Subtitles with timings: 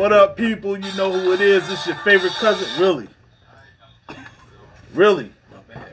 [0.00, 0.78] What up, people?
[0.78, 1.70] You know who it is.
[1.70, 2.66] It's your favorite cousin.
[2.82, 3.06] Really?
[4.94, 5.30] Really?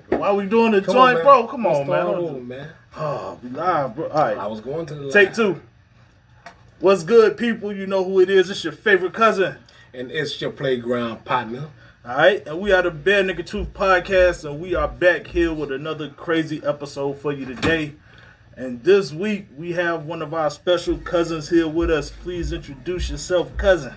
[0.07, 1.23] Why we doing the joint, man.
[1.25, 1.45] bro?
[1.45, 2.05] Come Let's on, man.
[2.05, 2.69] over, man.
[2.95, 4.07] Oh, we live, bro.
[4.07, 4.37] All right.
[4.37, 5.35] I was going to the Take live.
[5.35, 5.61] two.
[6.79, 7.75] What's good, people?
[7.75, 8.49] You know who it is.
[8.49, 9.57] It's your favorite cousin.
[9.93, 11.67] and it's your playground partner.
[12.05, 15.51] All right, and we are the Bare Nigga Truth Podcast, and we are back here
[15.51, 17.95] with another crazy episode for you today.
[18.57, 22.09] And this week we have one of our special cousins here with us.
[22.09, 23.93] Please introduce yourself, cousin.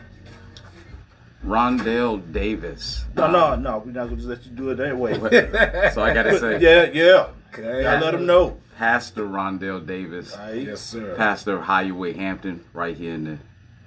[1.45, 3.07] Rondell Davis.
[3.17, 5.15] No, no, um, no, we're not gonna just let you do it that way.
[5.95, 7.29] So I gotta say, yeah, yeah.
[7.55, 7.83] Okay.
[7.83, 8.59] Gotta let them know.
[8.77, 10.67] Pastor Rondell Davis, All right.
[10.67, 11.15] Yes, sir.
[11.17, 13.39] pastor of Highway Hampton, right here in the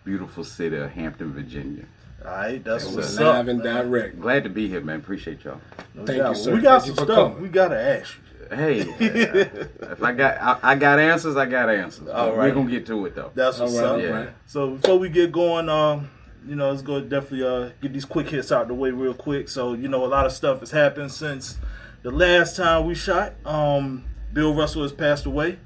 [0.03, 1.85] beautiful city of Hampton, Virginia.
[2.25, 3.25] All right, that's Yes, what's sir.
[3.25, 3.35] up.
[3.35, 4.19] Live and direct.
[4.19, 4.97] Glad to be here, man.
[4.99, 5.59] Appreciate y'all.
[5.93, 6.29] No Thank doubt.
[6.35, 6.55] you, sir.
[6.55, 7.41] We got Thank some stuff coming.
[7.43, 8.22] we gotta ask you.
[8.49, 12.07] Hey, if I got I, I got answers, I got answers.
[12.09, 12.49] All right.
[12.49, 13.31] We're gonna get to it though.
[13.35, 13.91] That's All what's right, up.
[13.93, 14.09] all Yeah.
[14.09, 14.29] right.
[14.45, 16.09] So before we get going, um,
[16.47, 19.49] you know, let's go definitely uh get these quick hits out the way real quick.
[19.49, 21.57] So you know, a lot of stuff has happened since
[22.01, 23.33] the last time we shot.
[23.45, 25.59] Um, Bill Russell has passed away.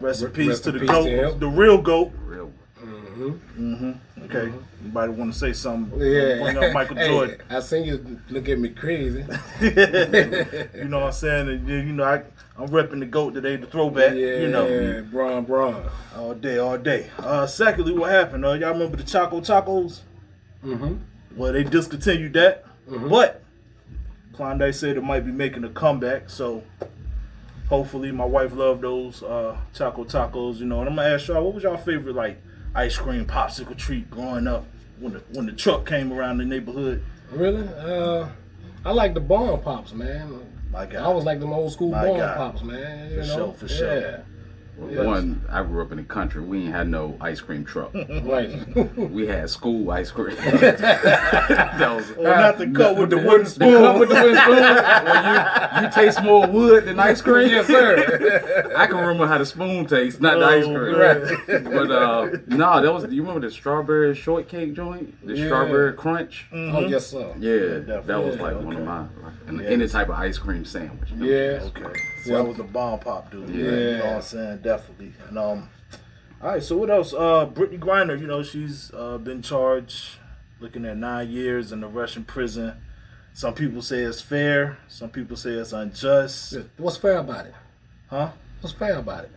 [0.00, 1.38] Rest in peace to the peace goat, him.
[1.40, 2.12] the real goat.
[2.24, 2.50] Real.
[2.82, 3.74] Mm-hmm.
[3.74, 4.22] Mm-hmm.
[4.24, 4.52] Okay,
[4.84, 5.98] anybody want to say something?
[6.00, 6.42] Yeah.
[6.42, 7.40] Bring up Michael Hey, Jordan.
[7.50, 9.24] I seen you look at me crazy.
[9.60, 11.48] You know what I'm saying?
[11.48, 12.22] And you know, I
[12.56, 14.14] I'm repping the goat today, the throwback.
[14.14, 15.88] yeah, You know, Braun, Braun.
[16.16, 17.10] all day, all day.
[17.18, 18.44] Uh, secondly, what happened?
[18.44, 20.00] Uh, y'all remember the Choco Tacos?
[20.64, 20.94] Mm-hmm.
[21.36, 23.10] Well, they discontinued that, Mhm.
[23.10, 23.42] but
[24.34, 26.30] Klondike said it might be making a comeback.
[26.30, 26.62] So
[27.68, 30.58] hopefully, my wife loved those uh, Choco Tacos.
[30.58, 32.40] You know, and I'm gonna ask y'all, what was y'all favorite like
[32.74, 34.64] ice cream popsicle treat growing up
[34.98, 37.02] when the when the truck came around the neighborhood?
[37.32, 37.66] Really?
[37.68, 38.28] Uh,
[38.84, 40.40] I like the bomb pops, man.
[40.70, 42.36] My God, I always like them old school My bomb God.
[42.36, 43.10] pops, man.
[43.10, 43.36] You For know?
[43.36, 44.24] sure, for sure.
[44.90, 45.02] Yeah.
[45.04, 46.42] One, I grew up in the country.
[46.42, 47.92] We ain't had no ice cream truck.
[48.24, 48.50] Right.
[48.96, 50.36] we had school ice cream.
[50.36, 53.72] that was Well, not the cup with the wooden the spoon.
[53.82, 54.56] cup with the wooden spoon.
[54.56, 57.48] Well, you, you taste more wood than ice cream.
[57.50, 58.72] yes, sir.
[58.76, 61.64] I can remember how the spoon tastes, not the ice Oh, cream.
[61.64, 63.04] But uh, no, that was.
[63.12, 65.46] You remember the strawberry shortcake joint, the Yeah.
[65.46, 66.46] strawberry crunch?
[66.52, 67.34] Oh, yes, sir.
[67.38, 68.84] Yeah, that was like Yeah, one of okay.
[68.84, 69.04] my
[69.46, 69.68] and Yeah.
[69.68, 71.10] any type of ice cream sandwich.
[71.10, 71.26] you know?
[71.26, 71.62] Yeah.
[71.64, 72.00] Okay.
[72.24, 73.48] So that was the bomb pop dude.
[73.50, 73.64] Yeah.
[73.64, 74.58] You know what I'm saying?
[74.62, 75.12] Definitely.
[75.28, 75.68] And um
[76.42, 77.12] all right, so what else?
[77.12, 80.18] Uh Brittney Griner, you know, she's uh been charged
[80.60, 82.74] looking at nine years in the Russian prison.
[83.34, 86.56] Some people say it's fair, some people say it's unjust.
[86.76, 87.54] What's fair about it?
[88.08, 88.30] Huh?
[88.60, 89.30] What's fair about it?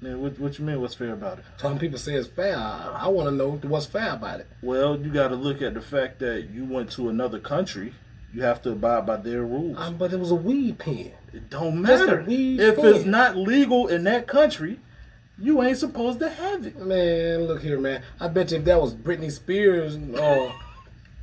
[0.00, 1.44] Man, what, what you mean what's fair about it?
[1.56, 2.56] Some people say it's fair.
[2.56, 4.46] I, I want to know what's fair about it.
[4.62, 7.94] Well, you gotta look at the fact that you went to another country.
[8.32, 9.78] You have to abide by their rules.
[9.78, 11.12] Um, but it was a weed pen.
[11.32, 12.24] it don't matter.
[12.28, 14.78] If it's not legal in that country,
[15.38, 16.76] you ain't supposed to have it.
[16.78, 18.02] Man, look here, man.
[18.20, 20.54] I bet you if that was Britney Spears or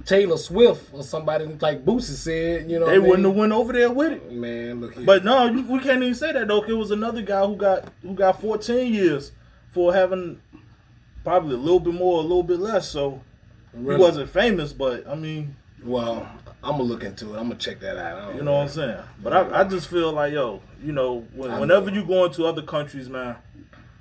[0.06, 3.92] Taylor Swift or somebody like Boosie said, you know, They wouldn't have went over there
[3.92, 4.32] with it.
[4.32, 5.06] Man, look here.
[5.06, 6.64] But no, we can't even say that though.
[6.64, 9.32] It was another guy who got who got 14 years
[9.72, 10.42] for having
[11.24, 12.90] probably a little bit more, a little bit less.
[12.90, 13.22] So
[13.74, 13.96] Really?
[13.98, 16.28] he wasn't famous, but I mean, well,
[16.64, 17.38] I'm gonna look into it.
[17.38, 18.36] I'm gonna check that out.
[18.36, 19.00] You know what I'm saying.
[19.22, 21.98] But I, I just feel like yo, you know, when, whenever know.
[21.98, 23.36] you go into other countries, man.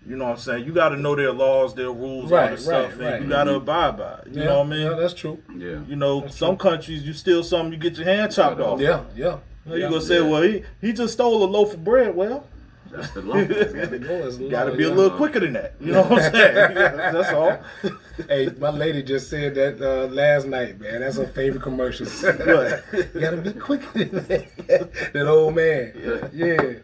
[0.06, 0.64] You know what I'm saying?
[0.64, 3.22] You got to know their laws, their rules, all Right, this stuff, right, and right.
[3.22, 3.62] you got to mm-hmm.
[3.62, 4.28] abide by it.
[4.32, 4.80] You Yeah, know what I mean?
[4.80, 5.40] Yeah, that's true.
[5.56, 5.80] Yeah.
[5.86, 8.80] you know, some countries you steal something, you get your hand chopped off.
[8.80, 9.38] Yeah, yeah.
[9.64, 9.88] You yeah.
[9.88, 10.28] gonna say, Yeah.
[10.28, 12.16] well, he he just stole a loaf of bread.
[12.16, 12.44] Well,
[12.92, 13.34] That's the law.
[14.50, 14.94] Got to be a Yeah.
[14.94, 15.74] little quicker than that.
[15.80, 16.74] You know what I'm saying?
[16.74, 17.58] That's all.
[18.28, 21.00] Hey, my lady just said that uh, last night, man.
[21.00, 22.06] That's her favorite commercial.
[22.06, 22.84] What?
[22.92, 25.12] you gotta be quicker than that.
[25.14, 26.30] that old man.
[26.32, 26.74] Yeah.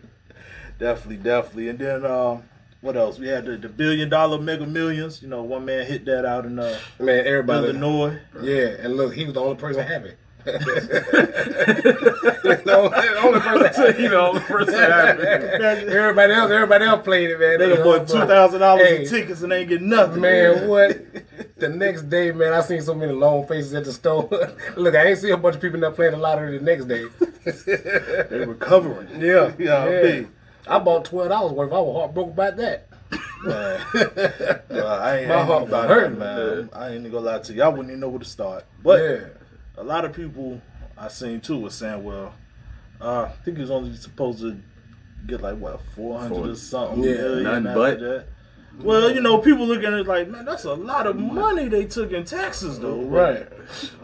[0.79, 1.69] Definitely, definitely.
[1.69, 2.45] And then um,
[2.81, 3.19] what else?
[3.19, 5.21] We had the, the billion dollar mega millions.
[5.23, 7.67] You know, one man hit that out in uh, Man, everybody.
[7.69, 8.19] Illinois.
[8.43, 10.13] Yeah, and look, he was the only person happy.
[10.45, 10.55] The
[12.77, 15.21] only, the only person you know, the first time.
[15.21, 17.59] Everybody else, everybody else played it, man.
[17.59, 20.21] They bought two thousand dollars in tickets and they ain't get nothing.
[20.21, 21.01] Man, what?
[21.57, 24.29] The next day, man, I seen so many long faces at the store.
[24.77, 27.05] Look, I ain't see a bunch of people that playing the lottery the next day.
[28.31, 29.21] they recovering.
[29.21, 29.85] Yeah, yeah.
[29.85, 30.33] what I mean?
[30.67, 31.73] I bought twelve dollars worth.
[31.73, 32.85] I was heartbroken about that.
[33.43, 33.81] Man.
[34.69, 36.71] Well, I ain't, My I ain't heart about hurt, that, man.
[36.73, 37.63] I ain't gonna lie to you.
[37.63, 38.65] I wouldn't even know where to start.
[38.83, 39.21] But yeah,
[39.79, 40.61] a lot of people
[40.97, 42.35] I seen too was saying, well,
[43.01, 44.59] uh, I think he was only supposed to
[45.27, 48.01] get like what four hundred or something Yeah, million nothing after but.
[48.01, 48.25] that.
[48.81, 51.85] Well, you know, people looking at it like, man, that's a lot of money they
[51.87, 53.01] took in taxes, though.
[53.03, 53.49] right.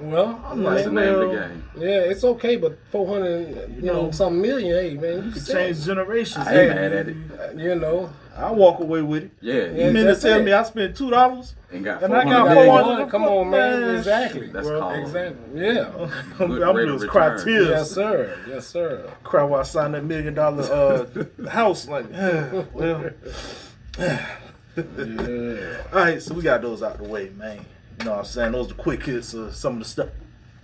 [0.01, 1.65] Well, I'm yeah, like, That's the name of the game.
[1.79, 5.31] yeah, it's okay, but four hundred, you know, know, some million, hey man, you You
[5.33, 6.45] could change generations.
[6.49, 7.17] I ain't mad at it.
[7.57, 9.31] You know, I walk away with it.
[9.41, 10.45] Yeah, Yeah, You mean to tell it.
[10.45, 11.55] me I spent two dollars?
[11.73, 13.11] and got And I got hundred four days.
[13.11, 13.81] Come on, man.
[13.81, 14.47] Man, Exactly.
[14.49, 15.37] That's Bro, called Exactly.
[15.55, 16.11] Yeah.
[16.41, 17.69] I'm, Good I'm rate of just cry tears.
[17.69, 18.39] Yes, sir.
[18.49, 19.11] Yes, sir.
[19.23, 21.87] Cry while I signed that million dollar uh, house.
[21.89, 22.07] Like,
[22.73, 23.11] well.
[24.77, 25.83] Yeah.
[25.93, 27.65] All right, so we got those out the way, man.
[28.01, 28.53] You know what I'm saying?
[28.53, 30.09] Those are quick hits of some of the stuff.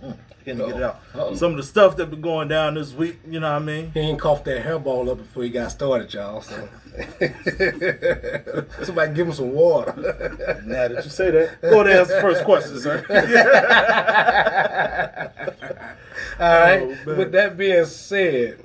[0.03, 1.01] Mm, can't get it out.
[1.13, 1.35] Uh-oh.
[1.35, 3.91] Some of the stuff that been going down this week, you know what I mean?
[3.93, 6.41] He ain't coughed that hairball up before he got started, y'all.
[6.41, 6.67] So
[8.83, 9.93] somebody give him some water.
[10.65, 13.05] Now that you say that, go ahead and answer the first question, sir.
[16.39, 16.97] All right.
[17.05, 17.15] Oh.
[17.15, 18.63] With that being said,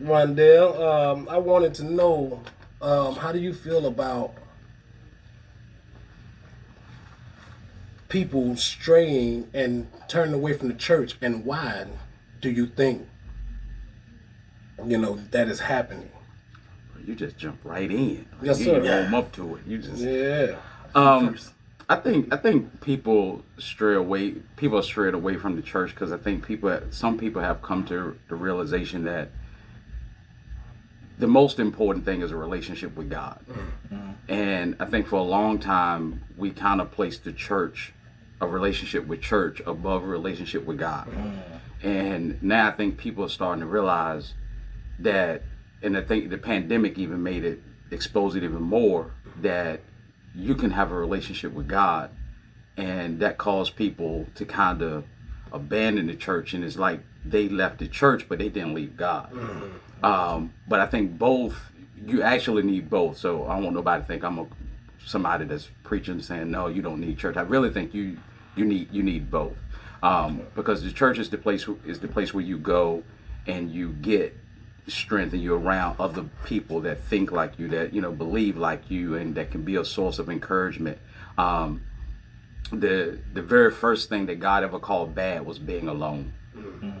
[0.00, 2.40] Rondell, um, I wanted to know
[2.80, 4.34] um, how do you feel about
[8.08, 11.86] people straying and turning away from the church, and why
[12.40, 13.06] do you think
[14.84, 16.10] you know that is happening?
[17.04, 18.26] You just jump right in.
[18.42, 18.80] Yes, you sir.
[18.80, 19.62] didn't warm up to it.
[19.66, 20.56] You just Yeah.
[20.94, 21.36] Um,
[21.88, 24.32] I think I think people stray away.
[24.56, 27.84] People are strayed away from the church because I think people, some people have come
[27.86, 29.30] to the realization that
[31.18, 33.40] the most important thing is a relationship with God.
[34.28, 37.94] And I think for a long time we kind of placed the church,
[38.40, 41.08] a relationship with church, above a relationship with God.
[41.82, 44.34] And now I think people are starting to realize
[44.98, 45.42] that,
[45.82, 49.80] and I think the pandemic even made it expose it even more that
[50.34, 52.10] you can have a relationship with God,
[52.76, 55.04] and that caused people to kind of
[55.52, 59.32] abandon the church, and it's like they left the church, but they didn't leave God.
[60.02, 61.72] Um, but I think both
[62.06, 63.16] you actually need both.
[63.18, 64.46] So I don't want nobody to think I'm a
[65.04, 67.36] somebody that's preaching saying no, you don't need church.
[67.36, 68.18] I really think you
[68.58, 69.56] you need you need both.
[70.02, 73.02] Um, because the church is the place is the place where you go
[73.46, 74.36] and you get
[74.86, 78.90] strength and you're around other people that think like you that you know believe like
[78.90, 80.98] you and that can be a source of encouragement.
[81.36, 81.82] Um,
[82.72, 86.32] the the very first thing that god ever called bad was being alone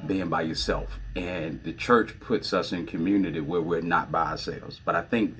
[0.06, 0.98] being by yourself.
[1.16, 4.80] And the church puts us in community where we're not by ourselves.
[4.84, 5.36] But i think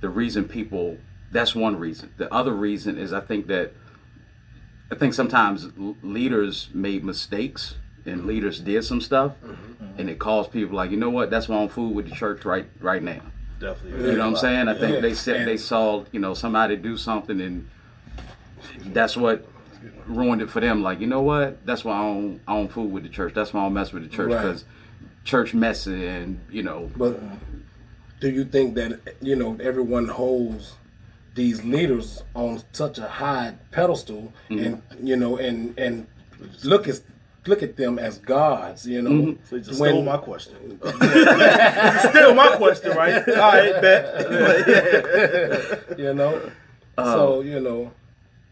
[0.00, 0.98] the reason people
[1.30, 2.12] that's one reason.
[2.16, 3.72] The other reason is i think that
[4.90, 5.68] i think sometimes
[6.02, 7.74] leaders made mistakes
[8.06, 9.98] and leaders did some stuff mm-hmm.
[10.00, 11.30] and it caused people like you know what?
[11.30, 13.20] That's why i'm fool with the church right right now.
[13.60, 14.10] Definitely.
[14.10, 14.68] you know what i'm saying?
[14.68, 15.00] I think Yeah.
[15.00, 17.68] they said they saw you know somebody do something and
[18.86, 19.46] that's what
[20.06, 20.82] ruined it for them.
[20.82, 21.64] Like you know what?
[21.66, 23.34] That's why i don't i don't fool with the church.
[23.34, 24.40] That's why i don't mess with the church Right.
[24.42, 24.64] because
[25.24, 27.20] church messy and you know But
[28.20, 30.74] do you think that you know everyone holds
[31.38, 34.58] these leaders on such a high pedestal, mm-hmm.
[34.64, 36.06] and you know, and and
[36.64, 37.00] look at
[37.46, 39.10] look at them as gods, you know?
[39.10, 39.44] Mm-hmm.
[39.44, 40.80] So you just When- stole my question.
[42.10, 43.26] Still my question, right?
[43.28, 44.04] All right, bet.
[45.98, 46.50] You know,
[46.98, 47.92] uh, so you know,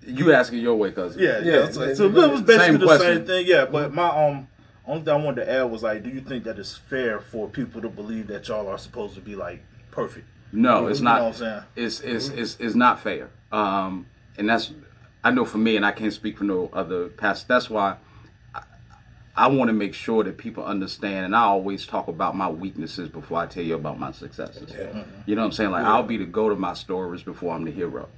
[0.06, 1.70] you asking your way cousin Yeah, Yeah, yeah.
[1.70, 3.16] So, it's- so it was basically Same the question.
[3.16, 3.46] same thing.
[3.48, 4.46] Yeah, but my um
[4.86, 7.48] only thing I wanted to add was like, do you think that it's fair for
[7.48, 10.28] people to believe that y'all are supposed to be like perfect?
[10.56, 11.20] No, it's not.
[11.20, 11.62] what I'm saying?
[11.76, 13.30] It's it's it's it's not fair.
[13.52, 14.06] Um,
[14.38, 14.72] and that's
[15.22, 17.46] I know for me, and I can't speak for no other past.
[17.48, 17.96] That's why
[18.54, 18.62] I,
[19.36, 21.26] I want to make sure that people understand.
[21.26, 24.72] And I always talk about my weaknesses before I tell you about my successes.
[25.26, 25.70] You know what I'm saying?
[25.72, 28.08] Like I'll be the go to my stories before I'm the hero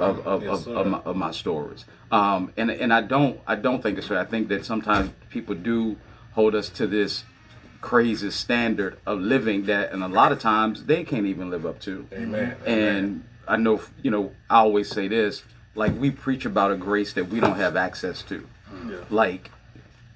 [0.00, 1.84] of of, Yes, of, of, my, of my stories.
[2.10, 4.18] Um, and and I don't I don't think it's fair.
[4.18, 5.96] I think that sometimes people do
[6.32, 7.22] hold us to this
[7.84, 11.78] crazy standard of living that and a lot of times they can't even live up
[11.78, 12.08] to.
[12.14, 12.56] Amen.
[12.64, 15.42] and i know you know i always say this
[15.74, 18.48] like we preach about a grace that we don't have access to.
[18.72, 18.90] Mm.
[18.90, 19.04] Yeah.
[19.10, 19.50] like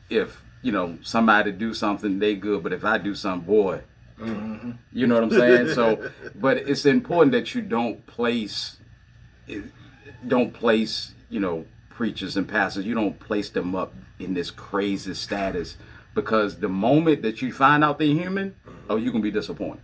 [0.08, 3.82] if you know somebody do something they good but if i do something boy.
[4.18, 4.70] Mm-hmm.
[4.90, 5.74] You know what i'm saying?
[5.74, 8.78] So but it's important that you don't place
[10.26, 15.12] don't place you know preachers and pastors you don't place them up in this crazy
[15.12, 15.76] status
[16.20, 18.56] because the moment that you find out they're human
[18.90, 19.82] oh you can be disappointed.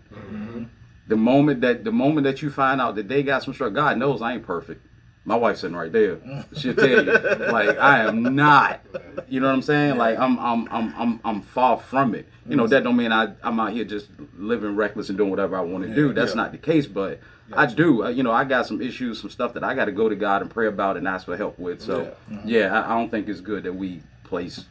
[1.07, 3.99] The moment that the moment that you find out that they got some struggle god
[3.99, 4.85] knows i ain't perfect.
[5.27, 6.19] My wife's sitting right there.
[6.57, 8.81] She'll tell you like i am not.
[9.29, 9.97] You know what i'm saying?
[9.97, 12.27] Like i'm i'm i'm i'm, I'm far from it.
[12.49, 15.57] You know that don't mean I, i'm out here just living reckless and doing whatever
[15.57, 16.43] i want to do that's yeah.
[16.43, 17.21] not the case but
[17.55, 19.93] i do uh, you know i got some issues some stuff that i got to
[19.93, 21.81] go to god and pray about and ask for help with.
[21.81, 22.15] So
[22.45, 24.65] yeah, I, I don't think it's good that we place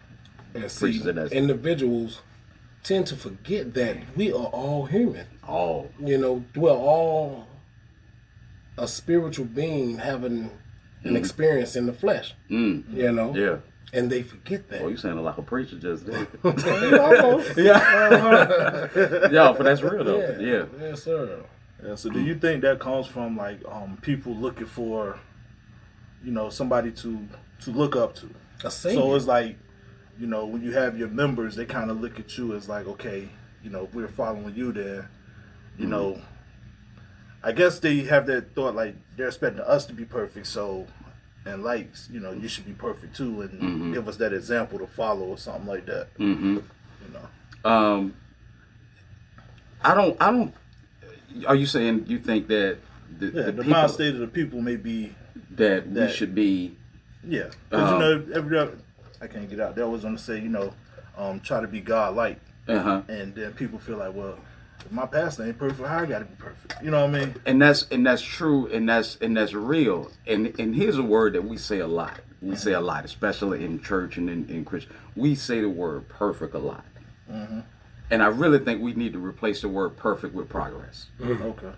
[0.53, 2.21] And see, Preachers of individuals
[2.83, 5.25] tend to forget that we are all human.
[5.47, 7.47] all You know, we're all
[8.77, 10.49] a spiritual being having
[11.03, 12.33] an experience in the flesh.
[12.49, 13.57] mm, You know, yeah
[13.95, 14.81] and they forget that.
[14.81, 16.25] Oh, you sounding like a preacher just there.
[16.43, 17.55] Almost.
[17.57, 18.87] yeah.
[19.31, 20.19] yeah, but that's real though.
[20.19, 20.39] Yeah.
[20.39, 20.65] Yeah.
[20.81, 21.43] Yes, sir.
[21.85, 25.19] Yeah, so do you think that comes from like um, people looking for,
[26.23, 27.27] you know, somebody to
[27.61, 28.29] to look up to?
[28.63, 29.01] A savior.
[29.01, 29.57] So it's like,
[30.19, 32.87] you know, when you have your members, they kind of look at you as like,
[32.87, 33.29] okay,
[33.63, 35.09] you know, we're following you there,
[35.77, 36.21] you know.
[37.45, 40.87] I guess they have that thought like they're expecting us to be perfect, so
[41.45, 44.87] and like you know you should be perfect too, and give us that example to
[44.87, 46.07] follow or something like that.
[46.17, 46.55] Mm-hmm.
[46.55, 48.13] You know, Um,
[49.81, 50.15] I don't.
[50.21, 50.53] I don't.
[51.45, 52.77] Are you saying you think that
[53.19, 55.13] the, yeah, the the, people mind state of the people may be
[55.51, 56.77] that we should be?
[57.27, 58.77] Yeah, because Um, you know, every other-
[59.23, 59.75] I can't get out.
[59.75, 60.73] They always want to say, you know,
[61.17, 63.01] um, try to be God like, Uh huh.
[63.07, 64.37] and then people feel like, well,
[64.85, 66.75] if my pastor ain't perfect, how I got to be perfect?
[66.83, 67.35] You know what I mean?
[67.45, 70.11] and that's and that's true and that's and that's real.
[70.27, 72.19] And and here's a word that we say a lot.
[72.41, 76.09] We say a lot especially in church and in, in christian we say the word
[76.09, 76.83] perfect a lot.
[77.29, 81.07] And i really think we need to replace the word perfect with progress.
[81.21, 81.71] Okay.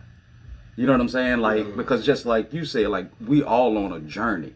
[0.75, 1.37] you know what i'm saying?
[1.39, 4.55] Like because just like you say like we all on a journey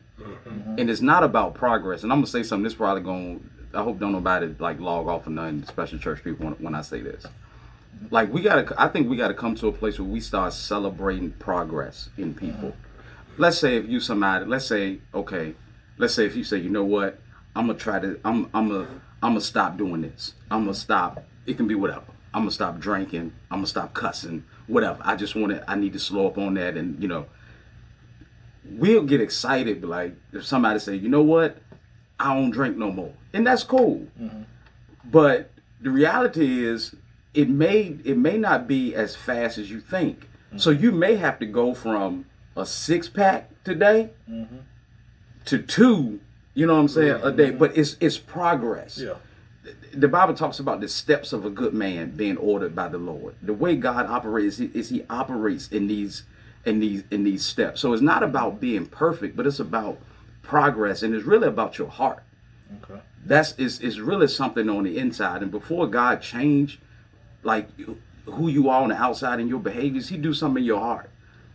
[0.78, 2.04] and it's not about progress.
[2.04, 5.28] And i'm gonna say something this probably going i hope don't nobody like log off
[5.28, 7.26] or nothing especially church people when, when i say this.
[8.12, 11.32] Like we gotta i think we gotta come to a place where we start celebrating
[11.32, 12.74] progress in people.
[13.38, 15.56] Let's say if you somebody let's say okay
[15.98, 17.20] let's say if you say you know what?
[17.56, 18.88] I'm gonna try to i'm i'm gonna
[19.22, 20.34] i'm gonna stop doing this.
[20.50, 22.04] I'm gonna stop it can be whatever.
[22.34, 23.34] I'm gonna stop drinking.
[23.52, 24.46] I'm gonna stop cussing.
[24.68, 25.00] Whatever.
[25.04, 27.26] I just want to i need to slow up on that and you know
[28.72, 31.58] we'll get excited like if somebody say you know what?
[32.20, 33.14] I don't drink no more.
[33.34, 34.08] And that's cool.
[34.20, 34.44] Mm-hmm.
[35.06, 36.96] But the reality is
[37.34, 40.22] it may it may not be as fast as you think.
[40.22, 40.58] Mm-hmm.
[40.58, 44.58] So you may have to go from a six pack today mm-hmm.
[45.46, 46.20] to two
[46.54, 47.52] you know what i'm saying a day.
[47.52, 48.98] But it's it's progress.
[48.98, 49.14] Yeah.
[49.94, 53.36] the Bible talks about the steps of a good man being ordered by the Lord.
[53.42, 56.24] The way God operates is, is He operates in these
[56.70, 57.82] in these in these steps.
[57.82, 59.98] So it's not about being perfect, but it's about
[60.42, 62.24] progress, and it's really about your heart.
[62.84, 63.02] Okay.
[63.26, 65.42] That's is is really something on the inside.
[65.42, 66.80] And before God change,
[67.44, 67.68] like
[68.26, 71.10] who you are on the outside and your behaviors, He do something in your heart.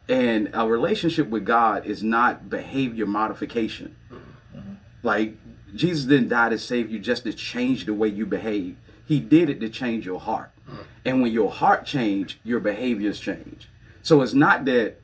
[0.08, 3.96] And a relationship with God is not behavior modification.
[4.12, 4.74] Mm-hmm.
[5.02, 5.36] Like
[5.74, 8.76] Jesus didn't die to save you just to change the way you behave.
[9.06, 10.50] He did it to change your heart.
[10.68, 10.84] Mm.
[11.04, 13.68] And when your heart change, your behaviors change.
[14.02, 15.00] So it's not that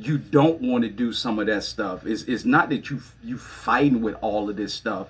[0.00, 2.06] you don't want to do some of that stuff.
[2.06, 5.08] It's, it's not that you you fighting with all of this stuff.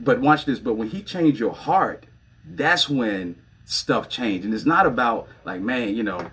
[0.00, 0.58] But watch this.
[0.58, 2.06] But when he changed your heart,
[2.44, 4.44] that's when stuff changed.
[4.44, 6.30] And it's not about like, man, you know,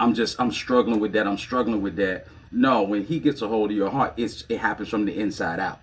[0.00, 1.26] I'm just I'm struggling with that.
[1.26, 2.26] I'm struggling with that.
[2.50, 5.60] No, when he gets a hold of your heart, it's it happens from the inside
[5.60, 5.80] out.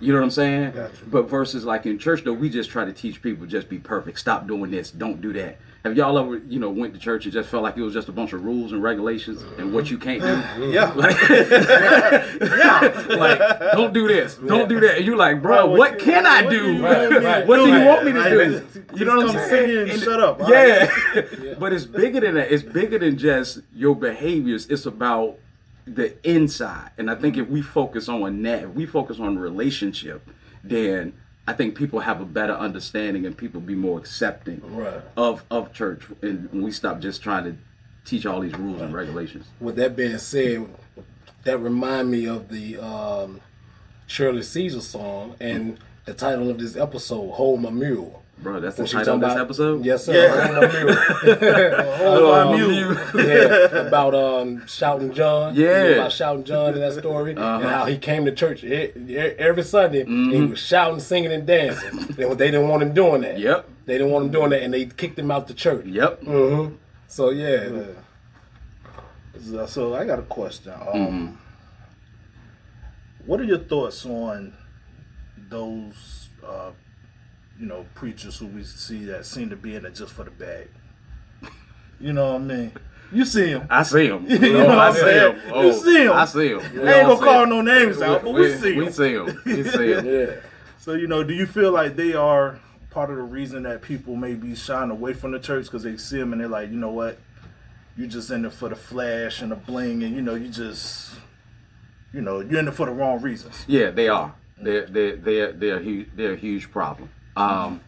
[0.00, 0.72] You know what I'm saying?
[0.72, 1.04] Gotcha.
[1.06, 4.18] But versus like in church though, we just try to teach people just be perfect.
[4.18, 4.90] Stop doing this.
[4.90, 5.58] Don't do that.
[5.88, 8.10] Have y'all ever, you know, went to church and just felt like it was just
[8.10, 10.26] a bunch of rules and regulations and what you can't do?
[10.28, 10.72] Mm-hmm.
[10.72, 10.92] Yeah.
[13.16, 13.38] like,
[13.72, 14.96] don't do this, don't do that.
[14.98, 16.72] And you're like, bro, Right, what, what- can I what do?
[16.74, 18.60] you What do you want me to Like, do?
[18.60, 19.90] just You know what I'm saying?
[19.90, 20.90] and shut up, all Yeah.
[21.58, 22.52] but it's bigger than that.
[22.52, 24.66] It's bigger than just your behaviors.
[24.66, 25.38] It's about
[25.86, 26.90] the inside.
[26.98, 30.28] And I think if we focus on that, if we focus on relationship,
[30.62, 31.14] then
[31.48, 35.00] I think people have a better understanding and people be more accepting Right.
[35.16, 37.56] of of church and we stop just trying to
[38.04, 39.46] teach all these rules and regulations.
[39.58, 40.66] With that being said,
[41.44, 43.40] that remind me of the um,
[44.06, 48.82] Shirley Caesar song and the title of this episode, "Hold My Mule." Bro, that's the
[48.82, 50.12] When she title of this about- episy Yes, sir.
[50.14, 51.96] Yeah.
[51.96, 52.96] Hold My Mule.
[52.96, 55.54] Um, yeah, about um, shouting John.
[55.56, 55.66] Yeah.
[55.68, 55.78] Uh-huh.
[55.82, 59.62] You know about shouting John in that story, and how he came to church every
[59.64, 60.02] Sunday.
[60.02, 61.98] And he was shouting, singing, and dancing.
[61.98, 63.34] and they didn't want him doing that.
[63.34, 63.42] Mm-hmm.
[63.42, 63.68] Yep.
[63.86, 65.86] They didn't want him doing that, and they kicked him out the church.
[65.86, 66.22] Yep.
[66.22, 66.74] hmm
[67.08, 67.82] So yeah, Yeah.
[69.50, 70.72] So- So I got a question.
[70.72, 71.26] Um, Mm-hmm.
[73.26, 74.54] What are your thoughts on
[75.50, 76.70] those, uh,
[77.58, 80.30] you know, preachers who we see that seem to be in it just for the
[80.30, 80.68] bag?
[82.00, 82.72] You know what I mean?
[83.10, 83.66] You see them.
[83.70, 84.26] I see him.
[84.28, 85.32] You know Oh, what I I'm see saying?
[85.34, 85.40] him.
[85.48, 86.12] You Oh, see 'em.
[86.12, 86.60] I see him.
[86.60, 88.76] I ain't gonna call no names out, but we, see him.
[88.78, 88.92] We them.
[88.92, 89.42] see him.
[89.46, 90.06] We see him.
[90.06, 90.36] yeah.
[90.78, 92.60] So you know, do you feel like they are
[92.90, 95.96] part of the reason that people may be shying away from the church because they
[95.96, 97.18] see them and they're like, you know what,
[97.96, 101.14] you just in it for the flash and the bling, and you know, you just,
[102.12, 103.64] you know, you're in it for the wrong reasons.
[103.66, 104.34] Yeah, they are.
[104.60, 107.08] They're they're they're they're a huge they're a huge problem.
[107.38, 107.80] Um,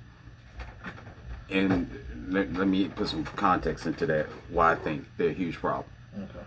[1.50, 1.90] and
[2.28, 4.26] let, let me put some context into that.
[4.48, 5.86] Why I think they're a huge problem.
[6.16, 6.46] Okay.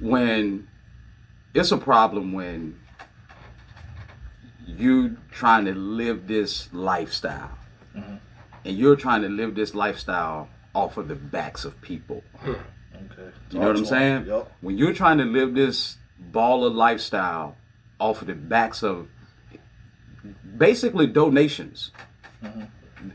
[0.00, 0.68] When
[1.54, 2.78] it's a problem when
[4.66, 7.58] you trying to live this lifestyle,
[7.94, 12.22] and you're trying to live this lifestyle off of the backs of people.
[12.42, 12.58] Okay.
[13.50, 14.26] You know what I'm saying?
[14.26, 14.52] Yep.
[14.60, 15.98] When you're trying to live this
[16.32, 17.56] baller lifestyle
[18.00, 19.08] off of the backs of
[20.56, 21.90] basically donations.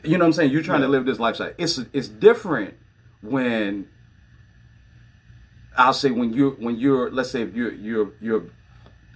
[0.03, 0.51] You know what I'm saying?
[0.51, 1.53] You're trying to live this lifestyle.
[1.57, 2.75] It's it's different
[3.21, 3.87] when
[5.77, 8.43] I'll say when you're when you're let's say if you're you're you're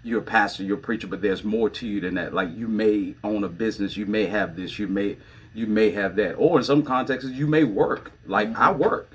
[0.03, 2.33] you're a pastor, you're a preacher, but there's more to you than that.
[2.33, 5.17] Like you may own a business, you may have this, you may
[5.53, 8.11] you may have that, or in some contexts you may work.
[8.25, 8.79] Like I mm-hmm.
[8.79, 9.11] work.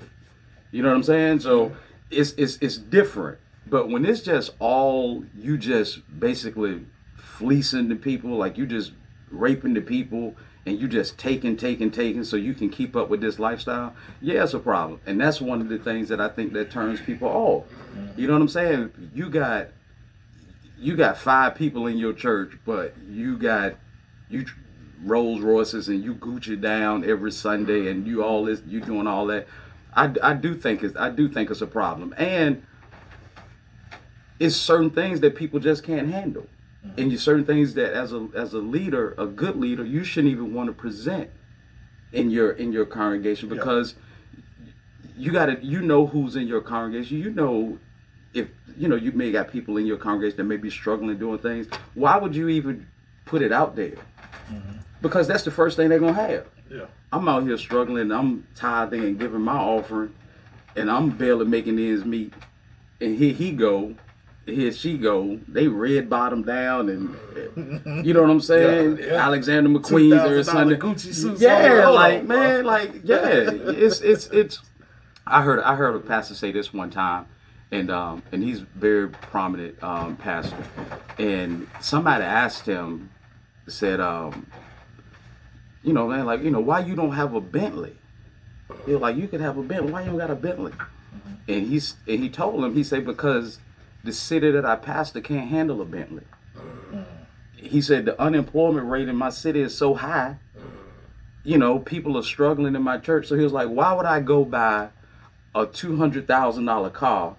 [0.71, 1.39] You know what I'm saying?
[1.41, 1.75] So
[2.09, 3.39] it's it's it's different.
[3.67, 6.85] But when it's just all you just basically
[7.17, 8.93] fleecing the people, like you just
[9.29, 10.35] raping the people
[10.65, 14.43] and you just taking, taking, taking so you can keep up with this lifestyle, yeah,
[14.43, 14.99] it's a problem.
[15.05, 17.65] And that's one of the things that I think that turns people off.
[18.15, 19.11] You know what I'm saying?
[19.13, 19.67] You got
[20.77, 23.75] you got five people in your church, but you got
[24.29, 24.45] you
[25.03, 29.25] Rolls Royces and you Gucci down every Sunday and you all this you doing all
[29.27, 29.47] that.
[29.93, 32.63] I, I do think it's I do think it's a problem, and
[34.39, 36.47] it's certain things that people just can't handle,
[36.97, 40.31] and you certain things that as a as a leader, a good leader, you shouldn't
[40.31, 41.29] even want to present
[42.11, 43.95] in your in your congregation because
[45.17, 47.77] you got to you know who's in your congregation, you know
[48.33, 51.39] if you know you may got people in your congregation that may be struggling doing
[51.39, 51.67] things.
[51.93, 52.87] Why would you even
[53.25, 53.95] put it out there?
[54.49, 54.77] Mm-hmm.
[55.01, 56.47] Because that's the first thing they're gonna have.
[56.69, 56.85] Yeah.
[57.11, 58.11] I'm out here struggling.
[58.11, 60.13] I'm tithing and giving my offering,
[60.75, 62.33] and I'm barely making ends meet.
[63.01, 63.95] And here he go,
[64.49, 65.39] here she go.
[65.47, 68.97] They red bottom down, and you know what I'm saying.
[68.97, 69.25] Yeah, yeah.
[69.25, 71.93] Alexander McQueen's or $2,000 Gucci suits Yeah, on.
[71.95, 74.59] like man, like yeah, it's it's it's.
[75.25, 77.27] I heard I heard a pastor say this one time,
[77.71, 80.57] and um and he's very prominent um pastor,
[81.17, 83.09] and somebody asked him,
[83.67, 84.47] said um
[85.81, 87.95] you know, man, like, you know, why you don't have a Bentley?
[88.85, 89.91] You're like, you could have a Bentley.
[89.93, 90.73] Why you don't got a Bentley?
[91.47, 93.59] And he's and he told him, he said, because
[94.03, 96.23] the city that I pastor can't handle a Bentley.
[97.55, 100.37] He said the unemployment rate in my city is so high.
[101.43, 103.27] You know, people are struggling in my church.
[103.27, 104.89] So he was like, why would I go buy
[105.55, 107.35] a two hundred thousand dollar car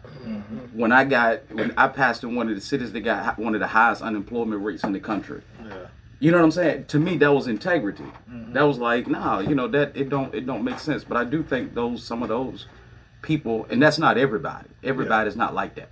[0.73, 3.61] when I got when I passed in one of the cities that got one of
[3.61, 5.43] the highest unemployment rates in the country?
[5.65, 5.87] Yeah.
[6.19, 6.85] You know what I'm saying?
[6.87, 8.05] To me, that was integrity.
[8.53, 11.03] That was like, nah, you know that it don't it don't make sense.
[11.05, 12.67] But I do think those some of those
[13.23, 14.69] people, and that's not everybody.
[14.83, 15.89] Everybody's not like that.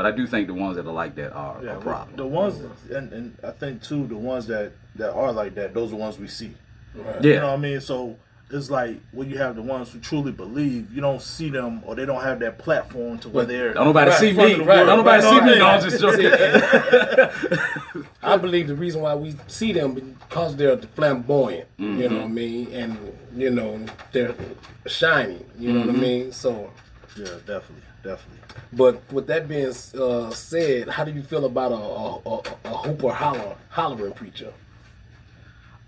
[0.00, 2.16] But I do think the ones that are like that are Yeah, a problem.
[2.16, 2.58] The ones,
[2.90, 5.96] and, and I think too, the ones that that are like that, those are the
[5.96, 6.54] ones we see.
[6.94, 7.22] Right.
[7.22, 7.82] yeah, You know what I mean?
[7.82, 8.16] So
[8.50, 11.94] it's like when you have the ones who truly believe, you don't see them or
[11.96, 13.74] they don't have that platform to where they're.
[13.74, 14.52] don't nobody Right, see me.
[14.52, 14.64] of the.
[14.64, 15.58] Don't nobody Right, see me.
[15.58, 16.32] No, I'm just joking.
[18.22, 21.68] I believe the reason why we see them because they're flamboyant.
[21.76, 22.14] You know mm-hmm.
[22.16, 22.96] what I mean, and
[23.36, 24.34] you know they're
[24.86, 25.44] shiny.
[25.58, 26.00] You know what I mm-hmm.
[26.00, 26.32] mean.
[26.32, 26.70] So,
[27.18, 28.39] Yeah, definitely, definitely.
[28.72, 32.76] But with that being uh, said, how do you feel about a a, a, a
[32.78, 34.52] hooper holler hollering preacher?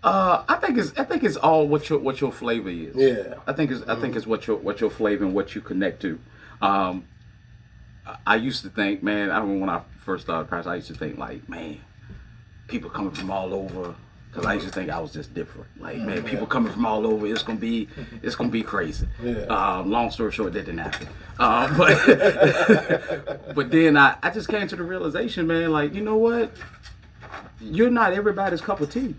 [0.02, 2.96] Uh, I think it's I think it's all what your what your flavor is.
[2.96, 3.34] Yeah.
[3.46, 6.02] I think it's I think it's what your what your flavor and what you connect
[6.02, 6.18] to.
[6.60, 7.04] Um,
[8.06, 10.88] I- I used to think, man, I remember when I first started practice, I used
[10.88, 11.78] to think like, man,
[12.66, 13.94] people coming from all over.
[14.32, 15.66] Cause I used to think I was just different.
[15.78, 17.86] Like, man, people coming from all over, it's gonna be,
[18.22, 19.06] it's gonna be crazy.
[19.22, 19.42] Yeah.
[19.42, 21.06] Um, long story short, that didn't happen.
[21.38, 26.16] Um, but, but then I, I just came to the realization, man, like, you know
[26.16, 26.50] what?
[27.60, 29.14] You're not everybody's cup of tea.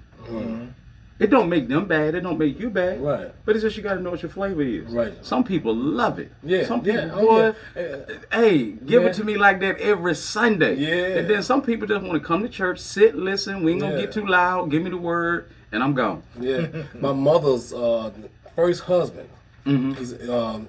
[1.24, 2.16] It don't make them bad.
[2.16, 3.02] It don't make you bad.
[3.02, 3.32] Right.
[3.46, 4.92] But it's just you got to know what your flavor is.
[4.92, 5.14] Right.
[5.26, 6.32] Some people love it.
[6.44, 7.96] Yeah, Some people, yeah, oh, boy, yeah.
[8.32, 9.10] hey, give Yeah.
[9.10, 10.76] it to me like that every Sunday.
[10.76, 11.20] Yeah.
[11.20, 13.64] And then some people just want to come to church, sit, listen.
[13.64, 14.02] We ain't gonna Yeah.
[14.02, 14.70] get too loud.
[14.70, 16.24] Give me the word, and I'm gone.
[16.40, 16.68] Yeah,
[17.00, 18.12] my mother's uh,
[18.56, 19.30] first husband.
[19.66, 19.94] Mm-hmm.
[19.94, 20.68] He's um,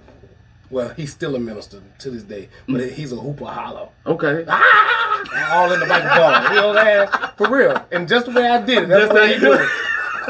[0.71, 3.89] well, he's still a minister to this day, but he's a hooper holler.
[4.07, 4.45] Okay.
[4.49, 5.51] Ah!
[5.53, 6.55] all in the back microphone.
[6.55, 7.31] You know what I'm saying?
[7.37, 7.85] For real.
[7.91, 8.89] And just the way I did it.
[8.89, 9.69] That's, Just how he you do it.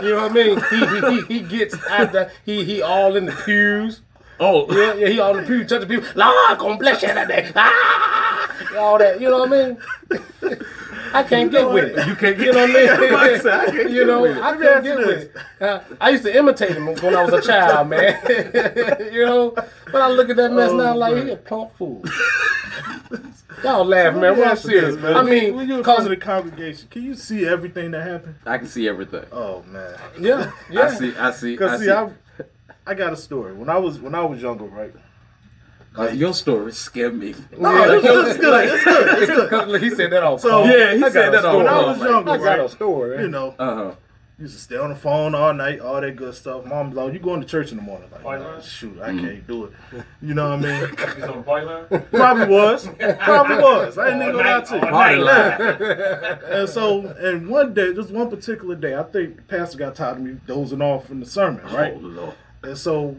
[0.02, 0.61] You know what I mean?
[0.70, 4.00] He he, he, he gets after he he all in the pews.
[4.40, 4.66] Oh.
[4.74, 6.14] Yeah, yeah, he all in the pews, touch the pews.
[6.16, 7.52] Lord, gonna bless you today.
[7.54, 8.76] Ah!
[8.78, 9.78] All that, you know what I mean?
[11.14, 12.07] I can't get with it.
[12.09, 13.14] You can't get on know what I mean?
[13.14, 14.24] I said, I can't you know.
[14.24, 15.37] I Let me couldn't ask get with it.
[15.62, 18.20] Uh, I used to imitate him when I was a child, man.
[19.12, 22.03] you know, but I look at that mess now like he a plump fool.
[23.62, 24.37] Y'all laugh, man.
[24.37, 24.96] We're serious.
[24.96, 25.16] Man.
[25.16, 28.07] I mean, when you're in front cause of the congregation, can you see everything that
[28.07, 28.35] happened?
[28.44, 29.24] I can see everything.
[29.33, 29.96] Oh man.
[30.18, 30.83] yeah, yeah.
[30.83, 31.16] I see.
[31.16, 31.55] I see.
[31.55, 31.87] I Cause see.
[31.87, 32.11] see, I,
[32.87, 33.55] I got a story.
[33.55, 34.92] When I was when I was younger, right?
[35.96, 37.28] Uh, your story scared me.
[37.57, 39.50] Yeah, it's good, it's good, it's good, it's good.
[39.50, 40.68] Cause he said that on So- phone.
[40.70, 41.57] Yeah, he I said that on.
[41.59, 41.87] When I phone.
[41.98, 43.22] was younger, I got a story.
[43.22, 43.94] You know, Uh huh.
[44.37, 46.64] Used to stay on the phone all night, all that good stuff.
[46.64, 48.62] Mom's like, "You going to church in the morning?" Like, White nah, line?
[48.62, 49.72] shoot, I can't do it.
[50.20, 50.88] You know what I mean?
[51.14, 51.87] He's on the party line.
[52.11, 52.88] Probably was.
[53.20, 53.96] Probably was.
[53.96, 54.83] I ain't even gonna lie to you.
[54.83, 56.40] All night.
[56.50, 60.16] And so, and one day, just one particular day, I think the pastor got tired
[60.16, 61.92] of me dozing off in the sermon, right?
[61.94, 62.35] Oh Lord.
[62.64, 63.16] And so,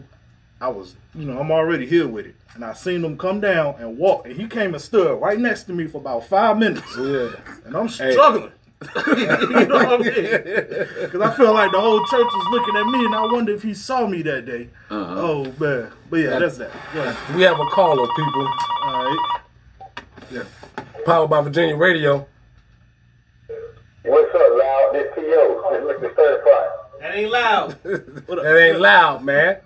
[0.60, 3.76] I was, you know, I'm already here with it, and I seen him come down
[3.78, 6.86] and walk, and he came and stood right next to me for about five minutes,
[6.96, 7.30] Yeah.
[7.64, 8.52] and I'm struggling.
[9.06, 9.26] you
[9.66, 10.30] know what I mean?
[11.00, 13.62] Because I feel like the whole church was looking at me, and I wonder if
[13.62, 14.68] he saw me that day.
[14.90, 15.14] Uh-huh.
[15.16, 16.70] Oh man, but yeah, that's that.
[16.92, 17.36] Go ahead.
[17.36, 18.48] We have a caller, people.
[18.82, 19.40] All right.
[20.30, 20.42] Yeah.
[21.06, 22.26] Powered by Virginia Radio.
[24.04, 24.90] What's up, loud?
[24.92, 25.70] This T.O.
[25.72, 26.16] This Mr.
[26.16, 26.68] Certified.
[27.00, 27.78] That ain't loud.
[28.28, 29.56] That ain't loud, man.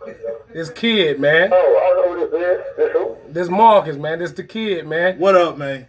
[0.53, 1.51] This kid, man.
[1.53, 2.77] Oh, I know who this is.
[2.77, 3.17] This who?
[3.33, 4.19] This Marcus, man.
[4.19, 5.19] This the kid, man.
[5.19, 5.87] What up, man?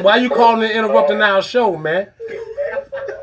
[0.00, 2.08] Why you calling and interrupting our show, man?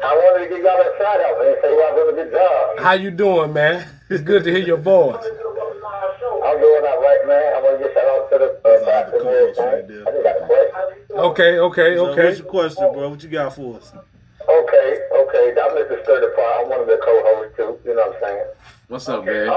[0.04, 1.56] I wanted to give y'all a shout out, man.
[1.62, 2.80] Say y'all doing a good job.
[2.80, 3.88] How you doing, man?
[4.10, 5.16] It's good to hear your voice.
[5.24, 7.54] I'm doing all right, man.
[7.56, 9.84] I want to give shout out to the uh, pastor and co-host right.
[9.86, 11.18] I just got a question.
[11.18, 12.26] Okay, okay, So okay.
[12.26, 13.10] what's your question, bro?
[13.10, 13.94] What you got for us?
[15.36, 15.62] Okay, okay.
[15.62, 16.06] I'm Mr.
[16.06, 16.63] Certified.
[16.63, 17.78] I'm one of the co-hosts, too.
[17.86, 18.45] You know what I'm saying?
[18.88, 19.50] What's up, man?
[19.50, 19.56] Um,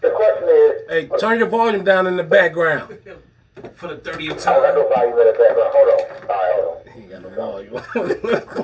[0.00, 2.98] the question is, Hey, turn your volume down in the background.
[3.74, 5.72] For the 30th I got no volume in the background.
[5.74, 6.00] Hold on.
[6.30, 6.92] All right, hold on.
[6.94, 7.82] He ain't got no volume.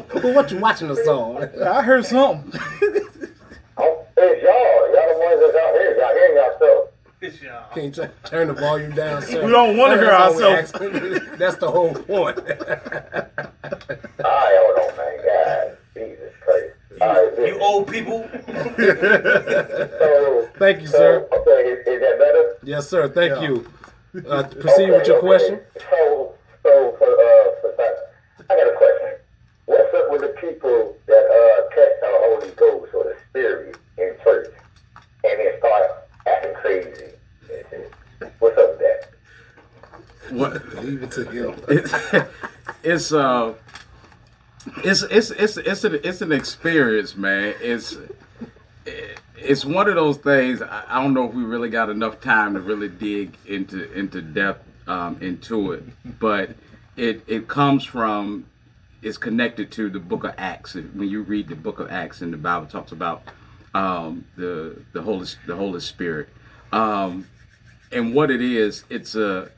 [0.23, 1.51] Well, what you watching us on?
[1.61, 2.53] I heard something.
[3.77, 4.95] Oh, it's y'all.
[4.95, 5.97] Y'all the ones that's out here.
[5.99, 6.89] Y'all hearing yourself.
[6.89, 6.92] It's
[7.23, 7.71] y'all.
[7.75, 9.45] Can't t- turn the volume down, sir?
[9.45, 11.21] We don't wanna hear That's all we ourselves.
[11.39, 12.39] That's the whole point.
[12.39, 12.59] All right,
[14.59, 15.17] hold on, man.
[15.25, 16.75] God, Jesus Christ.
[17.01, 18.29] All right, You old people.
[19.99, 21.29] So, Thank you, so, sir.
[21.33, 22.57] okay, is, is that better?
[22.65, 23.09] Yes, sir.
[23.09, 23.49] Thank Yeah.
[23.49, 23.67] you.
[24.29, 25.61] Uh, proceed with your Okay, question.
[25.91, 27.95] So, so for uh, for that,
[28.51, 29.11] I got a question.
[29.67, 34.15] What's up with the people that uh catch the Holy Ghost or the Spirit in
[34.23, 34.49] church
[35.25, 35.85] and then start
[36.27, 37.12] acting crazy?
[38.39, 39.11] What's up with that?
[40.31, 40.85] What?
[40.85, 41.55] Leave it to him.
[41.69, 42.29] it,
[42.83, 43.55] it's uh
[44.85, 47.97] it's it's it's it's an, it's an experience man it's
[49.37, 52.55] it's one of those things I, I don't know if we really got enough time
[52.55, 55.85] to really dig into into depth um, into it
[56.21, 56.51] but
[56.97, 58.47] it it comes from
[59.03, 62.33] it's connected to the book of acts when you read the book of acts and
[62.33, 63.23] the bible talks about
[63.75, 66.29] um, the the holy the holy spirit
[66.73, 67.27] um,
[67.93, 69.51] and what it is it's a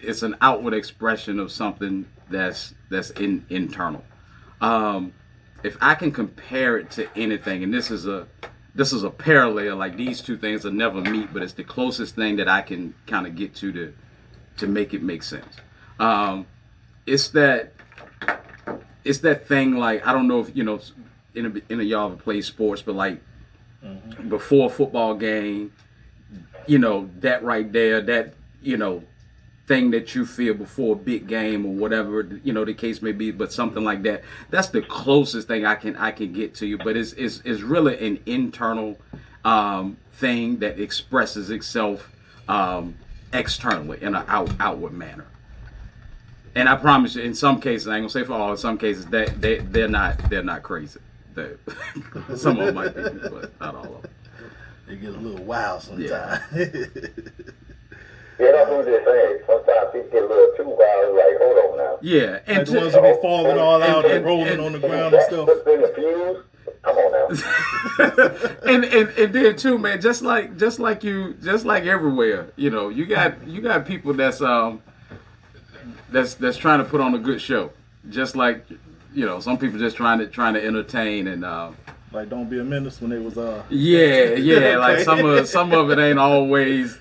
[0.00, 4.04] it's an outward expression of something that's that's in internal.
[4.60, 5.12] Um
[5.64, 8.28] if i can compare it to anything and this is a
[8.74, 12.14] this is a parallel like these two things will never meet but it's the closest
[12.14, 13.92] thing that i can kind of get to to
[14.56, 15.56] to make it make sense.
[15.98, 16.46] Um
[17.06, 17.72] it's that
[19.04, 20.80] it's that thing like i don't know if you know
[21.34, 23.20] in a, in a y'all have played sports but like
[24.28, 25.72] before a football game
[26.68, 29.02] you know that right there that you know
[29.66, 33.12] thing that you feel before a big game or whatever you know the case may
[33.12, 34.22] be but something like that.
[34.50, 36.78] That's the closest thing i can i can get to you.
[36.78, 38.98] But it's it's, it's really an internal
[39.44, 42.10] um, thing that expresses itself
[42.48, 42.96] um,
[43.32, 45.26] externally in an out, outward manner.
[46.54, 48.78] And i promise you in some cases i ain't gonna say for all in some
[48.78, 51.00] cases that they, they're not they're not crazy.
[51.34, 51.50] They,
[52.36, 54.10] some of them might be but not all of them
[54.88, 56.40] They get a little wild sometimes.
[58.40, 59.38] Yeah, that's what I'm just saying.
[59.48, 61.16] Sometimes people get a little too wild.
[61.16, 61.98] Like, hold on now.
[62.02, 64.72] yeah and like the ones who be falling all out and, and- rolling and- on
[64.74, 65.48] the ground and stuff.
[65.64, 66.42] Been.
[66.82, 68.54] Come on now.
[68.72, 72.70] and, and and then too, man, just like just like you, just like everywhere, you
[72.70, 74.82] know, you got you got people that's um
[76.12, 77.72] that's that's trying to put on a good show,
[78.08, 78.64] just like
[79.12, 81.72] you know, some people just trying to trying to entertain and uh,
[82.10, 83.62] Like, don't be a menace when it was uh.
[83.68, 86.98] yeah, yeah, like some of some of it ain't always.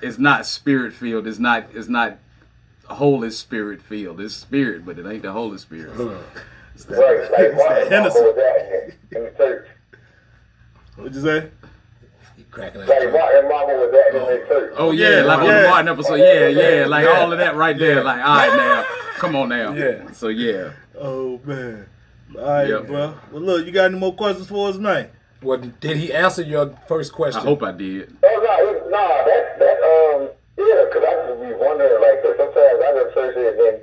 [0.00, 1.26] It's not spirit filled.
[1.26, 1.66] It's not.
[1.74, 2.18] It's not.
[2.86, 4.20] Holy Spirit filled.
[4.20, 5.92] It's spirit, but it ain't the Holy Spirit.
[6.74, 8.20] It's that, Right, like it's that Martin Mama Hennessy.
[8.20, 9.68] was at in the church.
[10.96, 11.50] What'd you say?
[12.36, 13.12] He cracking Like that.
[13.12, 14.74] Martin Mama was at in the church.
[14.76, 16.14] Oh yeah, Yeah, like on the Martin episode.
[16.16, 17.12] Yeah, yeah, like Yeah.
[17.12, 18.02] all of that right there.
[18.04, 18.84] Like, all right now,
[19.16, 19.72] come on now.
[19.72, 20.10] Yeah.
[20.12, 20.72] So yeah.
[20.98, 21.86] Oh man.
[22.38, 22.86] All right, Yep.
[22.86, 23.14] bro.
[23.30, 25.08] Well, look, you got any more questions for us, man?
[25.42, 27.40] Well, did he answer your first question?
[27.42, 28.14] I hope I did.
[28.22, 32.36] Oh no, it- nah, that that um yeah, 'cause I just be wondering like 'cause
[32.38, 33.80] sometimes I go to church and then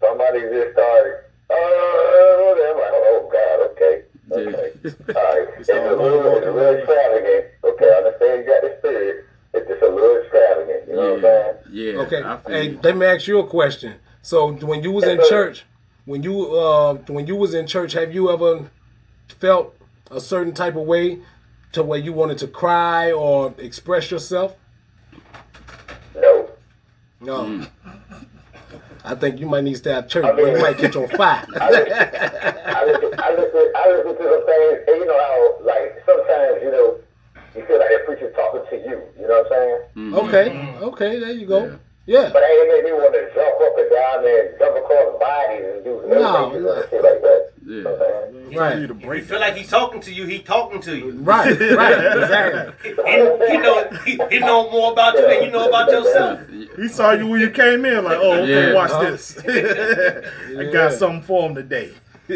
[0.00, 1.14] somebody just started.
[1.50, 4.72] Uh, I'm like, oh God, okay, okay,
[5.16, 5.48] all right.
[5.58, 7.44] It's a little, it's a little extravagant.
[7.64, 9.24] Okay, I understand you got the spirit.
[9.54, 10.88] It's just a little extravagant.
[10.88, 11.54] You know what I'm saying?
[11.70, 12.00] Yeah.
[12.02, 12.22] Okay.
[12.22, 12.80] I feel Hey, you.
[12.82, 13.94] let me ask you a question.
[14.20, 15.34] So when you was in Yes, sir.
[15.48, 15.64] church,
[16.08, 18.70] when you uh when you was in church, have you ever
[19.38, 19.76] felt
[20.10, 21.18] a certain type of way
[21.72, 24.56] to where you wanted to cry or express yourself?
[26.14, 26.48] No.
[27.20, 27.66] No.
[29.04, 30.56] I think you might need to stay at church, boy.
[30.56, 31.46] You might catch on fire.
[31.60, 36.62] I listen, I listen, I listen to some things, and you know how, like, sometimes,
[36.62, 36.98] you know,
[37.54, 39.02] you feel like the preacher's talking to you.
[39.20, 40.14] You know what I'm saying?
[40.14, 41.66] okay, okay, there you go.
[41.66, 41.76] Yeah.
[42.08, 45.20] But it ain't make me want to jump up and down there, and jump across
[45.20, 46.72] bodies and do No, everything no.
[46.72, 47.40] and shit like that.
[47.66, 47.74] Yeah.
[47.74, 48.52] You I'm saying?
[48.52, 48.78] You Right.
[48.78, 51.10] need to You break feel like he's talking to you, he talking to you.
[51.20, 52.72] Right, right, exactly.
[52.82, 56.40] He, he know he, he know more about you than you know about yourself.
[56.76, 58.74] He saw you when you came in, like, oh, okay, Yeah.
[58.74, 59.10] watch Uh-huh.
[59.10, 59.36] this.
[60.58, 61.92] I got something for him today.
[62.28, 62.34] So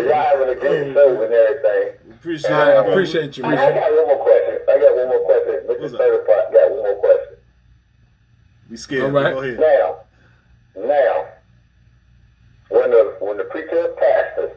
[0.00, 2.12] y'all having a good show and everything.
[2.12, 2.74] Appreciate I it.
[2.74, 2.90] brother.
[2.90, 3.44] appreciate you.
[3.44, 4.58] I, I got one more question.
[4.68, 5.59] I got one more question.
[5.80, 5.96] What's Mr.
[5.96, 6.00] up?
[6.00, 7.36] Third Part got one more question.
[8.70, 9.02] We scared.
[9.04, 9.34] All right.
[9.34, 9.58] Go ahead.
[9.60, 9.96] Now,
[10.76, 11.26] now,
[12.68, 14.52] when the when the preacher and pastors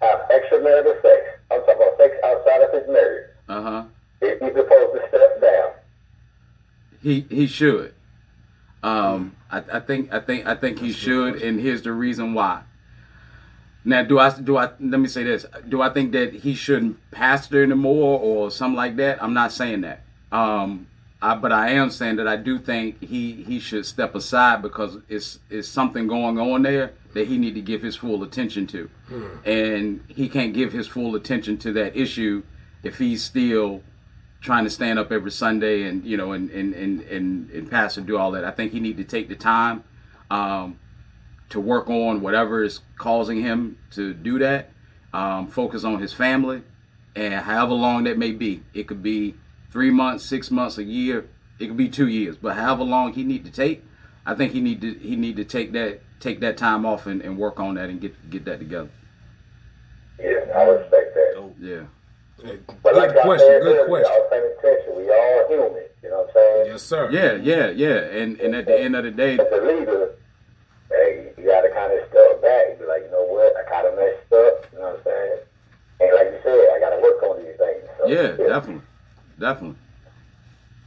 [0.00, 3.84] have extramarital sex, I'm talking about sex outside of his marriage, Uh huh.
[4.22, 5.70] is he supposed to step down?
[7.02, 7.94] He he should.
[8.82, 12.62] Um, I, I think I think I think he should, and here's the reason why.
[13.84, 15.44] Now, do I do I let me say this?
[15.68, 19.22] Do I think that he shouldn't pastor anymore or something like that?
[19.22, 20.02] I'm not saying that.
[20.36, 20.86] Um,
[21.22, 24.98] I, but I am saying that I do think he he should step aside because
[25.08, 28.90] it's it's something going on there that he need to give his full attention to,
[29.46, 32.42] and he can't give his full attention to that issue
[32.82, 33.82] if he's still
[34.42, 37.96] trying to stand up every Sunday and you know and and and and, and pass
[37.96, 38.44] and do all that.
[38.44, 39.84] I think he need to take the time
[40.30, 40.78] um,
[41.48, 44.70] to work on whatever is causing him to do that.
[45.14, 46.62] Um, focus on his family,
[47.14, 49.34] and however long that may be, it could be
[49.76, 51.28] three months, six months, a year.
[51.58, 53.84] It could be two years, but however long he need to take,
[54.24, 57.20] I think he need to he need to take that take that time off and,
[57.20, 58.88] and work on that and get get that together.
[60.18, 61.34] Yeah, I respect that.
[61.36, 61.52] Oh.
[61.60, 61.82] Yeah.
[62.82, 63.48] But like Good y'all question.
[63.48, 64.12] said Good question.
[64.16, 64.96] Y'all paying attention.
[64.96, 65.84] We all human.
[66.02, 66.66] You know what I'm saying?
[66.68, 67.10] Yes, sir.
[67.10, 68.16] Yeah, yeah, yeah.
[68.16, 70.16] And and at the end of the day, As a leader,
[70.88, 72.80] hey, you gotta kind of step back.
[72.80, 73.52] Be like, you know what?
[73.60, 74.72] I kind of messed up.
[74.72, 75.38] You know what I'm saying?
[76.00, 77.84] And like you said, I gotta work on these things.
[78.00, 78.80] So, yeah, definitely,
[79.38, 79.76] definitely.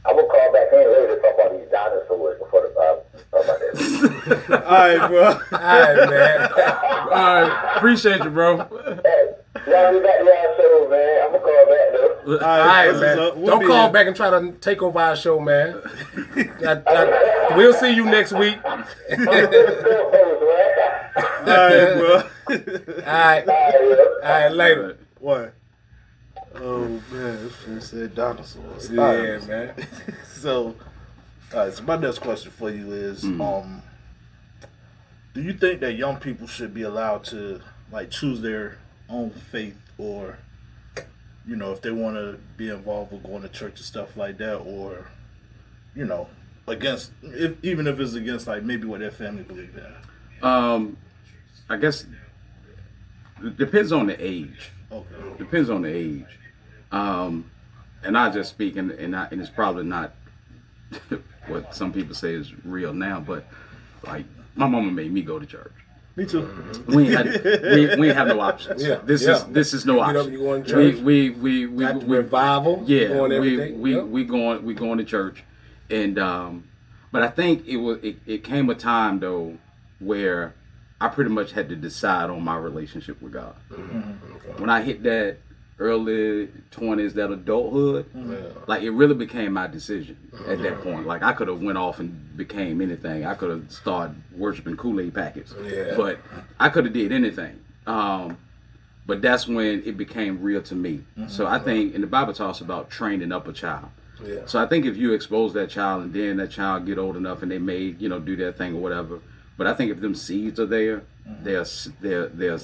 [0.06, 3.04] I'm gonna call back in later to talk about these dinosaurs before the Bible.
[3.30, 4.50] Talk about this.
[4.50, 5.24] All right, bro.
[5.26, 6.52] All right, man.
[7.12, 8.56] All right, appreciate you, bro.
[8.56, 8.64] hey,
[9.66, 11.22] y'all be back to y'all show, man.
[11.22, 12.38] I'm gonna call back though.
[12.38, 13.16] All All right, man.
[13.40, 13.92] We'll Don't call here.
[13.92, 15.82] back and try to take over our show, man.
[16.36, 18.56] I- I- we'll see you next week.
[18.64, 20.40] All I'm good folks,
[21.46, 21.46] man.
[21.46, 22.22] All right, bro.
[23.04, 24.96] right, all All right, right, later.
[25.18, 25.54] what?
[26.56, 28.90] Oh man, this fool said dinosaurs.
[28.90, 29.46] Yeah, All right.
[29.48, 29.74] man.
[30.26, 30.74] So,
[31.52, 31.72] all right.
[31.72, 33.82] So my next question for you is, um,
[35.34, 37.60] do you think that young people should be allowed to
[37.92, 40.38] like choose their own faith, or
[41.46, 44.38] you know, if they want to be involved with going to church and stuff like
[44.38, 45.08] that, or
[45.94, 46.28] you know,
[46.66, 50.46] against if even if it's against like maybe what their family believe in?
[50.46, 50.96] Um,
[51.68, 52.06] I guess
[53.44, 54.70] it depends on the age.
[54.90, 55.14] Okay.
[55.38, 56.24] Depends on the age.
[56.92, 57.50] Um,
[58.02, 60.14] and I just speak, and and, I, and it's probably not
[61.46, 63.44] what some people say is real now, but
[64.06, 64.24] like
[64.54, 65.72] my mama made me go to church.
[66.16, 66.48] Me too.
[66.88, 68.82] We ain't had we, we ain't have no options.
[68.82, 69.36] Yeah, this yeah.
[69.36, 70.32] is this is no Get up, option.
[70.32, 70.94] you going to church.
[70.96, 72.82] We we we we, Got we revival.
[72.86, 74.04] yeah, going we we, Yep.
[74.06, 75.44] we going we going to church,
[75.88, 76.64] and um,
[77.12, 79.58] but I think it was it, it came a time though
[80.00, 80.54] where
[81.00, 83.54] I pretty much had to decide on my relationship with God.
[83.70, 84.60] Mm-hmm.
[84.60, 85.38] When I hit that
[85.80, 88.70] early twenties, that adulthood, Mm-hmm.
[88.70, 90.16] like it really became my decision
[90.46, 91.06] at that point.
[91.06, 93.24] Like I could have went off and became anything.
[93.26, 95.94] I could have started worshiping Kool Aid packets, Yeah.
[95.96, 96.18] but
[96.60, 97.58] I could have did anything.
[97.86, 98.36] Um,
[99.06, 101.00] but that's when it became real to me.
[101.26, 103.88] So I think, and the Bible talks about training up a child.
[104.24, 104.40] Yeah.
[104.44, 107.42] So I think if you expose that child and then that child get old enough
[107.42, 109.18] and they may, you know, do their thing or whatever.
[109.56, 111.02] But I think if them seeds are there,
[111.42, 112.60] they'll s- they'll they'll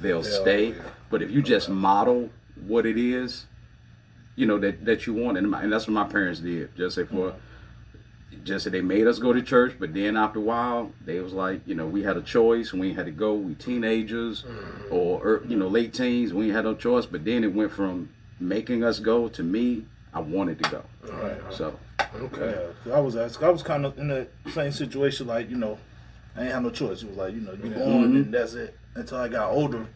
[0.00, 0.68] they'll stay.
[0.68, 0.82] yeah.
[1.10, 2.30] But if you just model
[2.66, 3.46] what it is,
[4.36, 6.74] you know that that you want, and, my, and that's what my parents did.
[6.76, 7.34] Just say for.
[8.44, 11.32] Just say they made us go to church, but then after a while, they was
[11.32, 12.72] like, you know, we had a choice.
[12.72, 13.34] We had to go.
[13.34, 14.44] We teenagers,
[14.88, 16.32] or er, you know, late teens.
[16.32, 17.06] We had no choice.
[17.06, 19.84] But then it went from making us go to me.
[20.14, 20.84] I wanted to go.
[21.50, 21.76] So
[22.14, 22.72] Okay.
[22.86, 25.26] Yeah, I was asked, I was kind of in the same situation.
[25.26, 25.78] Like you know,
[26.36, 27.02] I ain't have no choice.
[27.02, 28.76] It was like you know, you going and that's it.
[28.94, 29.86] Until I got older,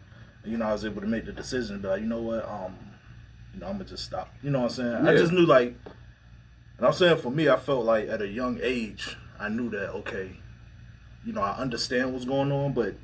[0.45, 1.81] you know, I was able to make the decision.
[1.81, 2.75] Be like, you know what, um,
[3.55, 4.33] you know, I'm gonna just stop.
[4.43, 5.07] You know what I'm saying?
[5.07, 5.75] I just knew like,
[6.79, 9.91] and I'm saying for me, I felt like at a young age, I knew that
[9.91, 10.31] okay,
[11.25, 12.95] you know, I understand what's going on, but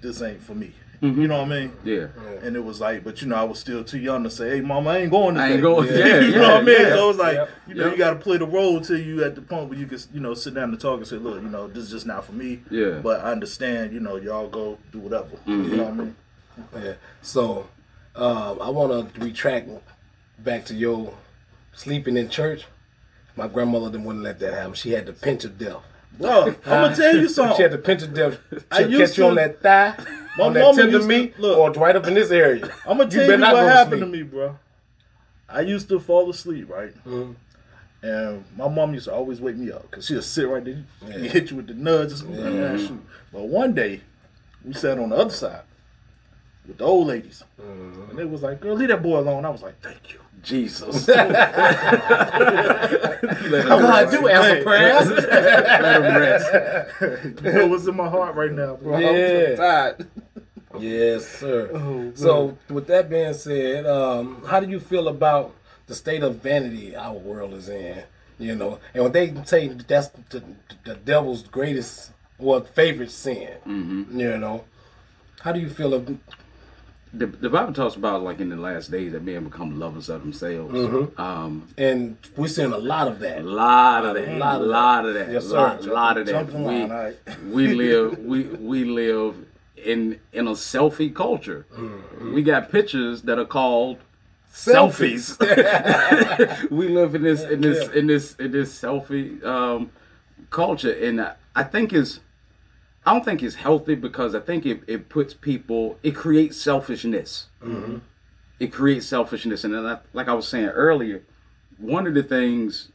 [0.00, 0.72] this ain't for me.
[1.02, 1.20] Mm-hmm.
[1.20, 1.72] You know what I mean?
[1.84, 2.06] Yeah.
[2.42, 4.60] And it was like, but you know, I was still too young to say, "Hey,
[4.62, 5.44] mama, I ain't going." Today.
[5.46, 6.80] I ain't going- you yeah, you know what I mean?
[6.80, 6.88] yeah.
[6.88, 7.50] So it was like, Yep.
[7.68, 7.92] you know, Yep.
[7.92, 10.20] you got to play the role till you at the point where you can, you
[10.20, 12.32] know, sit down and talk and say, "Look, you know, this is just not for
[12.32, 13.00] me." Yeah.
[13.02, 13.92] But I understand.
[13.92, 15.36] You know, y'all go do whatever.
[15.44, 16.16] You know what I mean?
[16.74, 16.94] Yeah.
[17.22, 17.68] So,
[18.14, 19.68] um, I want to retract
[20.38, 21.12] back to your
[21.74, 22.64] sleeping in church.
[23.36, 24.74] My grandmother didn't wouldn't let that happen.
[24.74, 25.82] She had the pinch of death.
[26.18, 27.56] Bro, I'm gonna tell you something.
[27.56, 28.38] She had the pinch of death.
[28.70, 29.94] I used catch you on that thigh,
[30.38, 31.58] My on that tender to- meat, look.
[31.58, 32.64] or right up in this area.
[32.86, 34.58] I'm gonna tell you, not what to happened to me, bro.
[35.48, 36.94] I used to fall asleep, right?
[37.04, 37.32] Mm-hmm.
[38.02, 41.14] And my mom used to always wake me up because she'd sit right there, Yeah.
[41.14, 43.04] and hit you with the something.
[43.32, 44.00] But one day,
[44.64, 45.62] we sat on the other side
[46.66, 48.10] with the old ladies, Mm-hmm.
[48.10, 51.06] and they was like, "Girl, leave that boy alone." I was like, "Thank you." Jesus.
[51.16, 51.30] God,
[54.10, 54.62] do answer Hey.
[54.62, 55.08] prayers.
[55.10, 56.52] Let him rest.
[57.44, 58.98] You know what's in my heart right now, bro?
[58.98, 59.56] Yeah.
[59.56, 60.06] tired.
[60.78, 61.70] Yes, sir.
[61.72, 65.54] Oh, so, with that being said, um, how do you feel about
[65.86, 68.02] the state of vanity our world is in?
[68.38, 70.42] You know, and when they say that's the,
[70.84, 74.20] the devil's greatest, well, favorite sin, Mm-hmm.
[74.20, 74.64] you know,
[75.40, 76.06] how do you feel of?
[77.18, 80.20] The, the Bible talks about like in the last days that men become lovers of
[80.20, 80.74] themselves.
[80.74, 81.20] Mm-hmm.
[81.20, 83.38] Um, And we're seeing a lot of that.
[83.40, 84.28] a lot of that.
[84.28, 85.32] A lot lot, of of that.
[85.32, 85.56] Yes, sir.
[85.56, 86.52] lot, lot of that.
[86.52, 87.16] We, line, right.
[87.50, 88.18] we live.
[88.18, 89.34] We we live
[89.76, 91.64] in in a selfie culture.
[91.72, 92.34] Mm-hmm.
[92.34, 93.98] We got pictures that are called
[94.52, 95.38] selfies.
[96.70, 99.90] we live in this in this in this in this selfie um,
[100.50, 102.20] culture, and I- I think it's.
[103.06, 107.46] I don't think it's healthy because I think it, it puts people, it creates selfishness.
[107.62, 107.98] Mm-hmm.
[108.58, 109.62] It creates selfishness.
[109.62, 111.22] And then I, like I was saying earlier,
[111.78, 112.90] one of the things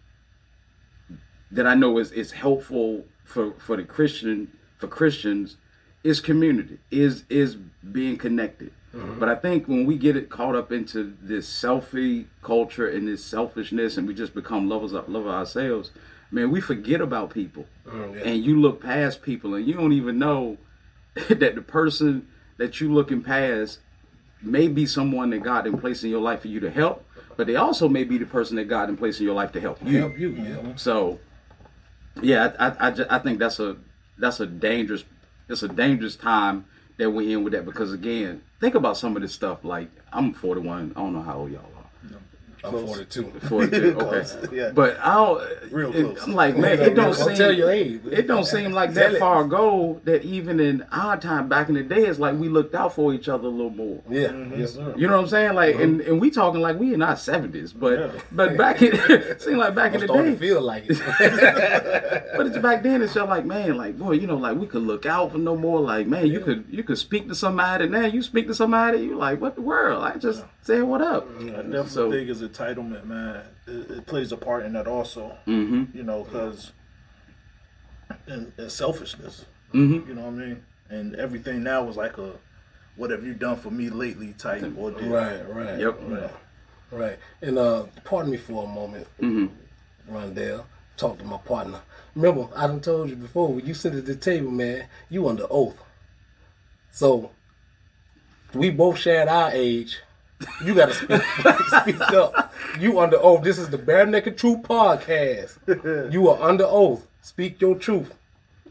[1.49, 5.55] that I know is, is helpful for, for the Christian, for Christians
[6.03, 8.73] is community, is, is being connected.
[8.93, 9.17] Mm-hmm.
[9.17, 13.23] But I think when we get it caught up into this selfie culture and this
[13.23, 15.91] selfishness and we just become lovers of, love of ourselves,
[16.31, 18.23] man, we forget about people oh, yeah.
[18.23, 20.57] and you look past people and you don't even know
[21.29, 23.79] that the person that you looking past
[24.41, 27.05] may be someone that God in place in your life for you to help,
[27.37, 29.61] but they also may be the person that God in place in your life to
[29.61, 29.99] help you.
[29.99, 30.75] Help you, yeah.
[30.75, 31.19] So,
[32.21, 33.77] yeah, I I, I, I think that's a
[34.17, 35.03] that's a dangerous
[35.49, 36.65] it's a dangerous time
[36.97, 39.63] that we're in with that because again, think about some of this stuff.
[39.63, 40.93] Like I'm 41.
[40.95, 41.80] I don't know how old y'all are.
[42.63, 43.23] I'm 42.
[43.47, 43.93] 42.
[43.99, 44.55] Close, Okay.
[44.57, 44.71] yeah.
[44.71, 45.71] But I don't.
[45.71, 46.27] Real it- close.
[46.27, 47.35] I'm like, man, it don't Don't seem.
[47.35, 48.01] tell your age.
[48.11, 51.83] It don't seem like that far ago that even in our time back in the
[51.83, 54.01] day, it's like we looked out for each other a little more.
[54.09, 54.65] Yeah, yes, mm-hmm.
[54.65, 54.93] sir.
[54.97, 55.53] You know what I'm saying?
[55.55, 56.11] Like, and, mm-hmm.
[56.11, 58.11] and we talking like we in our seventies, but Yeah.
[58.31, 60.39] but back in it seemed like back I'm in the starting day.
[60.39, 60.97] to feel like it.
[62.35, 63.01] But it's back then.
[63.01, 65.55] It's just like man, like boy, you know, like we could look out for no
[65.55, 65.79] more.
[65.81, 67.87] Like man, you could you could speak to somebody.
[67.87, 70.03] Now you speak to somebody, you like what the world?
[70.03, 71.27] I just say what up.
[71.39, 73.43] I definitely So- think is entitlement, man.
[73.67, 75.37] It, it plays a part in that also.
[75.47, 75.95] Mm-hmm.
[75.97, 76.71] You know, because
[78.27, 79.45] and, and selfishness.
[79.73, 80.09] Mm-hmm.
[80.09, 80.63] You know what I mean?
[80.89, 82.33] And everything now is like a
[82.97, 85.09] "What have you done for me lately?" type ordeal.
[85.09, 85.79] right, right.
[85.79, 85.99] Yep.
[86.07, 86.31] Right.
[86.91, 87.19] Right.
[87.41, 90.13] And uh, pardon me for a moment, Mm-hmm.
[90.13, 90.65] Rondell.
[90.97, 91.79] Talk to my partner.
[92.15, 95.47] Remember, I done told you before, when you sit at the table, man, you under
[95.49, 95.81] oath.
[96.91, 97.31] So,
[98.53, 99.99] we both shared our age.
[100.63, 101.21] You got to speak,
[101.97, 102.53] speak up.
[102.79, 103.43] You under oath.
[103.43, 106.11] This is the Bare Naked Truth podcast.
[106.13, 107.05] You are under oath.
[107.21, 108.15] Speak your truth.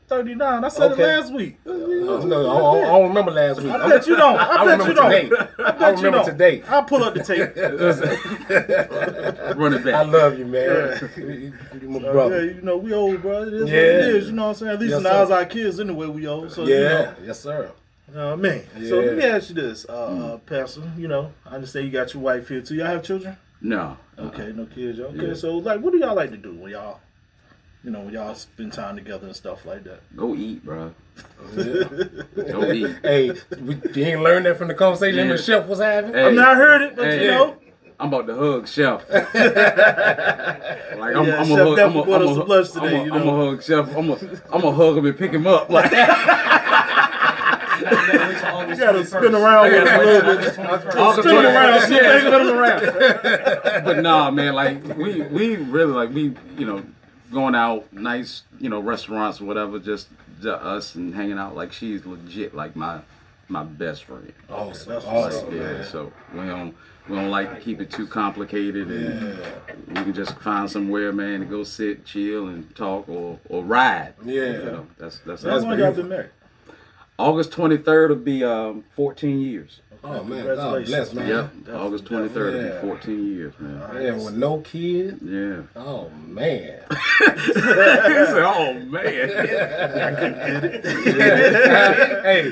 [0.08, 0.64] Thirty nine.
[0.64, 1.04] I said Okay.
[1.04, 1.56] it last week.
[1.64, 2.16] No, no,
[2.50, 3.70] I, don't- I don't remember last week.
[3.72, 4.36] I bet you don't.
[4.36, 5.10] I, I bet remember you don't.
[5.10, 5.30] today.
[5.64, 6.26] I bet I you remember don't.
[6.26, 6.62] today.
[6.68, 7.54] I'll pull up the tape.
[9.56, 9.94] Run it back.
[9.94, 11.10] I love you, man.
[11.16, 12.44] You- you my Uh, brother.
[12.44, 13.42] yeah, you know, we old, bro.
[13.42, 13.76] It is what Yeah.
[13.78, 14.26] it is.
[14.26, 14.72] You know what I'm saying?
[14.72, 16.50] At least Yes, in the eyes of our kids, anyway, we old.
[16.52, 17.70] So, you Yeah, know, yes, sir.
[18.10, 18.88] You know what I mean?
[18.88, 20.82] So, let me ask you this, uh, uh, Pastor.
[20.96, 22.74] You know, I understand you got your wife here, too.
[22.76, 23.36] Y'all have children?
[23.60, 23.96] No.
[24.18, 24.98] Okay, no kids.
[25.00, 25.34] Okay, Yeah.
[25.34, 27.00] so, like, what do y'all like to do when y'all,
[27.84, 30.00] you know, when y'all spend time together and stuff like that?
[30.16, 30.92] Go eat, bro.
[31.56, 31.84] Yeah.
[32.50, 32.96] Go eat.
[33.02, 35.34] hey, we, you ain't learned that from the conversation him Yeah.
[35.34, 36.12] and Chef was having?
[36.14, 37.56] Hey, I mean, I heard it, but, hey, you know.
[37.98, 39.04] I'm about to hug Chef.
[39.10, 41.78] like I'm, Yeah, I'm Chef a hug.
[41.78, 43.94] I'm brought a, us I'm a, lunch today, I'm a, you I'm a hug Chef.
[43.96, 44.18] I'm a,
[44.50, 45.68] I'm a hug him and pick him up.
[45.68, 45.98] Like You
[48.80, 50.96] gotta spin around with it a little bit.
[50.96, 51.46] All the Spin time.
[51.46, 52.20] around, spin Yeah.
[52.20, 53.84] spin around.
[53.84, 56.82] but nah, man, like we we really like we you know
[57.32, 60.08] going out nice you know restaurants or whatever, just,
[60.42, 61.54] just us and hanging out.
[61.54, 63.00] Like she's legit like my
[63.48, 64.32] my best friend.
[64.48, 64.92] Awesome.
[64.92, 65.54] That's awesome.
[65.56, 65.84] Yeah, man.
[65.84, 66.74] so we don't
[67.08, 69.38] we don't like to keep it too complicated, and
[69.88, 74.14] we can just find somewhere, man, to go sit, chill, and talk or or ride.
[74.24, 74.42] Yeah.
[74.44, 76.30] you know, that's that's How that's long y'all been married?
[77.20, 79.80] August 23rd will be um 14 years.
[80.02, 80.88] Oh man, God Congratulations.
[80.88, 81.28] bless man.
[81.28, 81.44] Yep.
[81.44, 82.80] definitely, August 23rd will Yeah.
[82.80, 84.02] be 14 years, man.
[84.02, 85.22] Yeah, with no kids.
[85.22, 85.56] Yeah.
[85.76, 86.80] Oh man.
[86.90, 89.28] he said, "Oh man."
[92.24, 92.42] hey,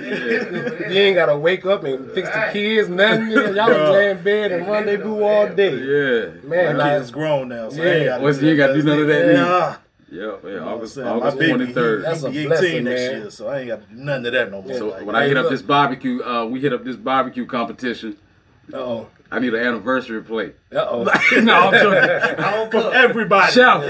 [0.91, 3.31] you ain't gotta wake up and fix the kids, nothing.
[3.57, 5.75] Y'all can lay in bed and rendezvous all day.
[5.75, 6.27] Yeah.
[6.49, 7.89] Man, My like, kid's grown now, so Yeah.
[7.89, 9.77] I ain't gotta Well, so you ain't gotta do none of that Yeah.
[10.11, 10.21] Yeah.
[10.21, 10.23] Yeah.
[10.23, 11.07] You know what I'm August saying?
[11.09, 12.03] August My baby, 23rd.
[12.03, 13.21] That's a he, he blessing, 18 next man.
[13.21, 14.75] year, so I ain't got to do none of that no more.
[14.79, 18.17] So Like, when I hit up this barbecue, uh, we hit up this barbecue competition.
[18.73, 20.57] uh oh, I need an anniversary plate.
[20.75, 21.03] uh oh.
[21.43, 22.11] no, I'm joking.
[22.45, 22.95] I don't from cook.
[22.95, 23.53] everybody.
[23.53, 23.83] Chef,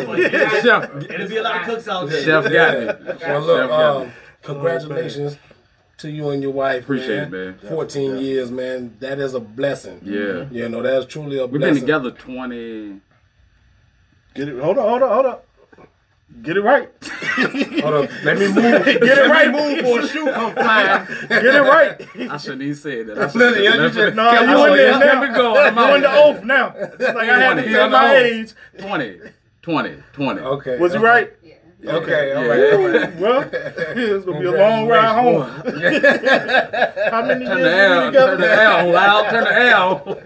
[0.64, 2.22] chef, It'll be a lot of cooks out there.
[2.24, 2.86] chef got me.
[3.26, 4.06] Well, look, Chef got me.
[4.06, 4.12] um,
[4.42, 5.36] congratulations
[5.98, 6.82] to you and your wife.
[6.82, 7.40] Appreciate man.
[7.54, 7.70] it, man.
[7.72, 8.96] 14 years, man.
[9.00, 10.00] That is a blessing.
[10.04, 10.46] Yeah.
[10.50, 11.74] You know, that's truly a We've blessing.
[11.74, 13.00] been together 20.
[14.34, 14.58] Get it.
[14.60, 15.38] Hold on, hold on, hold on.
[16.43, 16.89] Get it right.
[17.82, 18.84] Hold on, let me move.
[18.84, 19.51] Get it right.
[19.51, 21.07] move for a shoe come flying.
[21.28, 22.30] Get it right.
[22.30, 23.18] I shouldn't even say that.
[23.18, 24.99] I Listen, should yeah, you let should- No, you on, in there now.
[25.20, 25.57] Let me go.
[25.59, 26.74] I'm You in the oath now.
[26.76, 28.22] It's like I had to He say on the my oath.
[28.22, 28.53] age.
[28.78, 29.20] 20,
[29.62, 30.41] 20, 20.
[30.41, 30.78] Okay.
[30.78, 31.32] Was he right?
[31.84, 32.49] Okay, all Yeah.
[32.49, 32.72] right.
[32.74, 33.16] all right.
[33.20, 35.43] Well, it's gonna be a long ride home.
[37.11, 38.62] How many Turn years the we L, turn the?
[38.62, 40.18] L, loud, turn the L.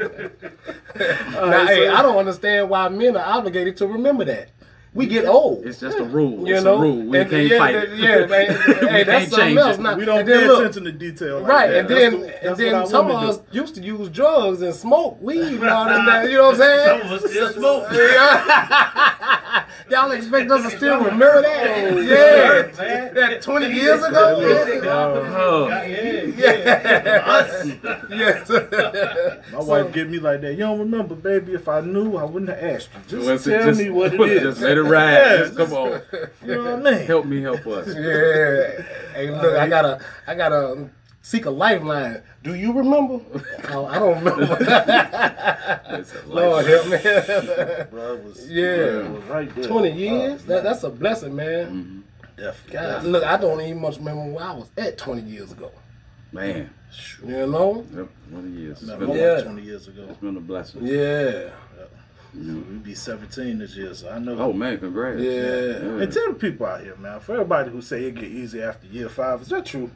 [1.50, 4.48] Now, hey, I don't understand why men are obligated to remember that.
[4.94, 5.64] We get old.
[5.64, 6.46] It's just a rule.
[6.46, 7.02] you It's know, a rule.
[7.06, 7.98] We And- can't yeah, fight that- it.
[7.98, 8.48] Yeah, man.
[8.82, 9.78] We hey, that's something else.
[9.78, 9.80] it.
[9.80, 11.40] Now, We don't and then pay look, attention to detail.
[11.40, 11.78] Like Right, that.
[11.78, 14.74] and That's then the- and then some of women us used to use drugs and
[14.74, 16.28] smoke weed and all that.
[16.30, 17.00] You know what I'm saying?
[17.00, 17.88] Some of us still smoke.
[19.92, 22.72] Y'all expect us to still remember that?
[22.78, 24.38] yeah, that 20 years ago.
[25.34, 27.66] Oh, Us.
[28.08, 28.48] Yes.
[28.48, 28.62] do.
[29.52, 30.52] My wife get me like that.
[30.52, 31.52] You don't remember, baby?
[31.52, 33.18] If I knew, I wouldn't have asked you.
[33.18, 34.42] Just What's it- tell just- me what it is.
[34.42, 35.12] Just let it ride.
[35.12, 36.00] Yeah, Just come on.
[36.44, 37.06] You know what I mean?
[37.06, 37.88] Help me help us.
[37.88, 38.82] Yeah.
[39.14, 40.88] Hey, look, I gotta, I gotta
[41.22, 42.22] seek a lifeline.
[42.42, 43.20] Do you remember?
[43.70, 44.46] Oh, I don't remember.
[46.26, 46.98] Lord help me.
[47.90, 48.64] Bro, it was, Yeah.
[48.64, 49.64] it was right there.
[49.66, 50.42] 20 years?
[50.42, 51.66] Uh, that, that's a blessing, man.
[51.66, 51.98] Mm-hmm.
[52.36, 52.72] Definitely.
[52.72, 53.10] God, definitely.
[53.12, 55.70] look, I don't even much remember where I was at 20 years ago.
[56.32, 56.70] Man.
[57.26, 57.86] You know?
[57.94, 58.08] Yep.
[58.30, 58.82] twenty years.
[58.82, 58.92] year.
[58.92, 59.34] It's been, Yeah.
[59.36, 60.06] wife 20 years ago.
[60.08, 60.84] it's been a blessing.
[60.86, 61.50] Yeah.
[62.34, 64.38] We'd be 17 this year, so I know.
[64.38, 65.20] Oh man, congrats.
[65.20, 66.00] Yeah.
[66.00, 68.86] And tell the people out here, man, for everybody who say it get easy after
[68.86, 69.90] year five, is that true?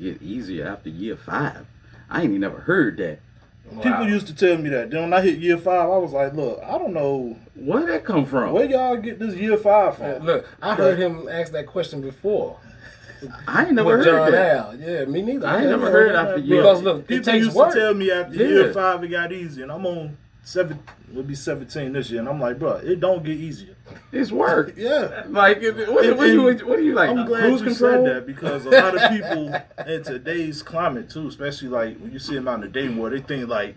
[0.00, 1.66] Get easier after year five.
[2.10, 3.20] I ain't even never heard that.
[3.82, 4.90] People used to tell me that.
[4.90, 8.04] Then when I hit year five, I was like, look, I don't know Where that
[8.04, 8.52] come from?
[8.52, 10.24] where y'all get this year five from.
[10.24, 12.58] Look, I heard him ask that question before.
[13.48, 14.56] I ain't never with heard John that.
[14.56, 14.76] Al.
[14.76, 15.46] Yeah, me neither.
[15.46, 16.60] I ain't never heard after year.
[16.62, 17.72] Because look, it People takes used work.
[17.72, 18.46] to tell me after Yeah.
[18.48, 20.78] year five it got easy, and I'm on seven.
[21.10, 23.74] It'll be 17 this year, and I'm like, bro, it don't get easier.
[24.12, 24.74] It's work.
[24.76, 25.24] Yeah.
[25.28, 27.10] Like, it- what, what, what, you, what are you like?
[27.10, 28.04] I'm glad cruise you control?
[28.06, 29.54] said that because a lot of people
[29.86, 33.12] in today's climate too, especially like when you see them out in the dating world,
[33.14, 33.76] they think like,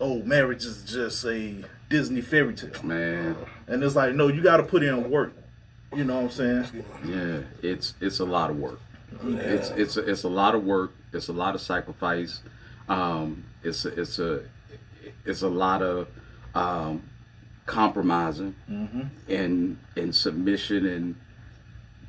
[0.00, 3.36] oh, marriage is just a Disney fairy tale, Man,
[3.66, 5.32] and it's like, no, you got to put in work.
[5.94, 6.84] You know what I'm saying?
[7.04, 8.78] yeah, it's it's a lot of work.
[9.24, 10.92] It's it's a, it's a lot of work.
[11.12, 12.42] It's a lot of sacrifice.
[12.88, 14.42] Um, it's a, it's a
[15.24, 16.06] it's a lot of
[16.54, 17.02] um,
[17.70, 19.02] compromising mm-hmm.
[19.28, 21.14] and and submission and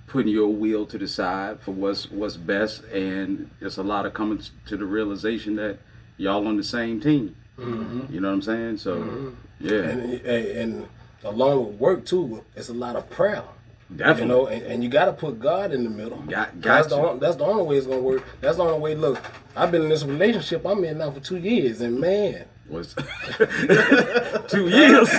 [0.07, 2.83] putting your will to the side for what's what's best.
[2.85, 5.77] And it's a lot of coming to the realization that
[6.17, 7.35] y'all on the same team.
[7.59, 8.11] Mm-hmm.
[8.11, 8.77] You know what I'm saying?
[8.77, 9.29] So mm-hmm.
[9.59, 10.87] yeah, And, and, and
[11.23, 13.43] along with work too, it's a lot of prayer.
[13.95, 14.21] definitely.
[14.21, 16.17] You know, and, and you got to put God in the middle.
[16.23, 17.19] Got- that's got the to.
[17.19, 18.23] that's the only way it's gonna work.
[18.41, 18.95] That's the only way.
[18.95, 19.21] Look,
[19.55, 22.93] I've been in this relationship I'm in now for two years, and man, was
[24.47, 25.09] two years.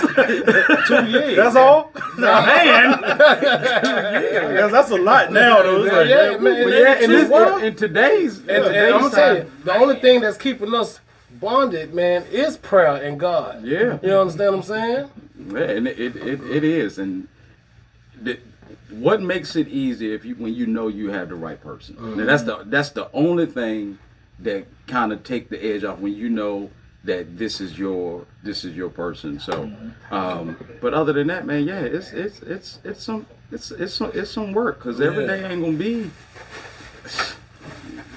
[0.87, 1.37] two years.
[1.37, 1.91] That's all.
[2.17, 5.61] Man, Yes, that's a lot now.
[5.61, 5.83] Though.
[5.83, 8.65] It's like, Yeah, man, man, yeah, in, this this, world- in today's, in And, and
[8.65, 10.99] today's I'm gonna tell you, time- the only thing that's keeping us
[11.39, 13.63] bonded, man, is prayer and God.
[13.63, 13.99] Yeah.
[14.01, 15.09] You understand what I'm saying?
[15.51, 16.97] Yeah, and it, it, it, it is.
[16.97, 17.27] And
[18.21, 18.39] the,
[18.89, 21.95] what makes it easy if you when you know you have the right person?
[22.17, 22.63] Now, that's mm-hmm.
[22.63, 23.97] the that's the only thing
[24.39, 26.69] that kind of take the edge off when you know
[27.03, 29.39] that this is your this is your person.
[29.39, 29.69] So,
[30.11, 34.11] um, but other than that, man, yeah, it's it's it's it's some it's it's some
[34.13, 35.35] it's some work because every Yeah.
[35.35, 36.09] day ain't gonna be.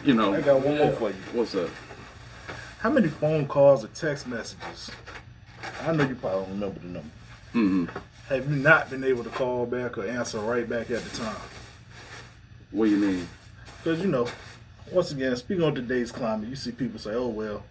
[0.04, 1.16] You know, I got one more for you.
[1.32, 1.68] what's up?
[2.78, 4.90] How many phone calls or text messages?
[5.82, 7.10] I know you probably don't remember the number.
[7.52, 7.84] hmm
[8.28, 11.36] Have you not been able to call back or answer right back at the time?
[12.70, 13.28] What do you mean?
[13.82, 14.28] Because, you know,
[14.92, 17.64] once again, speaking on today's climate, you see people say, oh, well,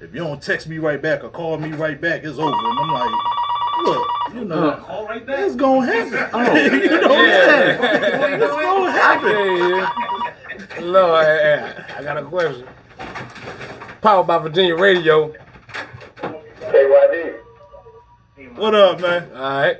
[0.00, 2.54] if you don't text me right back or call me right back, it's over.
[2.54, 3.10] And I'm like,
[3.84, 5.40] look, you know, Uh, All right back.
[5.40, 6.30] it's going to happen.
[6.34, 7.80] Oh, you know what I'm saying?
[7.80, 8.38] yeah.
[8.38, 10.84] It's going to happen.
[10.92, 12.66] Lord, I, I got a question.
[14.00, 15.32] Powered by Virginia Radio.
[16.22, 17.34] KYD.
[18.56, 19.28] What up, man?
[19.34, 19.76] All right.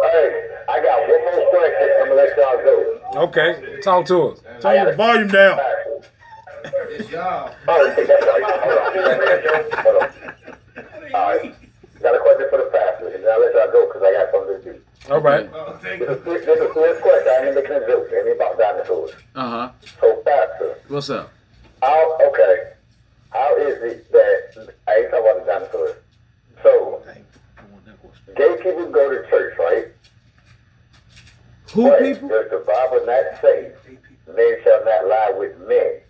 [0.00, 1.88] Hey, I got one more question.
[2.00, 3.22] I'm gonna let y'all go.
[3.26, 3.80] Okay.
[3.82, 4.40] Talk to us.
[4.60, 5.58] Turn the volume down.
[6.64, 7.54] It's y'all.
[7.68, 8.42] Oh, okay, that's right.
[8.42, 9.84] Hold on.
[9.84, 11.14] Hold on.
[11.14, 11.54] All right.
[12.00, 14.62] Got a question for the pastor, and I'll let y'all go because I got something
[14.62, 15.12] to do.
[15.12, 15.50] All right.
[15.52, 16.32] Oh, thank This you.
[16.34, 17.28] is, this is a serious question.
[17.28, 18.08] I ain't making a joke.
[18.10, 19.10] It ain't about dinosaurs.
[19.34, 19.70] Uh huh.
[20.00, 21.30] So, pastor, What's up?
[21.82, 22.72] how, okay,
[23.30, 25.96] how is it that, I ain't talking about the dinosaurs.
[26.62, 27.02] So,
[28.36, 29.86] gay people go to church, right?
[31.72, 32.28] Who But people?
[32.28, 33.72] does the Bible not say,
[34.34, 36.00] men shall not lie with men?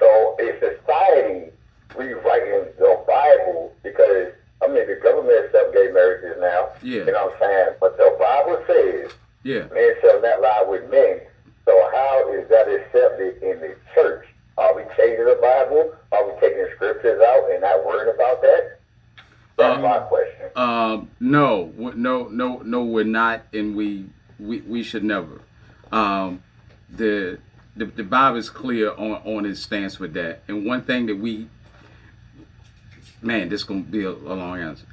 [0.00, 1.50] So is society
[1.96, 4.32] rewriting the Bible because,
[4.62, 6.70] I mean, the government accept gay marriages now.
[6.82, 7.04] Yeah.
[7.04, 7.68] You know what I'm saying?
[7.80, 9.12] But the Bible says,
[9.44, 9.66] Yeah.
[9.72, 11.20] men shall not lie with men.
[11.64, 14.26] So how is that accepted in the church?
[14.58, 15.94] Are we changing the Bible?
[16.12, 18.78] Are we taking scriptures out and not worrying about that?
[19.56, 20.46] That's Um, my question.
[20.56, 24.06] Um, no, no, no, no, we're not, and we
[24.40, 25.40] we, we should never.
[25.92, 26.42] Um,
[26.90, 27.38] the,
[27.76, 31.16] the the Bible is clear on on its stance with that, and one thing that
[31.16, 31.48] we,
[33.20, 34.86] man, this gonna be a, a long answer.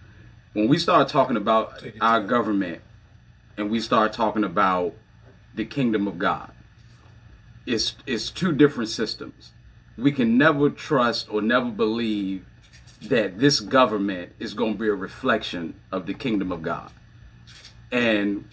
[0.54, 2.82] When we start talking about our government,
[3.58, 4.94] and we start talking about
[5.56, 6.52] the kingdom of God,
[7.66, 9.52] it's it's two different systems.
[9.98, 12.46] We can never trust or never believe
[13.04, 16.92] that this government is going to be a reflection of the kingdom of God.
[17.92, 18.46] And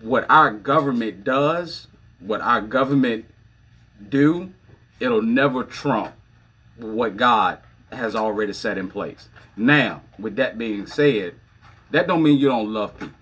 [0.00, 1.86] what our government does,
[2.18, 3.26] what our government
[4.08, 4.52] do,
[4.98, 6.14] it'll never trump
[6.76, 7.58] what God
[7.92, 9.28] has already set in place.
[9.56, 11.34] Now, with that being said,
[11.90, 13.14] that don't mean you don't love people.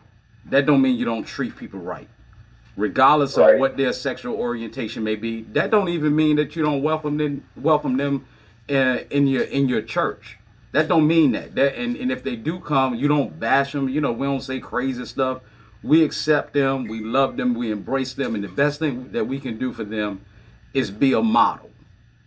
[0.46, 2.08] That don't mean you don't treat people right.
[2.76, 6.82] Regardless of what their sexual orientation may be, that don't even mean that you don't
[6.82, 8.24] welcome them welcome them
[8.70, 10.38] uh, in your in your church.
[10.72, 11.54] That don't mean that.
[11.56, 13.88] That and, and if they do come, you don't bash them.
[13.88, 15.40] You know, we don't say crazy stuff.
[15.82, 19.38] We accept them, we love them, we embrace them, and the best thing that we
[19.38, 20.24] can do for them
[20.74, 21.70] is be a model.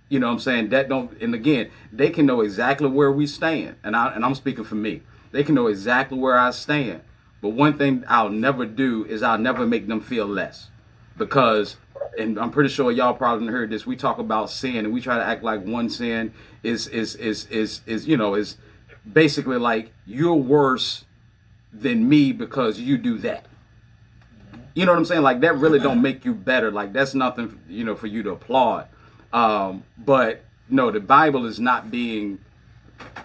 [0.10, 0.70] You know what I'm saying?
[0.70, 3.78] That don't and again, they can know exactly where we stand.
[3.84, 5.04] And I and I'm speaking for me.
[5.32, 7.02] They can know exactly where I stand.
[7.42, 10.70] But one thing I'll never do is I'll never make them feel less.
[11.18, 11.78] Because
[12.18, 13.86] and I'm pretty sure y'all probably heard this.
[13.86, 16.34] We talk about sin and we try to act like one sin
[16.64, 18.58] is is is is is you know is
[19.12, 21.06] basically like you're worse
[21.72, 23.46] than me because you do that.
[24.74, 25.22] You know what I'm saying?
[25.22, 26.72] Like that really don't make you better.
[26.72, 28.88] Like that's nothing, you know, for you to applaud.
[29.34, 32.40] Um, but no, the Bible is not being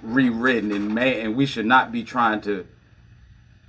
[0.03, 2.67] rewritten, and man, and we should not be trying to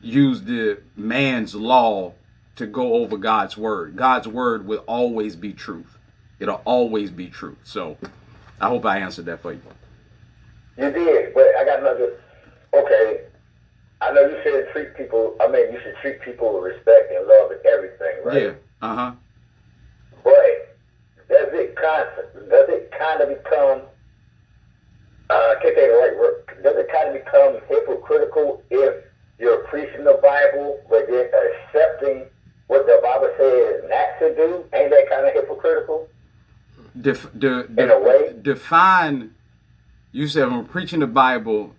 [0.02, 2.14] use the man's law
[2.56, 3.96] to go over God's word.
[3.96, 5.98] God's word will always be truth.
[6.40, 7.58] It'll always be truth.
[7.64, 7.98] So,
[8.60, 9.62] I hope I answered that for you.
[10.78, 12.14] You did, but I got another.
[12.74, 13.22] Okay,
[14.02, 15.36] I know you said treat people.
[15.42, 18.42] I mean, you should treat people with respect and love and everything, right?
[18.44, 18.54] Yeah.
[18.82, 19.12] Uh huh.
[20.24, 20.78] But
[21.30, 22.06] does it kind
[22.50, 23.82] does it kind of become?
[25.30, 26.64] Uh, I can't say the right word.
[26.64, 29.04] Does it kind of become hypocritical if
[29.40, 31.30] you're preaching the Bible but then
[31.68, 32.26] accepting
[32.68, 34.64] what the Bible says not to do?
[34.74, 36.08] Ain't that kind of hypocritical?
[37.02, 38.36] Def, de, In a way.
[38.42, 39.32] define.
[40.12, 41.76] You said I'm preaching the Bible,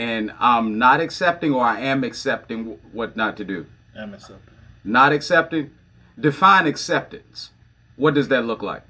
[0.00, 3.66] and I'm not accepting, or I am accepting what not to do.
[3.94, 4.54] I'm accepting.
[4.82, 5.72] Not accepting.
[6.18, 7.50] Define acceptance.
[7.96, 8.82] What does that look like?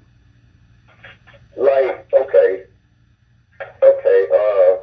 [1.57, 2.63] Like, okay,
[3.83, 4.77] okay, uh,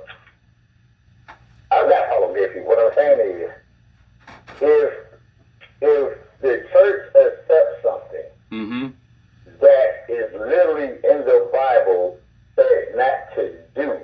[1.74, 2.60] I'm not following Murphy.
[2.60, 3.50] What I'm saying is,
[4.60, 4.92] if
[5.80, 8.88] if the church accepts something Mm-hmm.
[9.60, 12.18] that is literally in the Bible
[12.54, 13.98] said not to do,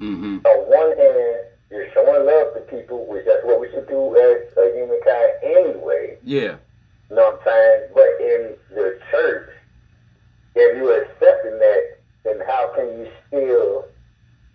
[0.00, 0.38] Mm-hmm.
[0.46, 4.56] on one hand, you're showing love to people, which that's what we should do as
[4.58, 6.18] a humankind anyway.
[6.24, 6.56] Yeah.
[7.08, 7.80] You know what I'm saying?
[7.94, 9.50] But in the church,
[10.54, 13.86] if you're accepting that, then how can you still?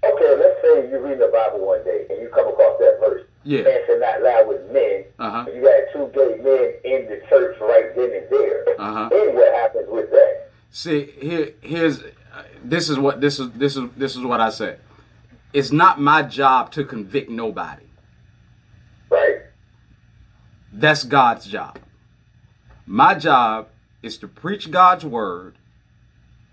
[0.03, 3.23] Okay, let's say you read the Bible one day and you come across that verse.
[3.43, 3.63] Yeah.
[3.63, 5.05] Man should not lie with men.
[5.19, 5.45] Uh-huh.
[5.53, 8.65] You got two gay men in the church right then and there.
[8.79, 9.09] Uh-huh.
[9.09, 10.49] Then what happens with that?
[10.71, 13.49] See, here, here's, uh, this is what this is.
[13.51, 14.77] This is this is what I say.
[15.55, 17.85] It's not my job to convict nobody.
[19.09, 19.37] Right?
[20.73, 21.79] That's God's job.
[22.85, 23.69] My job
[24.03, 25.55] is to preach God's word,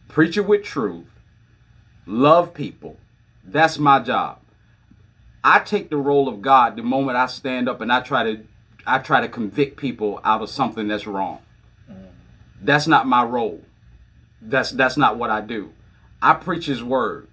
[0.07, 1.09] preach it with truth,
[2.07, 2.96] love people.
[3.44, 4.38] That's my job.
[5.42, 8.44] I take the role of God the moment I stand up and I try to
[8.86, 11.40] I try to convict people out of something that's wrong.
[12.61, 13.62] That's not my role.
[14.40, 15.72] That's that's not what I do.
[16.22, 17.26] I preach His word.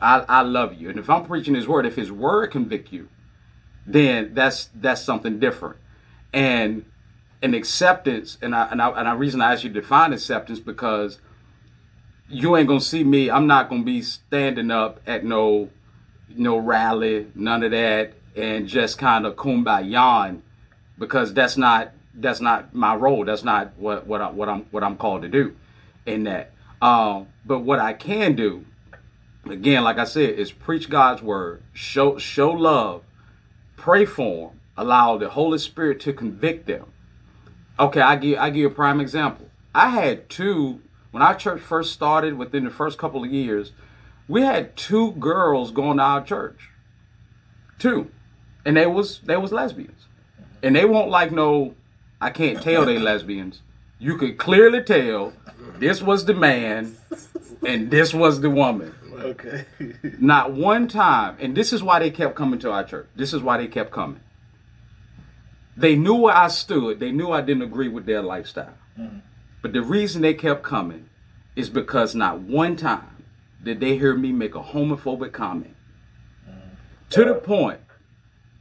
[0.00, 3.08] I, I love you, and if I'm preaching His word, if His word convict you,
[3.86, 5.76] then that's that's something different.
[6.32, 6.84] And
[7.42, 10.60] an acceptance, and I and I and the reason I asked you to define acceptance
[10.60, 11.18] because
[12.28, 13.30] you ain't gonna see me.
[13.30, 15.70] I'm not gonna be standing up at no
[16.28, 20.40] no rally, none of that, and just kind of kumbaya
[20.98, 23.24] because that's not that's not my role.
[23.24, 25.56] That's not what what I, what I'm what I'm called to do
[26.06, 26.52] in that.
[26.80, 28.64] Um, but what I can do,
[29.48, 33.02] again, like I said, is preach God's word, show show love,
[33.76, 36.86] pray for them, allow the Holy Spirit to convict them.
[37.78, 39.48] Okay, I give I give you a prime example.
[39.74, 40.80] I had two
[41.10, 42.36] when our church first started.
[42.36, 43.72] Within the first couple of years,
[44.28, 46.70] we had two girls going to our church,
[47.78, 48.10] two,
[48.64, 50.06] and they was they was lesbians,
[50.62, 51.74] and they won't like no.
[52.20, 53.62] I can't tell they lesbians.
[53.98, 55.32] You could clearly tell
[55.78, 56.96] this was the man,
[57.66, 58.94] and this was the woman.
[59.22, 59.64] Okay.
[60.18, 63.08] Not one time, and this is why they kept coming to our church.
[63.16, 64.20] This is why they kept coming.
[65.76, 67.00] They knew where I stood.
[67.00, 68.74] They knew I didn't agree with their lifestyle.
[68.98, 69.18] Mm-hmm.
[69.62, 71.08] But the reason they kept coming
[71.56, 73.24] is because not one time
[73.62, 75.74] did they hear me make a homophobic comment.
[76.48, 76.68] Mm-hmm.
[77.10, 77.80] To the point,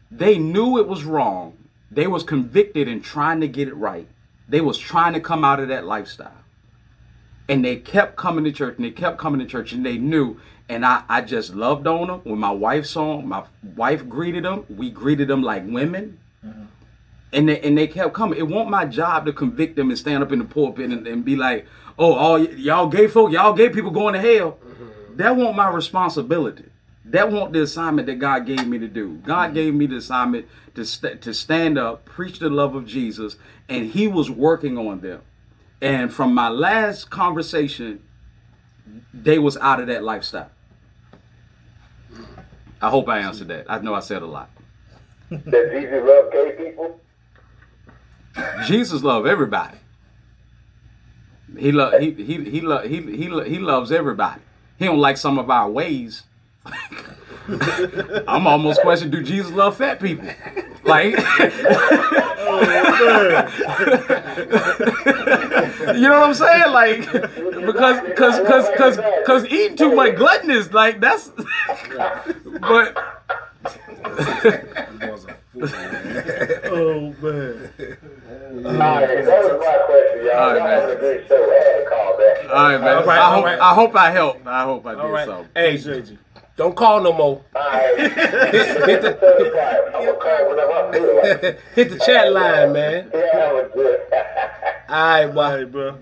[0.09, 1.57] they knew it was wrong.
[1.89, 4.07] They was convicted and trying to get it right.
[4.47, 6.41] They was trying to come out of that lifestyle.
[7.52, 10.39] And they kept coming to church and they kept coming to church and they knew.
[10.70, 12.22] And I, I just loved on them.
[12.24, 13.43] When my wife saw them, my
[13.76, 14.64] wife greeted them.
[14.70, 16.18] We greeted them like women.
[16.45, 16.64] Mm-hmm.
[17.34, 18.39] And they, and they kept coming.
[18.39, 21.26] It wasn't my job to convict them and stand up in the pulpit and, and
[21.26, 21.68] be like,
[21.99, 24.52] oh, all y'all gay folk, y'all gay people going to hell.
[24.52, 25.18] Mm-hmm.
[25.18, 26.70] That wasn't my responsibility.
[27.04, 29.16] That wasn't the assignment that God gave me to do.
[29.26, 29.54] God mm-hmm.
[29.56, 33.36] gave me the assignment to st- to stand up, preach the love of Jesus,
[33.68, 35.22] and He was working on them.
[35.82, 38.03] And from my last conversation,
[39.13, 40.51] they was out of that lifestyle.
[42.82, 43.65] I hope I answered that.
[43.69, 44.49] I know I said a lot.
[45.29, 46.99] Does Jesus love gay people?
[48.65, 49.77] Jesus love everybody.
[51.57, 54.41] He love he he he love he he he loves everybody.
[54.77, 56.23] He don't like some of our ways.
[58.27, 60.27] I'm almost questioning: Do Jesus love fat people?
[60.84, 62.67] Like, oh,
[65.52, 66.72] you know what I'm saying?
[66.72, 71.32] Like, because because because because because eating too much gluttonous, like that's.
[72.62, 72.97] but
[75.04, 76.62] Was a fool, man.
[76.66, 77.72] Oh man.
[78.66, 80.39] All right, that was my question, y'all.
[80.39, 80.88] All right, man.
[80.88, 81.36] was a good show.
[81.36, 82.49] I had to call back.
[82.49, 82.97] all right, man.
[82.97, 83.45] All right, I hope.
[83.45, 84.47] I hope I helped.
[84.47, 85.26] I hope I did All right.
[85.26, 85.45] so.
[85.56, 86.18] Hey, JG.
[86.62, 87.43] Don't call no more.
[87.55, 87.97] All right.
[87.97, 89.18] Hit the,
[89.95, 91.59] I'm going to call whenever I feel like it.
[91.76, 93.09] hit the chat line, man.
[93.14, 93.99] Yeah, that was good.
[94.89, 95.55] All right, All bye.
[95.57, 95.97] right, bro.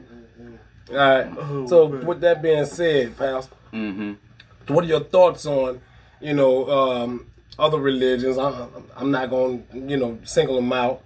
[0.91, 1.70] All right.
[1.70, 4.74] So, with that being said, pals, Mm-hmm.
[4.74, 5.80] what are your thoughts on,
[6.20, 7.28] you know, um,
[7.60, 8.38] other religions?
[8.39, 11.03] I'm, I'm not going, to you know, single them out,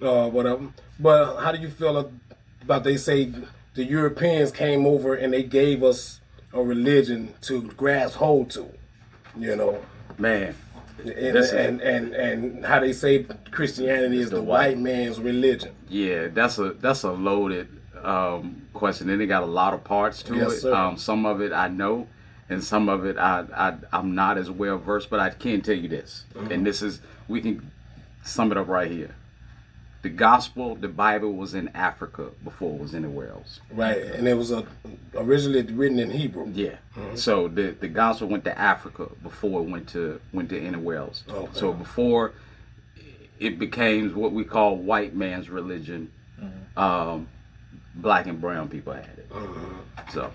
[0.00, 0.68] uh, whatever.
[0.98, 2.10] But how do you feel
[2.62, 3.30] about they say
[3.74, 6.20] the Europeans came over and they gave us
[6.54, 8.66] a religion to grasp hold to,
[9.38, 9.80] you know?
[10.18, 10.54] Man,
[10.98, 15.74] And, and, and, and how they say Christianity is the, the white white- man's religion.
[15.88, 17.68] Yeah, that's a that's a loaded
[18.02, 20.60] um, question, and it got a lot of parts to Yes, it.
[20.62, 20.74] sir.
[20.74, 22.08] Um, some of it I know,
[22.48, 25.10] and some of it I, I I'm not as well versed.
[25.10, 26.52] But I can tell you this, Mm-hmm.
[26.52, 27.70] and this is we can
[28.24, 29.14] sum it up right here.
[30.06, 33.58] The gospel, the Bible was in Africa before it was anywhere else.
[33.72, 34.64] Right, and it was a,
[35.16, 36.48] originally written in Hebrew.
[36.54, 36.76] Yeah.
[36.94, 37.16] Mm-hmm.
[37.16, 41.24] So the the gospel went to Africa before it went to went to anywhere else.
[41.28, 41.48] Okay.
[41.58, 42.34] So before
[43.40, 46.78] it became what we call white man's religion, mm-hmm.
[46.78, 47.26] um,
[47.96, 49.28] black and brown people had it.
[49.28, 50.10] Mm-hmm.
[50.12, 50.30] So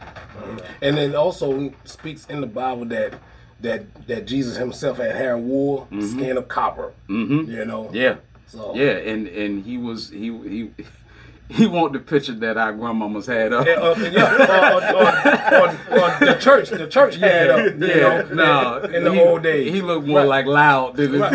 [0.82, 3.14] And it also speaks in the Bible that
[3.62, 6.92] that that Jesus himself had hair wool, skin of copper.
[7.08, 7.50] Mm-hmm.
[7.50, 7.90] You know.
[7.94, 8.18] yeah,
[8.52, 10.72] So yeah, and and he was he he.
[11.54, 13.68] He want the picture that our grandmamas had up.
[13.68, 15.16] Yeah, uh, yeah, on, on,
[15.54, 15.70] on,
[16.02, 19.44] on the church, the church had up, you Yeah, know, no, in the he, old
[19.44, 19.74] days.
[19.74, 21.22] he looked more like loud than his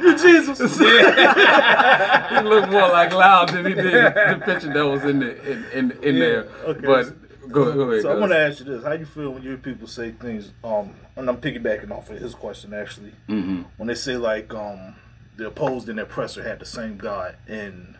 [0.00, 0.60] You Jesus.
[0.80, 2.40] Yeah.
[2.40, 5.64] he looked more like loud than he did the picture that was in the in
[5.72, 6.44] in, in there.
[6.64, 6.86] okay.
[6.86, 7.12] But
[7.52, 8.02] go, go ahead.
[8.02, 10.12] So I want to ask you this: How you feel when you hear people say
[10.12, 10.52] things?
[10.64, 13.12] Um, and I'm piggybacking off of his question actually.
[13.28, 13.64] Mhm.
[13.76, 14.94] When they say like um,
[15.36, 17.96] the opposed and the oppressor had the same God, and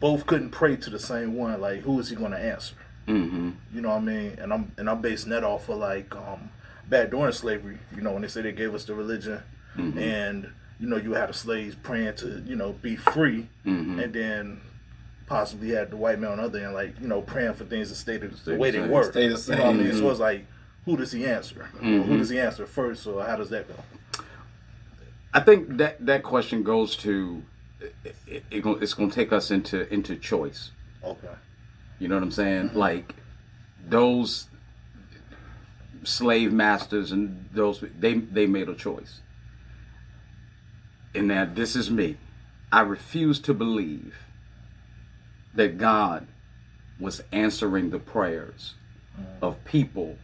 [0.00, 1.60] both couldn't pray to the same one.
[1.60, 2.74] Like, who is he going to answer?
[3.06, 3.54] Mhm.
[3.74, 4.38] You know what I mean?
[4.38, 6.50] And I'm and I'm basing that off of like um,
[6.88, 7.78] back during slavery.
[7.96, 9.40] You know, when they say they gave us the religion,
[9.76, 14.02] and you know you had the slaves praying to you know be free, Mhm.
[14.04, 14.60] and then
[15.28, 17.88] possibly had the white man on the other end, like you know, praying for things
[17.90, 18.90] to stay the, the Stay way they same.
[18.90, 19.04] were.
[19.04, 19.84] Stay the You know what I same.
[19.84, 19.96] mean?
[19.96, 20.46] So it's like,
[20.84, 21.68] who does he answer?
[21.74, 22.18] Who mm-hmm.
[22.18, 23.02] does he answer first?
[23.02, 23.74] So how does that go?
[25.32, 27.42] I think that that question goes to
[27.80, 27.94] it,
[28.26, 30.70] it, it, it's going to take us into into choice.
[31.04, 31.28] Okay.
[31.98, 32.70] You know what I'm saying?
[32.74, 33.14] Like
[33.86, 34.48] those
[36.04, 39.20] slave masters and those they they made a choice.
[41.14, 42.16] And now this is me.
[42.70, 44.14] I refuse to believe
[45.58, 46.26] that God
[46.98, 48.74] was answering the prayers
[49.18, 49.24] mm.
[49.42, 50.16] of people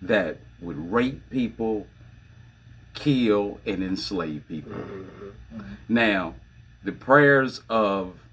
[0.00, 1.86] that would rape people,
[2.94, 4.72] kill and enslave people.
[4.72, 5.58] Mm-hmm.
[5.58, 5.72] Mm-hmm.
[5.88, 6.34] Now,
[6.84, 8.24] the prayers of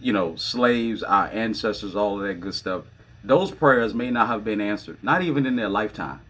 [0.00, 2.84] you know, slaves, our ancestors, all of that good stuff,
[3.22, 6.20] those prayers may not have been answered, not even in their lifetime.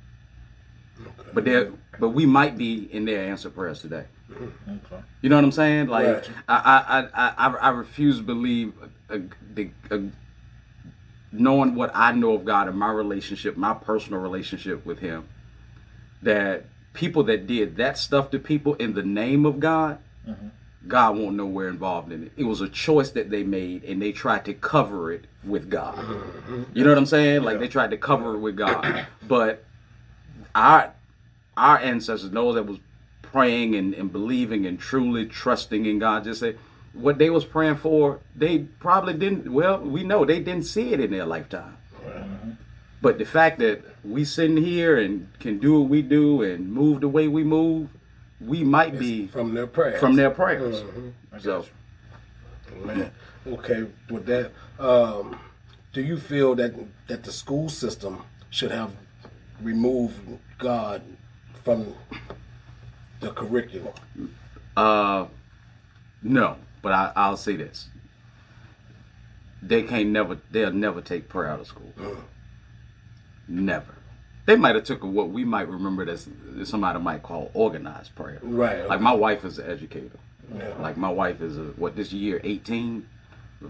[1.33, 4.07] But they but we might be in their answered prayers today.
[4.33, 5.03] Okay.
[5.23, 5.89] You know what I'm saying?
[5.89, 6.31] Like Right.
[6.49, 8.73] I, I, I, I, I refuse to believe
[9.09, 9.21] a,
[9.55, 10.03] the, a,
[11.33, 15.29] knowing what I know of God and my relationship, my personal relationship with Him,
[16.23, 20.49] that people that did that stuff to people in the name of God, mm-hmm.
[20.87, 22.33] God won't nowhere involved in it.
[22.37, 25.97] It was a choice that they made, and they tried to cover it with God.
[25.97, 26.63] Mm-hmm.
[26.75, 27.43] You know what I'm saying?
[27.43, 29.65] Like they tried to cover it with God, but
[30.55, 30.95] our
[31.57, 32.79] our ancestors, know that was
[33.33, 36.57] praying and, and believing and truly trusting in God, just say
[36.93, 39.53] what they was praying for, they probably didn't.
[39.53, 41.77] Well, we know they didn't see it in their lifetime.
[43.03, 47.01] But the fact that we sitting here and can do what we do and move
[47.01, 47.89] the way we move,
[48.41, 50.01] we might be from their prayers.
[50.01, 50.83] from their prayers.
[51.33, 51.67] Got So.
[52.85, 53.11] Man,
[53.47, 55.39] okay, with that, um,
[55.93, 56.75] do you feel that
[57.09, 58.93] that the school system should have
[59.61, 61.03] removed God
[61.65, 61.95] from
[63.21, 63.95] the curriculum?
[64.77, 65.27] Uh,
[66.23, 67.89] no, but I, I'll say this:
[69.63, 71.93] they can't never, they'll never take prayer out of school.
[73.47, 73.95] Never.
[74.47, 76.29] They might have took what we might remember as
[76.65, 78.39] somebody might call organized prayer.
[78.43, 78.87] Right.
[78.89, 80.19] Like my wife is an educator.
[80.55, 80.75] Yeah.
[80.81, 83.07] Like my wife is a what this year eighteen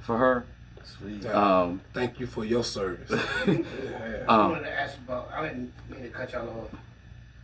[0.00, 0.46] for her.
[0.84, 1.26] Sweet.
[1.26, 3.10] Um, Thank you for your service.
[3.46, 5.30] I wanted to ask about.
[5.32, 6.80] I didn't mean to cut y'all off.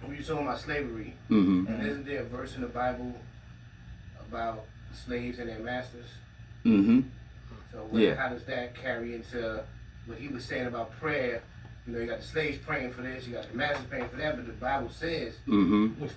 [0.03, 3.15] When you talking about slavery, mhm, and isn't there a verse in the Bible
[4.29, 6.07] about slaves and their masters?
[6.65, 7.05] mhm.
[7.73, 8.15] So what, Yeah.
[8.15, 9.63] how does that carry into
[10.07, 11.43] what he was saying about prayer?
[11.87, 14.17] You know, you got the slaves praying for this, you got the masters praying for
[14.17, 15.97] that, but the Bible says Mhm.
[15.99, 16.17] Which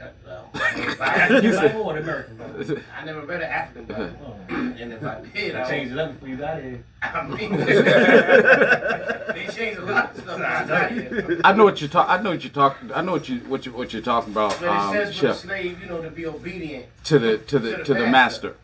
[0.00, 0.12] Bible?
[0.22, 0.26] to.
[0.26, 2.76] That, well, The Bible, Bible or the American Bible?
[2.98, 4.54] I never read an African Bible, Oh.
[4.78, 6.84] and if I did, I I changed it up before you got here.
[7.02, 10.36] I mean, they changed a lot of stuff.
[10.36, 11.40] since I got here.
[11.44, 12.10] I know what you're talking.
[12.10, 12.92] I know what you're talking.
[12.92, 14.56] I know what you what you what you're talking about.
[14.60, 16.86] But it Um, says for the slave, you know, to be obedient.
[17.04, 18.54] to the to the to the master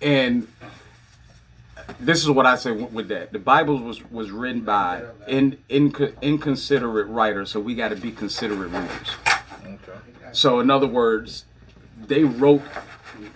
[0.00, 0.46] and
[2.00, 5.56] this is what i say with with that the bible was was written by in,
[5.68, 9.31] in inconsiderate writers so we got to be considerate readers Okay.
[10.32, 11.44] So in other words
[12.06, 12.62] they wrote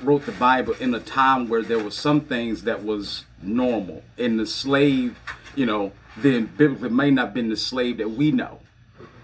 [0.03, 4.03] wrote the bible in a time where there was some things that was normal.
[4.19, 5.19] And the slave
[5.55, 8.61] you know then biblically may not have been the slave that we know.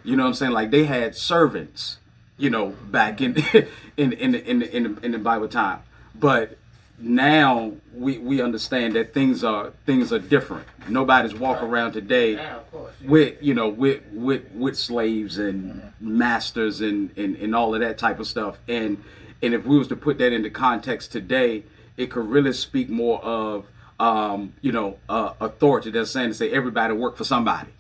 [0.05, 0.53] You know what i'm saying?
[0.53, 1.99] Like they had servants
[2.37, 3.37] you know back in
[3.97, 5.81] in in in in, the, in the bible time.
[6.15, 6.59] But
[7.03, 10.67] now we we understand that things are things are different.
[10.89, 12.93] Nobody's walking around today of course.
[13.05, 17.99] with you know with with with slaves and masters and, and and all of that
[17.99, 18.59] type of stuff.
[18.69, 19.03] And
[19.43, 21.65] and if we was to put that into context today
[21.97, 23.67] it could really speak more of
[24.01, 27.71] um you know uh, authority that's saying to say everybody work for somebody.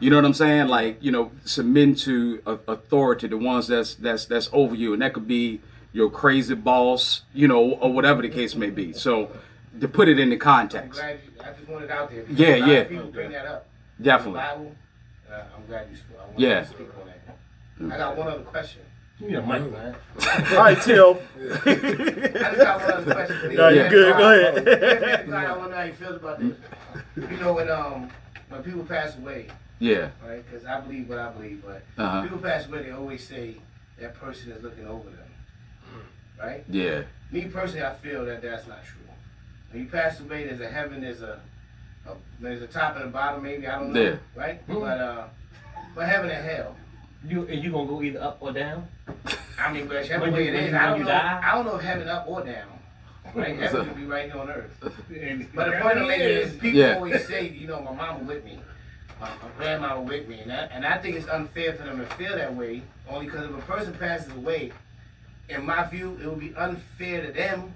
[0.00, 0.68] You know what i'm saying?
[0.68, 4.92] Like you know submit to authority the ones that's that's that's over you.
[4.92, 5.60] And that could be
[5.92, 9.30] your crazy boss you know or whatever the case may be so
[9.80, 12.24] to put it into I'm context glad you, I just wanted it out there.
[12.30, 12.74] Yeah, a lot yeah.
[12.78, 13.66] of People bring that up.
[14.02, 14.40] Definitely.
[14.40, 14.74] The Bible,
[15.30, 15.96] uh, I'm glad you.
[16.18, 16.60] I Yeah.
[16.60, 17.06] to speak on
[17.88, 17.94] that.
[17.94, 18.82] I got one other question.
[19.18, 19.96] Give me a mic, man.
[20.52, 21.20] All right, Till.
[21.38, 23.54] I just got one other question.
[23.54, 24.16] No, you good.
[24.16, 24.68] Go ahead.
[24.68, 25.30] ahead.
[25.32, 26.56] I wonder how you feel about this.
[27.16, 28.10] You know, when um
[28.48, 30.44] when people pass away, yeah right?
[30.44, 32.22] Because I believe what I believe, but Uh-huh.
[32.22, 33.56] people pass away, they always say
[33.98, 35.29] that person is looking over them,
[36.42, 36.64] right?
[36.68, 38.96] yeah Me personally, I feel that that's not true.
[39.72, 41.40] When you pass away, there's a heaven, there's a,
[42.06, 42.10] a
[42.40, 44.16] there's a top and a bottom, maybe I don't know, Yeah.
[44.34, 44.66] right?
[44.66, 45.24] But uh,
[45.94, 46.76] but heaven and hell.
[47.26, 48.88] You and you gonna go either up or down?
[49.58, 51.10] I mean, whichever When way you- it when is, you- I don't you know.
[51.10, 51.40] die?
[51.44, 52.66] I don't know if heaven up or down.
[53.34, 53.56] Right?
[53.56, 54.70] Heaven could be right here on earth.
[54.80, 54.90] But
[55.70, 56.94] the point I'm he making is, people Yeah.
[56.96, 58.58] always say, you know, my mama with me,
[59.20, 62.06] my, my grandmama with me, and I, and I think it's unfair for them to
[62.16, 62.82] feel that way.
[63.08, 64.72] Only because if a person passes away,
[65.50, 67.74] in my view, it would be unfair to them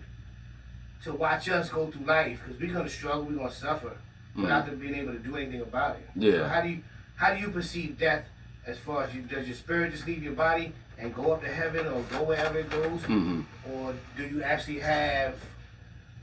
[1.05, 3.97] to watch us go through life because we're gonna struggle, we're gonna suffer
[4.37, 6.09] without them being able to do anything about it.
[6.16, 6.33] Yeah.
[6.33, 6.81] So how do you
[7.16, 8.25] how do you perceive death
[8.66, 11.49] as far as you does your spirit just leave your body and go up to
[11.49, 13.43] heaven or go wherever it goes, Mm-hmm.
[13.70, 15.35] or do you actually have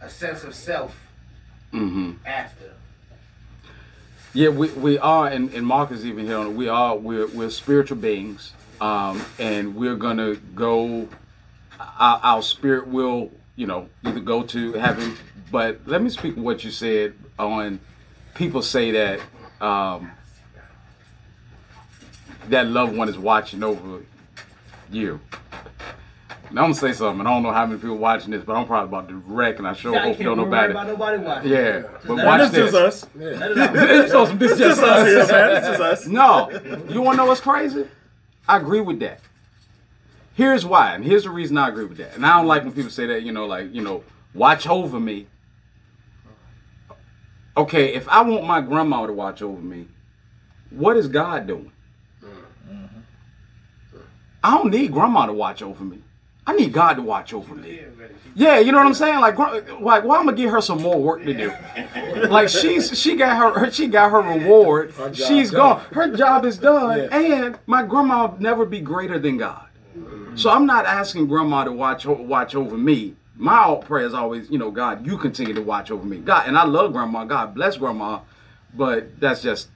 [0.01, 0.95] a sense of self
[1.73, 2.13] Mm-hmm.
[2.25, 2.73] after?
[4.33, 6.37] Yeah, we, we are, and, and Mark is even here.
[6.37, 11.07] on it, We are we're we're spiritual beings, um, and we're gonna go.
[11.99, 15.15] Our, our spirit will, you know, either go to heaven.
[15.51, 17.79] But let me speak what you said on.
[18.35, 19.19] People say that
[19.59, 20.11] um,
[22.49, 24.01] that loved one is watching over
[24.91, 25.19] you.
[26.53, 27.25] Now I'm gonna say something.
[27.25, 29.67] I don't know how many people watching this, but I'm probably about to wreck, and
[29.67, 30.71] I sure Yeah, hope can't don't worry nobody.
[30.71, 31.51] about nobody watching.
[31.51, 32.67] Yeah, but let watch This this.
[32.69, 33.05] is us.
[33.15, 34.09] Let it.
[34.09, 35.61] So this This is us here, man.
[35.61, 36.07] This is us.
[36.07, 36.49] no,
[36.89, 37.87] you want to know what's crazy?
[38.49, 39.21] I agree with that.
[40.33, 42.15] Here's why, and here's the reason I agree with that.
[42.15, 44.03] And I don't like when people say that, you know, like, you know,
[44.33, 45.27] watch over me.
[47.57, 49.87] Okay, if I want my grandma to watch over me,
[50.69, 51.71] what is God doing?
[54.43, 55.99] I don't need grandma to watch over me.
[56.47, 57.81] I need God to watch over me.
[58.33, 59.19] Yeah, you know what I'm saying?
[59.19, 61.53] Like, like, why I'm gonna give her some more work to do?
[62.29, 64.93] Like, she's she got her, her she got her reward.
[65.13, 65.77] She's done.
[65.77, 65.85] gone.
[65.93, 67.17] Her job is done, Yeah.
[67.17, 69.67] and my grandma will never be greater than God.
[70.35, 73.15] So I'm not asking grandma to watch watch over me.
[73.35, 76.17] My alt prayer is always, you know, God, you continue to watch over me.
[76.19, 77.25] God, and I love grandma.
[77.25, 78.19] God bless grandma,
[78.73, 79.69] but that's just,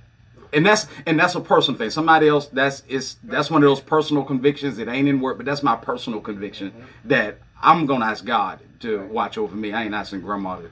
[0.53, 1.89] and that's and that's a personal thing.
[1.89, 4.77] Somebody else, that's it's that's one of those personal convictions.
[4.77, 6.73] It ain't in work, but that's my personal conviction
[7.05, 9.73] that I'm gonna ask God to watch over me.
[9.73, 10.71] I ain't asking grandma to.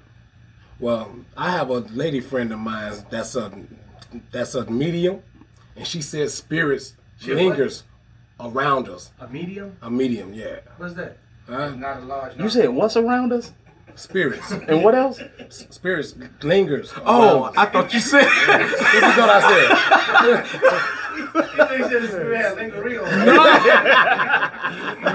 [0.79, 3.51] Well, I have a lady friend of mine that's a
[4.31, 5.23] that's a medium,
[5.75, 7.83] and she says spirits She lingers
[8.43, 9.11] around us.
[9.19, 9.77] A medium?
[9.81, 10.59] A medium, yeah.
[10.77, 11.17] What's that?
[11.47, 11.69] Huh?
[11.69, 12.37] Not a large.
[12.37, 13.51] You said what's around us,
[13.95, 15.21] Spirits, and what else?
[15.49, 16.91] spirits lingers.
[17.05, 17.53] Oh, us.
[17.57, 18.23] I thought you said.
[18.47, 18.61] what
[18.93, 20.73] you thought I said?
[21.33, 22.97] He said the spirit had lingerie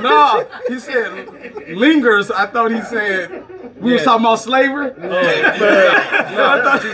[0.02, 2.30] no, he said lingers.
[2.30, 3.44] I thought he said
[3.80, 4.92] we was talking about slavery.
[4.98, 6.90] No, I thought she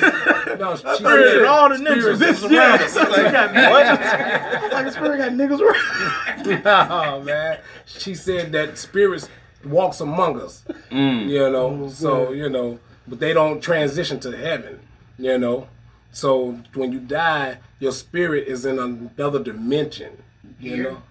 [0.98, 2.94] Spirit, said all the niggas This was around us.
[2.96, 3.70] yeah.
[3.70, 6.62] Like, Like spirit got niggas around.
[6.90, 9.28] Oh man, she said that spirits
[9.64, 10.64] walks among us.
[10.90, 11.28] Mm.
[11.28, 12.78] You know, oh, so you know,
[13.08, 14.80] but they don't transition to heaven.
[15.18, 15.68] You know,
[16.12, 20.22] so when you die, your spirit is in another dimension.
[20.60, 21.02] You know,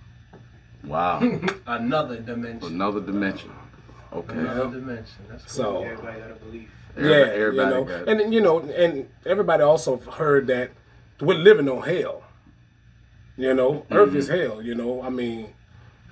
[0.86, 1.20] Wow,
[1.68, 2.74] Another dimension.
[2.74, 3.52] another dimension.
[4.16, 4.34] Okay.
[4.38, 5.16] Another dimension.
[5.30, 5.51] That's cool.
[5.53, 6.70] so Everybody got a belief.
[6.97, 10.72] yeah, Everybody you know, got and then, you know, and everybody also heard that
[11.22, 12.24] we're living on hell.
[13.38, 14.61] You know, Earth is hell.
[14.61, 15.53] You know, I mean,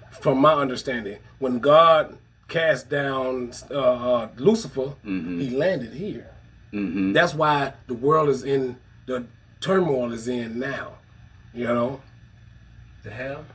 [0.10, 6.32] from my understanding, when God cast down uh, uh, Lucifer, He landed here.
[6.74, 7.14] Mm-hmm.
[7.14, 9.26] That's why the world is in the
[9.60, 10.94] turmoil is in now.
[11.54, 12.02] You know,
[13.04, 13.46] The hell?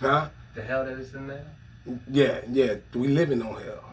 [0.00, 0.28] huh?
[0.54, 1.44] The hell that is in there?
[2.10, 2.74] Yeah, yeah.
[2.94, 3.84] We living on hell.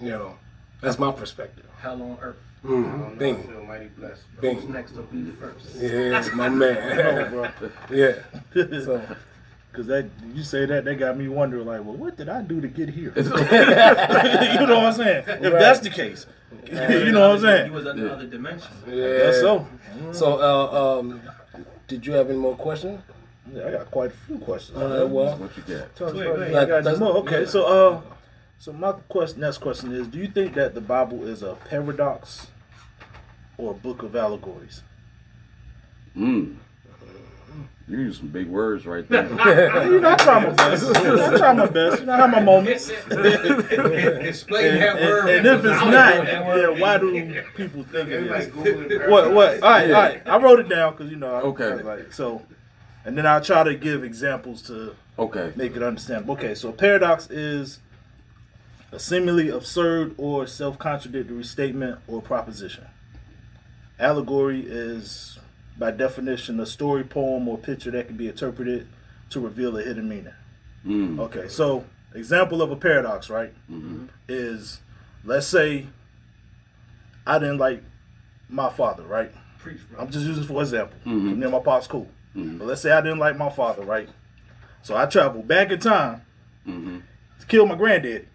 [0.00, 0.34] You know,
[0.80, 1.66] that's my perspective.
[1.80, 2.36] Hell on earth.
[2.64, 4.22] Mm, I don't know, I Bing, feel mighty blessed.
[4.40, 4.56] bing.
[4.56, 5.74] Who's next to be first?
[5.76, 7.52] Yeah, my man.
[7.90, 8.14] yeah.
[8.54, 9.02] So.
[9.72, 12.60] Cause that you say that, that got me wondering like, well, what did I do
[12.60, 13.12] to get here?
[13.16, 15.24] you know what I'm saying?
[15.26, 16.26] If that's the case,
[16.68, 17.42] you know what I'm saying?
[17.42, 17.72] He saying?
[17.72, 18.68] was in another dimension.
[18.86, 18.94] Yeah.
[18.94, 19.66] Guess so.
[20.12, 21.20] So, uh, um,
[21.88, 23.00] did you have any more questions?
[23.52, 24.78] Yeah, I got quite a few questions.
[24.78, 25.96] All right, well, What you got?
[25.96, 26.68] Tell us Wait, about wait, it.
[26.68, 27.16] Got some more.
[27.18, 28.00] Okay, so uh,
[28.58, 32.46] so my question, next question is: Do you think that the Bible is a paradox
[33.58, 34.82] or a book of allegories?
[36.16, 36.56] Mm.
[37.86, 39.24] You use some big words right there.
[39.92, 40.84] You know, I try my best.
[40.96, 42.00] I try my best.
[42.00, 42.88] You know, I have my moments.
[43.68, 45.28] Explain And, that and- word.
[45.28, 46.24] and if it's not, that
[46.56, 48.50] yeah, why do people think it Everybody is?
[48.52, 49.10] Google it.
[49.10, 49.32] What?
[49.32, 49.62] What?
[49.62, 49.94] All right, Yeah.
[49.96, 50.22] all right.
[50.26, 51.34] I wrote it down because you know.
[51.34, 51.68] I, Okay.
[51.72, 52.40] I like so,
[53.04, 55.52] and then I'll try to give examples to Okay.
[55.54, 56.34] make it understandable.
[56.34, 57.80] Okay, so paradox is
[58.94, 62.86] a seemingly absurd or self-contradictory statement or proposition.
[63.98, 65.38] Allegory is,
[65.78, 68.86] by definition, a story, poem, or picture that can be interpreted
[69.30, 70.32] to reveal a hidden meaning.
[70.86, 71.18] Mm.
[71.18, 71.84] Okay, so
[72.14, 73.52] example of a paradox, right?
[74.28, 74.80] Is
[75.24, 75.86] let's say
[77.26, 77.82] I didn't like
[78.48, 79.32] my father, right?
[79.58, 79.78] Preach.
[79.98, 80.96] I'm just using for example.
[81.06, 81.36] Mhm.
[81.38, 82.08] Me and my pop's cool.
[82.34, 84.08] But let's say I didn't like my father, right?
[84.82, 86.20] So I traveled back in time
[86.66, 86.98] Mm-hmm.
[87.40, 88.26] to kill my granddaddy.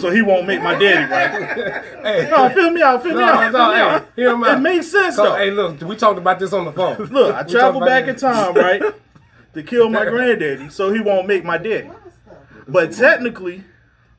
[0.00, 1.84] So he won't make my daddy, right?
[2.02, 3.52] hey, No, feel me out, feel me No, out.
[3.52, 4.44] no, feel me hey, out.
[4.46, 5.34] hear It makes sense so, though.
[5.36, 6.96] hey, look, we talked about this on the phone.
[6.98, 8.82] Look, I We traveled talked back in time, right?
[9.54, 11.90] To kill my granddaddy, so he won't make my daddy.
[12.68, 13.64] But technically,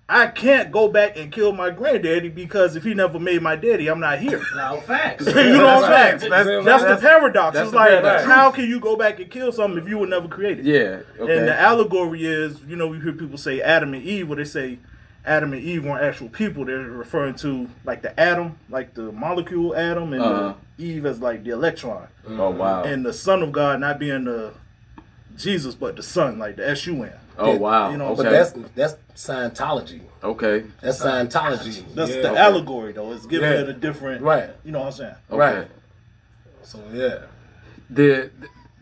[0.09, 3.87] I can't go back and kill my granddaddy because if he never made my daddy,
[3.89, 4.41] I'm not here.
[4.55, 5.25] No facts.
[5.27, 6.21] you know what I'm Facts.
[6.21, 6.31] saying?
[6.31, 7.53] That's- That's, that's- the paradox.
[7.55, 8.23] that's It's the like, paradox.
[8.23, 10.65] how can you go back and kill something if you were never created?
[10.65, 11.01] Yeah.
[11.19, 11.37] Okay.
[11.39, 14.45] And the allegory is, you know, we hear people say Adam and Eve, where they
[14.45, 14.79] say
[15.27, 16.65] Adam and Eve weren't actual people.
[16.65, 20.53] They're referring to like the atom, like the molecule atom, and Uh-huh.
[20.77, 22.07] the Eve as like the electron.
[22.27, 22.83] oh wow.
[22.83, 24.53] And the Son of God not being the
[25.35, 27.11] Jesus, but the Son, like the S U N.
[27.37, 27.91] oh wow.
[27.91, 28.23] you know, okay.
[28.23, 30.01] But that's that's Scientology.
[30.23, 30.63] okay.
[30.81, 31.83] That's Scientology.
[31.93, 32.21] That's yeah.
[32.21, 33.11] the allegory, though.
[33.13, 33.59] It's giving Yeah.
[33.61, 34.49] it a different, Right.
[34.63, 35.15] You know what I'm saying?
[35.31, 35.37] Okay.
[35.59, 35.67] Right.
[36.63, 37.19] So yeah.
[37.89, 38.31] the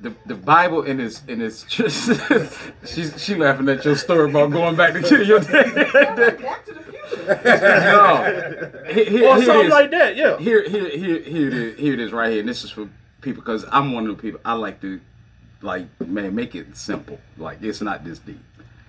[0.06, 1.66] the the Bible in its in its
[2.86, 5.74] she's she laughing at your story about going back to kill your dad.
[5.76, 7.26] Back to the future.
[7.26, 10.38] no, here, here, Or something like that, yeah.
[10.38, 12.88] Here here here here it is, here it is right here, and this is for
[13.22, 15.02] people because I'm one of the people I like to
[15.62, 18.44] like man make it simple, like it's not this deep.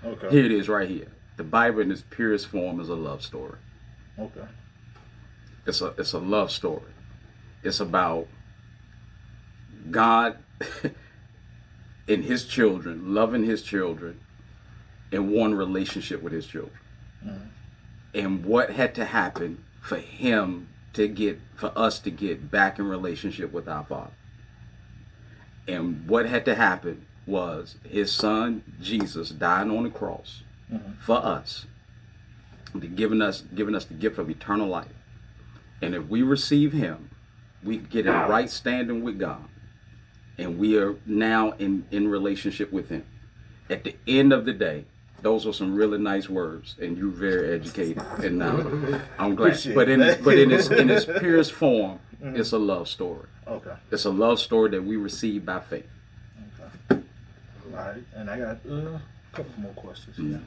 [0.05, 0.31] Okay.
[0.31, 1.09] Here it is right here.
[1.39, 3.59] The Bible in its purest form is a love story.
[4.19, 4.47] Okay.
[5.67, 6.93] It's a it's a love story.
[7.63, 8.29] It's about
[9.91, 10.39] God
[12.09, 14.21] and his children, loving his children,
[15.11, 16.79] in one relationship with his children.
[17.25, 17.47] Mm-hmm.
[18.15, 22.89] And what had to happen for him to get for us to get back in
[22.89, 24.13] relationship with our Father.
[25.69, 30.43] And what had to happen was his son Jesus dying on the cross
[30.73, 30.93] mm-hmm.
[30.99, 31.67] for us,
[32.73, 34.89] to giving us giving us the gift of eternal life.
[35.83, 37.11] And if we receive him,
[37.63, 39.45] we get in right standing with God.
[40.39, 43.05] And we are now in, in relationship with him.
[43.71, 44.85] At the end of the day,
[45.23, 48.03] those are some really nice words, and you're very educated.
[48.23, 48.57] And now
[49.19, 49.49] I'm glad.
[49.49, 50.23] Appreciate But in that.
[50.23, 53.27] but in its in its purest form, it's a love story.
[53.49, 53.73] Okay.
[53.91, 55.87] It's a love story that we receive by faith.
[56.91, 57.01] okay.
[57.65, 58.03] All right.
[58.15, 59.01] And I got uh, a
[59.33, 60.41] couple more questions here.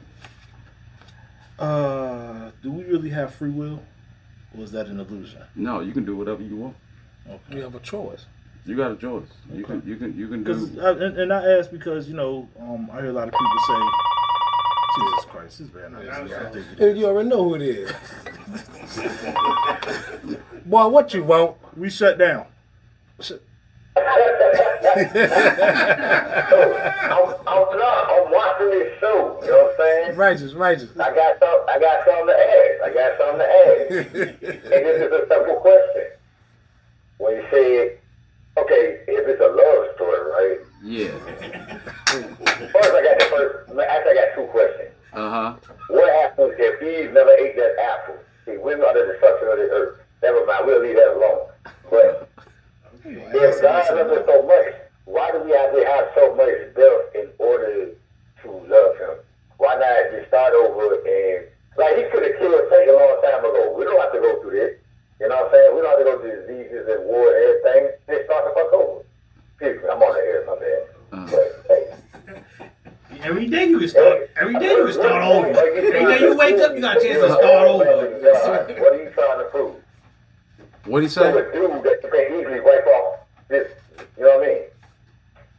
[1.58, 3.82] Uh, do we really have free will?
[4.56, 5.42] Or is that an illusion?
[5.54, 6.76] No, you can do whatever you want.
[7.28, 7.56] okay.
[7.56, 8.26] You have a choice.
[8.70, 9.26] You got a choice.
[9.52, 10.80] You can you can you can Because do.
[10.80, 13.74] and, and I ask because you know um, I hear a lot of people say,
[14.96, 15.98] "Jesus Christ, this man." I
[16.52, 17.90] think it Hey, is." You already know who it is.
[20.66, 21.56] Boy, what you want?
[21.76, 22.46] We shut down.
[23.18, 23.34] I'm,
[27.46, 28.06] I'm not.
[28.08, 29.40] I'm watching this show.
[29.42, 30.16] You know what I'm saying?
[30.16, 30.90] Righteous, righteous.
[30.96, 31.60] I got some.
[31.68, 32.82] I got something to ask.
[32.84, 33.90] I got something to ask.
[34.62, 36.06] and this is a simple question.
[37.18, 37.96] When you say,
[38.56, 40.58] okay, if it's a love story, right?
[40.82, 41.14] Yeah.
[42.72, 43.70] First, I got the first.
[43.70, 44.90] Actually, I got two questions.
[45.12, 45.54] Uh huh.
[45.88, 48.18] What happens if Eve never ate that apple?
[48.44, 50.00] See, we're not the destruction of the earth.
[50.22, 50.66] Never mind.
[50.66, 51.50] We'll leave that alone.
[51.90, 52.28] But
[53.04, 54.74] if God loves us so much,
[55.04, 57.94] why do we have to have so much built in order
[58.42, 59.14] to love Him?
[59.58, 61.46] Why not just start over and
[61.78, 63.74] like He could have killed Satan a long time ago.
[63.76, 64.74] We don't have to go through this.
[65.20, 65.74] You know what I'm saying?
[65.76, 67.90] We don't have to go through diseases and war and everything.
[68.08, 69.04] Just start the fuck over.
[69.60, 70.82] Excuse me, I'm on the air, my bad.
[71.12, 71.36] Uh-huh.
[71.66, 73.20] But, hey.
[73.22, 74.30] Every day you can start.
[74.40, 75.46] Every day you can start over.
[75.48, 77.84] Every day you wake up, you got a chance to start over.
[77.84, 79.74] What are you trying to prove?
[80.86, 81.28] What do you So say?
[81.38, 83.18] a dude that you can easily wipe off
[83.48, 83.70] this,
[84.16, 84.62] you know what I mean?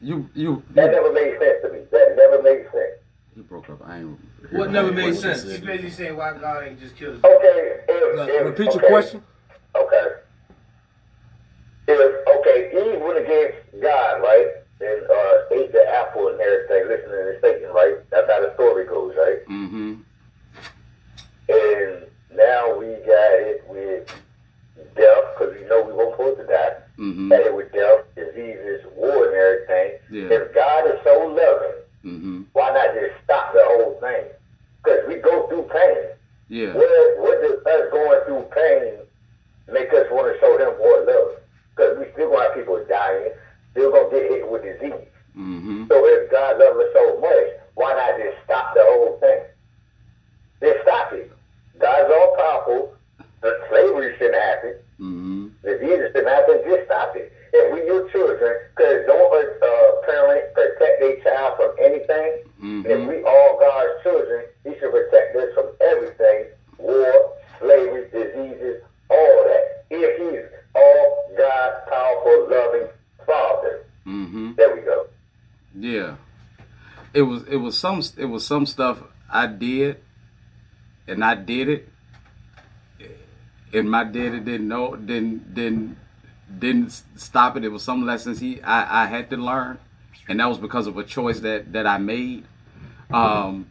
[0.02, 1.80] You you That you, never made sense to me.
[1.92, 2.98] That never made sense.
[3.36, 3.88] you broke up.
[3.88, 4.20] I ain't.
[4.52, 5.44] What never made What you sense?
[5.44, 9.22] He's basically saying why God ain't just killed Okay, if, Now, if, repeat your question.
[9.76, 10.08] Okay.
[11.88, 14.48] If okay, Eve went against God, right?
[14.82, 17.98] And uh, ate the apple and everything, listening to Satan, right?
[18.10, 19.46] That's how the story goes, right?
[19.48, 19.94] Mm-hmm.
[21.50, 24.08] And now we got it with
[24.96, 26.78] death, because we know we won't supposed to die.
[26.98, 27.30] Mm-hmm.
[27.30, 30.00] Got it with death, diseases, war, and everything.
[30.10, 30.36] Yeah.
[30.38, 32.42] If God is so loving, Mm-hmm.
[32.54, 34.24] why not just stop the whole thing?
[34.84, 36.18] Because we go through pain.
[36.50, 36.74] Yeah.
[36.74, 38.94] What, what does us going through pain
[39.72, 41.40] make us want to show him more love?
[41.76, 43.32] Because we still gonna have people dying,
[43.72, 45.08] still gonna get hit with disease.
[45.38, 45.88] Mm-hmm.
[45.88, 49.42] So if God loves us so much, why not just stop the whole thing?
[50.62, 51.32] Just stop it.
[51.80, 52.96] God's all powerful.
[53.42, 54.76] The slavery shouldn't happen.
[55.00, 55.48] Mm-hmm.
[55.64, 56.62] Disease shouldn't happen.
[56.68, 57.32] Just stop it.
[57.54, 62.44] If we your children, because don't uh, parent protect their child from anything.
[62.44, 63.08] If Mm-hmm.
[63.08, 66.46] we all God's children, He should protect us from everything:
[66.78, 69.86] war, slavery, diseases, all that.
[69.90, 72.88] If He's all God, powerful, loving
[73.26, 73.86] Father.
[74.06, 74.54] Mm-hmm.
[74.56, 75.08] There we go.
[75.78, 76.16] Yeah.
[77.14, 79.98] It was it was some it was some stuff I did
[81.08, 81.90] and I did it
[83.74, 85.98] and my daddy didn't know didn't didn't
[86.60, 87.66] didn't stop it.
[87.66, 89.80] It was some lessons he I, I had to learn
[90.28, 92.46] and that was because of a choice that that I made.
[93.12, 93.70] Um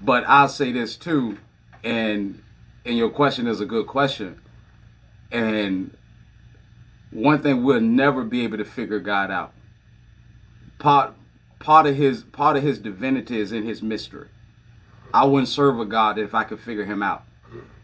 [0.00, 1.38] but I'll say this too.
[1.84, 2.42] And
[2.84, 4.40] and your question is a good question.
[5.30, 5.96] And
[7.10, 9.52] one thing we'll never be able to figure God out.
[10.78, 11.14] Part
[11.58, 14.28] part of his part of his divinity is in his mystery.
[15.14, 17.24] I wouldn't serve a God if I could figure him out.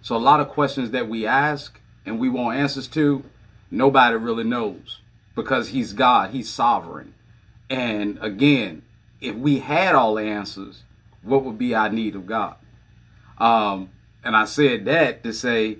[0.00, 3.24] So a lot of questions that we ask and we want answers to,
[3.70, 5.00] nobody really knows
[5.34, 7.14] because he's God, he's sovereign.
[7.68, 8.82] And again,
[9.20, 10.84] if we had all the answers,
[11.22, 12.56] what would be our need of God?
[13.36, 13.90] Um,
[14.28, 15.78] and I said that to say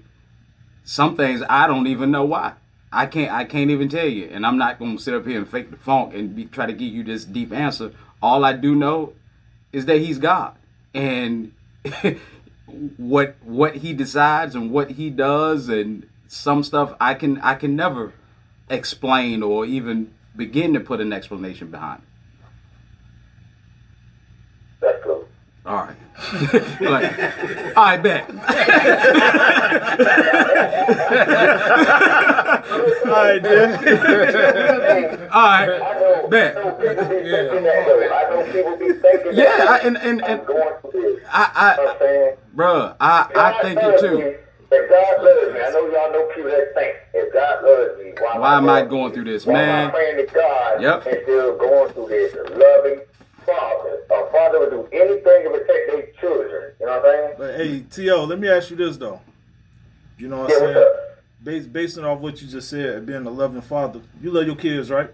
[0.82, 2.54] some things I don't even know why.
[2.90, 4.24] I can't I can't even tell you.
[4.32, 6.72] And I'm not gonna sit up here and fake the funk and be, try to
[6.72, 7.92] give you this deep answer.
[8.22, 9.12] All I do know
[9.70, 10.54] is that he's God.
[10.94, 11.52] And
[12.96, 17.76] what what he decides and what he does and some stuff I can I can
[17.76, 18.14] never
[18.70, 22.00] explain or even begin to put an explanation behind.
[24.80, 25.28] That's cool.
[25.66, 25.96] All right.
[26.80, 28.28] Like, all right, bet.
[31.88, 33.70] All right, dude.
[35.30, 35.66] I
[36.28, 36.56] bet.
[36.56, 38.00] I know people be thinking that though.
[38.12, 39.66] I know people Yeah.
[39.68, 41.02] I, and and and going through this.
[41.02, 42.36] You know I, I'm saying?
[42.36, 44.18] I, bruh, I I think it too.
[44.18, 44.34] me,
[44.70, 46.96] If God loves me, I know y'all know people that think.
[47.14, 49.68] If God loves me, why, Why am I going through this, why man?
[49.84, 51.06] am I praying to God Yep.
[51.06, 52.34] and still going through this?
[52.34, 53.00] Loving
[53.48, 54.02] father.
[54.10, 56.72] A father would do anything to protect their children.
[56.80, 57.34] You know what I'm saying?
[57.38, 59.20] But hey, T.O., let me ask you this though.
[60.18, 60.86] You know what Yeah, I'm what's saying?
[60.86, 60.92] up?
[61.42, 64.90] Based based off what you just said, being a loving father, you love your kids,
[64.90, 65.10] right?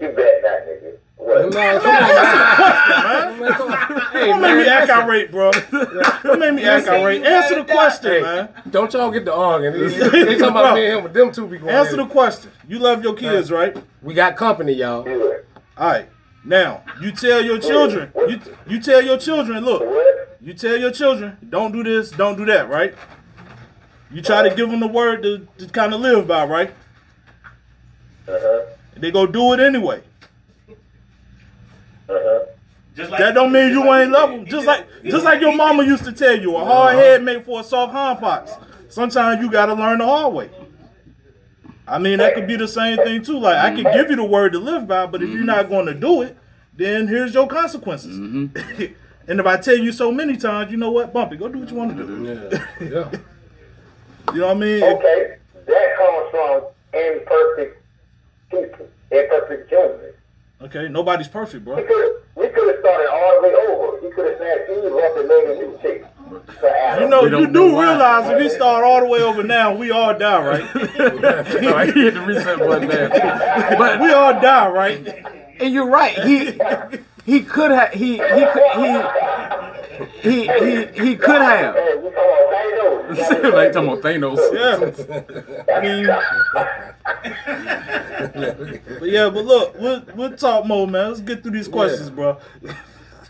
[0.00, 0.96] You bet not, nigga.
[1.16, 1.52] What?
[1.54, 3.52] Man, come on, man.
[3.52, 4.00] Come on.
[4.12, 5.02] Hey, Don't make me man, act listen.
[5.04, 5.50] irate, bro.
[6.22, 7.24] Don't make me act irate.
[7.24, 8.48] Answer the question, Hey, man.
[8.70, 9.74] Don't y'all get the arguing.
[9.78, 11.74] They, they talking about me and him, but them two be going.
[11.74, 12.50] Answer at the question.
[12.68, 13.76] You love your kids, right?
[14.02, 15.02] We got company, y'all.
[15.02, 15.44] Good.
[15.76, 16.08] All right.
[16.44, 18.12] Now you tell your children.
[18.28, 19.64] You you tell your children.
[19.64, 19.82] Look,
[20.40, 21.36] you tell your children.
[21.48, 22.10] Don't do this.
[22.10, 22.68] Don't do that.
[22.68, 22.94] Right?
[24.10, 26.44] You try to give them the word to, to kind of live by.
[26.44, 26.74] Right?
[28.26, 28.66] Uh-huh.
[28.96, 30.02] They go do it anyway.
[32.08, 32.46] Uh-huh.
[32.96, 34.46] Just like That don't mean you ain't love them.
[34.46, 37.44] Just like he just like your mama used to tell you, a hard head make
[37.44, 38.52] for a soft hind parts.
[38.88, 40.50] Sometimes you gotta learn the hard way.
[41.90, 43.38] I mean, that could be the same thing too.
[43.38, 45.74] Like I could give you the word to live by, but if you're not mm-hmm.
[45.74, 46.36] going to do it,
[46.74, 48.16] then here's your consequences.
[48.16, 48.94] Mm-hmm.
[49.28, 51.68] and if I tell you so many times, you know what, Bumpy, go do what
[51.68, 52.24] you want to do.
[52.24, 53.18] Yeah, yeah.
[54.32, 54.82] You know what I mean?
[54.84, 55.36] Okay.
[55.66, 56.64] That comes from
[56.94, 57.82] imperfect
[58.50, 60.14] people, imperfect humans.
[60.62, 61.76] Okay, nobody's perfect, bro.
[61.76, 64.06] we could have started all the way over.
[64.06, 66.19] He could have snatched Eve up and made a new chick for Adam.
[67.00, 67.90] You know, you don't do know why.
[67.90, 70.74] realize if we start all the way over now, we all die, right?
[71.60, 73.08] No, I hit the reset button there.
[73.78, 75.24] But we all die, right?
[75.60, 76.18] and you're right.
[76.24, 76.58] He
[77.24, 79.02] he could have he he could he
[80.22, 81.74] he he he could have.
[81.74, 83.54] Hey, we talking about Thanos.
[83.54, 84.40] like talking about Thanos.
[84.56, 85.74] Yeah.
[85.74, 86.06] I mean,
[89.00, 91.08] but yeah, but look, we'll we'll talk more, man.
[91.10, 92.38] Let's get through these questions, bro.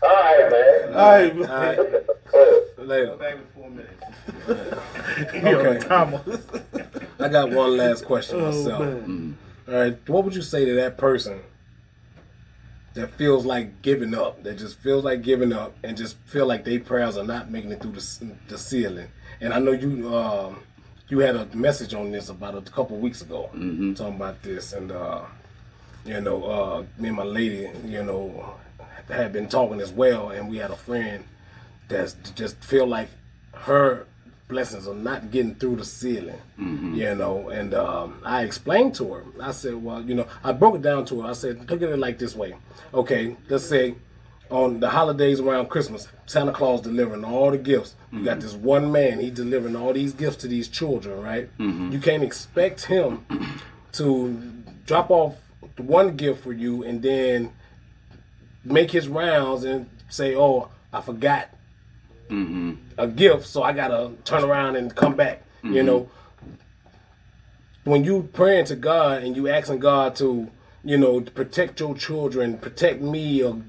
[0.02, 0.94] All right, man.
[0.94, 1.50] All right, man.
[1.50, 3.16] All right, later.
[3.16, 3.94] Back in four minutes.
[5.20, 5.78] Okay.
[7.18, 8.80] I got one last question myself.
[8.80, 9.36] man.
[9.68, 11.40] All right, what would you say to that person
[12.94, 16.64] that feels like giving up, that just feels like giving up, and just feel like
[16.64, 19.08] their prayers are not making it through the, the ceiling?
[19.40, 20.60] And I know you um,
[21.08, 24.90] you had a message on this about a couple weeks ago, talking about this, and
[24.90, 25.22] uh,
[26.04, 28.54] you know, uh, me and my lady, you know,
[29.12, 31.24] had been talking as well, and we had a friend
[31.88, 33.08] that's just feel like
[33.52, 34.06] her
[34.48, 36.94] blessings are not getting through the ceiling, mm-hmm.
[36.94, 37.48] you know.
[37.48, 39.24] And um, I explained to her.
[39.40, 41.30] I said, well, you know, I broke it down to her.
[41.30, 42.54] I said, look at it like this way.
[42.92, 43.94] Okay, let's say
[44.50, 47.94] on the holidays around Christmas, Santa Claus delivering all the gifts.
[48.12, 48.40] You got mm-hmm.
[48.40, 51.56] this one man, he delivering all these gifts to these children, right?
[51.58, 51.92] Mm-hmm.
[51.92, 53.24] You can't expect him
[53.92, 54.52] to
[54.86, 55.36] drop off
[55.76, 57.52] one gift for you and then
[58.64, 61.48] make his rounds and say, "Oh, I forgot
[62.98, 66.08] a gift, so I gotta turn around and come back." You know,
[67.84, 70.48] when you praying to God and you asking God to,
[70.84, 73.60] you know, protect your children, protect me, or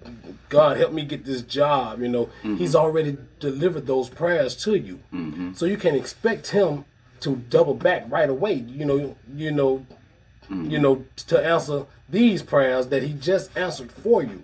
[0.50, 5.00] God help me get this job, you know, He's already delivered those prayers to you,
[5.56, 6.86] so you can expect Him
[7.22, 8.54] to double back right away.
[8.54, 9.86] You know, you know,
[10.52, 14.44] you know, to answer these prayers that He just answered for you.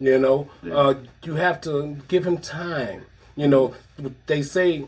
[0.00, 3.04] You know, uh, you have to give Him time.
[3.36, 3.74] You know,
[4.26, 4.86] they say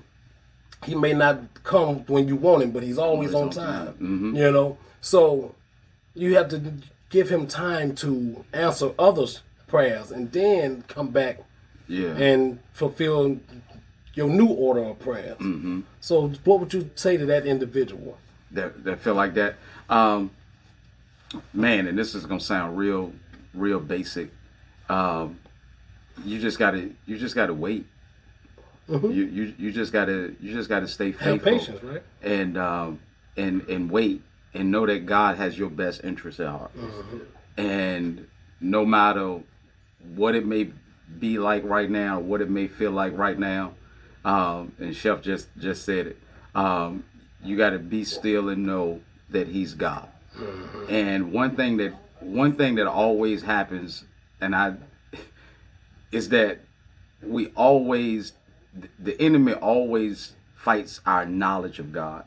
[0.84, 3.94] he may not come when you want him, but he's always on time.
[4.34, 5.54] You know, so
[6.14, 6.72] you have to
[7.08, 11.38] give him time to answer others' prayers and then come back
[11.88, 12.16] Yeah.
[12.16, 13.38] and fulfill
[14.14, 15.38] your new order of prayers.
[15.38, 15.82] Mm-hmm.
[16.00, 18.18] So, what would you say to that individual?
[18.52, 19.56] That that feel like that.
[19.88, 20.30] Um,
[21.52, 23.12] man, and this is gonna sound real,
[23.54, 24.30] real basic.
[24.88, 25.38] Um,
[26.24, 27.86] you just gotta, you just gotta wait.
[28.88, 32.02] You, you you just gotta you just gotta stay faithful Have patience, right?
[32.20, 33.00] and um,
[33.38, 34.22] and and wait
[34.52, 36.72] and know that God has your best interest at heart.
[37.56, 38.26] And
[38.60, 39.40] no matter
[40.14, 40.70] what it may
[41.18, 43.72] be like right now, what it may feel like right now,
[44.26, 46.18] um, and Chef just just said it.
[46.54, 47.04] Um,
[47.42, 49.00] you got to be still and know
[49.30, 50.08] that He's God.
[50.36, 50.92] Mm-hmm.
[50.92, 54.04] And one thing that one thing that always happens,
[54.40, 54.74] and I,
[56.12, 56.60] is that
[57.22, 58.32] we always
[58.98, 62.24] the enemy always fights our knowledge of God.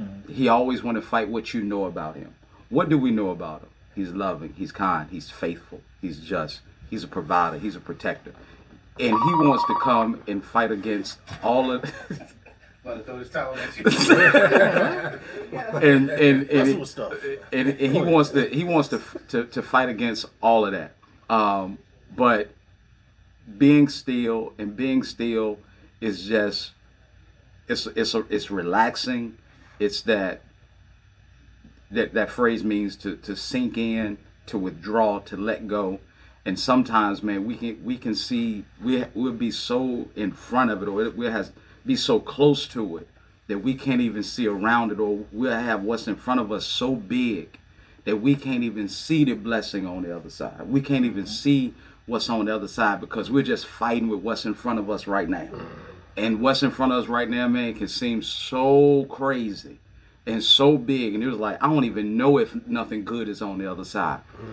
[0.00, 0.32] Mm-hmm.
[0.32, 2.34] He always want to fight what you know about him.
[2.68, 3.68] What do we know about him?
[3.94, 8.32] He's loving, he's kind, he's faithful, he's just, he's a provider, he's a protector.
[8.98, 11.84] And he wants to come and fight against all of
[12.84, 13.84] About to throw this towel at you.
[15.80, 17.14] and and and, what stuff.
[17.50, 20.94] and, and he wants to he wants to, to to fight against all of that.
[21.30, 21.78] Um,
[22.14, 22.50] but
[23.56, 25.60] being still and being still
[26.02, 26.72] is just
[27.68, 29.38] it's it's a, it's relaxing.
[29.78, 30.42] It's that
[31.90, 36.00] that that phrase means to to sink in, to withdraw, to let go.
[36.44, 40.82] And sometimes, man, we can we can see we we'll be so in front of
[40.82, 41.52] it, or it, we has
[41.84, 43.08] be so close to it
[43.46, 46.64] that we can't even see around it, or we'll have what's in front of us
[46.64, 47.58] so big
[48.04, 50.68] that we can't even see the blessing on the other side.
[50.68, 51.32] We can't even mm-hmm.
[51.32, 51.74] see
[52.06, 55.06] what's on the other side because we're just fighting with what's in front of us
[55.06, 55.44] right now.
[55.44, 55.80] Mm-hmm.
[56.16, 59.78] And what's in front of us right now, man, can seem so crazy
[60.26, 61.14] and so big.
[61.14, 63.84] And it was like, I don't even know if nothing good is on the other
[63.84, 64.20] side.
[64.34, 64.52] Mm-hmm.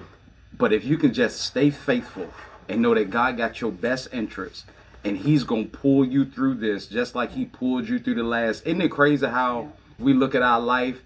[0.57, 2.29] But if you can just stay faithful
[2.67, 4.65] and know that God got your best interest
[5.03, 8.65] and He's to pull you through this just like He pulled you through the last.
[8.65, 11.02] Isn't it crazy how we look at our life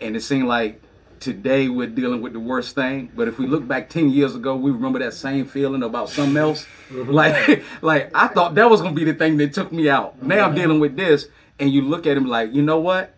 [0.00, 0.80] and it seems like
[1.18, 3.10] today we're dealing with the worst thing?
[3.14, 6.36] But if we look back 10 years ago we remember that same feeling about something
[6.36, 6.66] else.
[6.90, 10.22] Like like i thought that was to be the thing that took me out.
[10.22, 11.26] Now i'm dealing with this
[11.58, 13.14] and you look at him like you know what?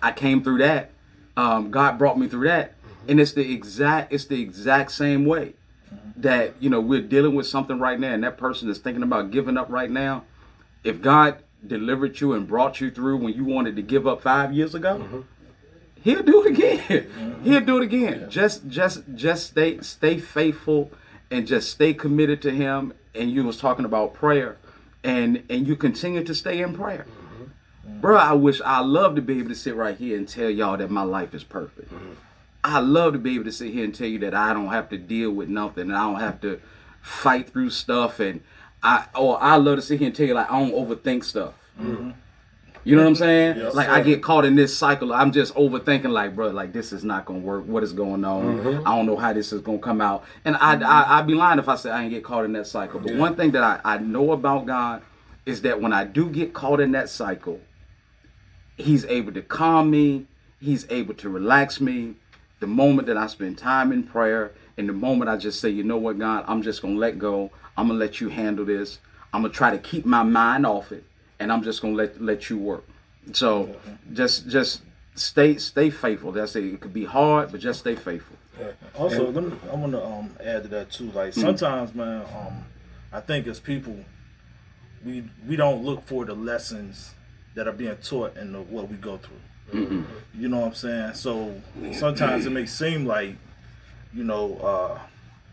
[0.00, 0.92] I came through that.
[1.36, 2.74] Um, god brought me through that.
[3.06, 5.54] And it's the exact it's the exact same way
[6.20, 9.30] that you know we're dealing with something right now and that person is thinking about
[9.30, 10.24] giving up right now
[10.82, 14.52] if god delivered you and brought you through when you wanted to give up five
[14.52, 15.20] years ago mm-hmm.
[16.02, 16.78] he'll do it again.
[17.18, 17.44] Mm-hmm.
[17.44, 18.30] He'll do it again.
[18.30, 20.90] Just just just stay stay faithful
[21.30, 22.94] and just stay committed to him.
[23.14, 24.56] And you was talking about prayer
[25.04, 27.06] and and you continue to stay in prayer.
[27.08, 28.00] Mm-hmm.
[28.00, 30.76] Bro, I wish I love to be able to sit right here and tell y'all
[30.76, 31.92] that my life is perfect.
[32.64, 34.88] I love to be able to sit here and tell you that I don't have
[34.90, 36.60] to deal with nothing and I don't have to
[37.00, 38.42] fight through stuff and
[38.82, 41.54] I or I love to sit here and tell you like I don't overthink stuff.
[41.80, 42.10] Mm-hmm.
[42.84, 43.58] You know what I'm saying?
[43.58, 45.12] Yes, like I get caught in this cycle.
[45.12, 46.10] I'm just overthinking.
[46.10, 47.66] Like, bro, like this is not gonna work.
[47.66, 48.60] What is going on?
[48.60, 48.88] Mm-hmm.
[48.88, 50.24] I don't know how this is gonna come out.
[50.44, 52.66] And I, I I'd be lying if I said I ain't get caught in that
[52.66, 53.00] cycle.
[53.00, 55.02] But one thing that I, I know about God
[55.44, 57.60] is that when I do get caught in that cycle,
[58.76, 60.26] He's able to calm me.
[60.60, 62.14] He's able to relax me.
[62.60, 65.84] The moment that I spend time in prayer, and the moment I just say, you
[65.84, 67.50] know what, God, I'm just gonna let go.
[67.76, 68.98] I'm gonna let you handle this.
[69.32, 71.04] I'm gonna try to keep my mind off it,
[71.38, 72.84] and I'm just gonna let let you work.
[73.32, 73.76] So
[74.12, 74.82] just just
[75.14, 76.32] stay stay faithful.
[76.32, 76.64] That's it.
[76.64, 78.36] It could be hard, but just stay faithful.
[78.98, 81.10] Also, let me, I want to um, add to that too.
[81.12, 81.40] Like Mm-hmm.
[81.40, 82.64] sometimes, man, um,
[83.12, 83.96] I think as people,
[85.04, 87.14] we we don't look for the lessons
[87.54, 89.36] that are being taught in the, what we go through.
[89.72, 90.02] Mm-hmm.
[90.34, 91.14] You know what I'm saying?
[91.14, 91.60] So
[91.92, 93.36] sometimes it may seem like,
[94.14, 94.98] you know, uh,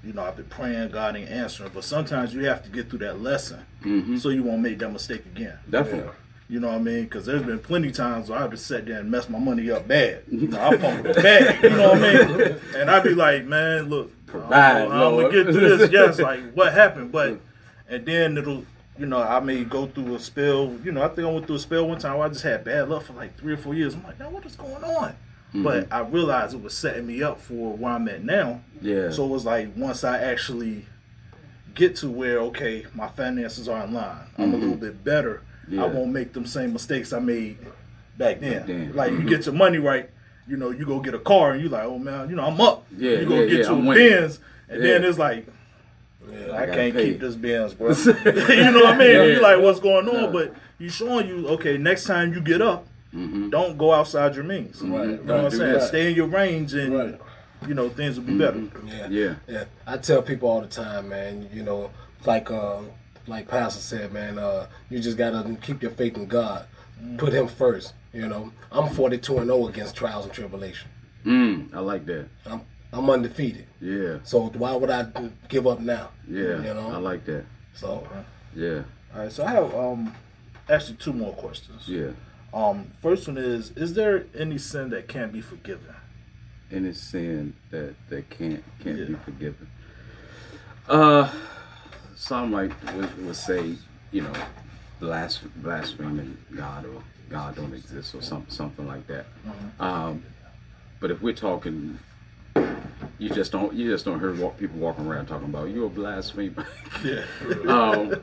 [0.03, 2.99] you know, I've been praying, God ain't answering, but sometimes you have to get through
[2.99, 4.17] that lesson Mm-hmm.
[4.17, 5.59] so you won't make that mistake again.
[5.69, 6.11] Definitely.
[6.49, 7.03] You know what I mean?
[7.03, 9.69] Because there's been plenty of times where I've just sat there and messed my money
[9.71, 10.23] up bad.
[10.31, 11.63] You know, I fumbled it bad.
[11.63, 12.59] You know what I mean?
[12.75, 15.91] And I'd be like, man, look, Provide, I'm, gonna get through this.
[15.91, 17.11] Yes, like what happened?
[17.11, 17.39] But
[17.87, 18.65] and then it'll,
[18.97, 20.73] you know, I may go through a spell.
[20.83, 22.63] You know, I think I went through a spell one time where I just had
[22.63, 23.93] bad luck for like three or four years.
[23.93, 25.09] I'm like, now what is going on?
[25.09, 25.63] Mm-hmm.
[25.63, 28.61] But I realized it was setting me up for where I'm at now.
[28.81, 29.11] Yeah.
[29.11, 30.85] So it was like once I actually
[31.73, 34.27] get to where okay, my finances are in line.
[34.37, 34.61] I'm a mm-hmm.
[34.61, 35.41] little bit better.
[35.67, 35.83] Yeah.
[35.83, 37.57] I won't make them same mistakes I made
[38.17, 38.65] back then.
[38.65, 38.95] then.
[38.95, 39.27] Like you mm-hmm.
[39.27, 40.09] get your money right,
[40.47, 42.59] you know, you go get a car and you like, oh man, you know, I'm
[42.61, 42.85] up.
[42.97, 43.93] Yeah, you go yeah, get yeah, you I'm a.
[43.93, 44.39] Benz,
[44.69, 45.47] and then it's like,
[46.31, 47.89] I, gotta can't pay keep this Benz, bro.
[48.25, 49.11] you know what I mean?
[49.11, 49.23] Yeah.
[49.25, 50.23] You like, what's going on?
[50.25, 50.29] Yeah.
[50.31, 54.81] But you showing you, okay, next time you get up, don't go outside your means.
[54.81, 55.73] Right, You know right, what I'm saying?
[55.73, 55.87] that.
[55.87, 57.21] Stay in your range, and Right.
[57.67, 58.63] you know things will be better.
[58.85, 59.07] Yeah.
[59.09, 59.35] Yeah.
[59.47, 61.49] Yeah, I tell people all the time, man.
[61.53, 61.91] You know,
[62.25, 62.89] like um,
[63.27, 66.65] like Pastor said, man, uh, you just gotta keep your faith in God.
[67.17, 67.93] Put Him first.
[68.13, 70.89] You know, I'm 42 and 0 against trials and tribulation.
[71.25, 72.27] Mm, I like that.
[72.45, 72.61] I'm
[72.93, 73.67] I'm undefeated.
[73.81, 75.07] Yeah, So why would I
[75.49, 76.09] give up now?
[76.29, 76.91] yeah, You know.
[76.93, 77.45] I like that.
[77.73, 78.07] So
[78.55, 78.83] Yeah,
[79.13, 80.15] All right, so I have um
[80.69, 81.87] actually two more questions.
[81.87, 82.11] yeah.
[82.53, 85.93] Um, first one is: Is there any sin that can't be forgiven?
[86.71, 89.67] Any sin that that can't can't be forgiven.
[90.87, 91.29] Uh,
[92.15, 93.75] some like would, would say,
[94.11, 94.33] you know,
[95.01, 99.25] blas- blaspheming God or God don't exist or some something like that.
[99.79, 100.23] Um,
[101.01, 101.99] but if we're talking,
[103.17, 105.89] you just don't you just don't hear walk, people walking around talking about you're a
[105.89, 106.65] blasphemer.
[107.03, 107.25] Yeah.
[107.67, 108.15] um,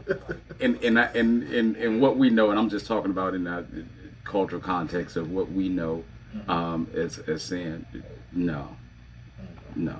[0.60, 3.44] and and, I, and and and what we know, and I'm just talking about in
[3.44, 3.66] that
[4.24, 6.05] cultural context of what we know
[6.48, 7.86] um, as as sin.
[8.32, 8.77] No,
[9.77, 9.97] no,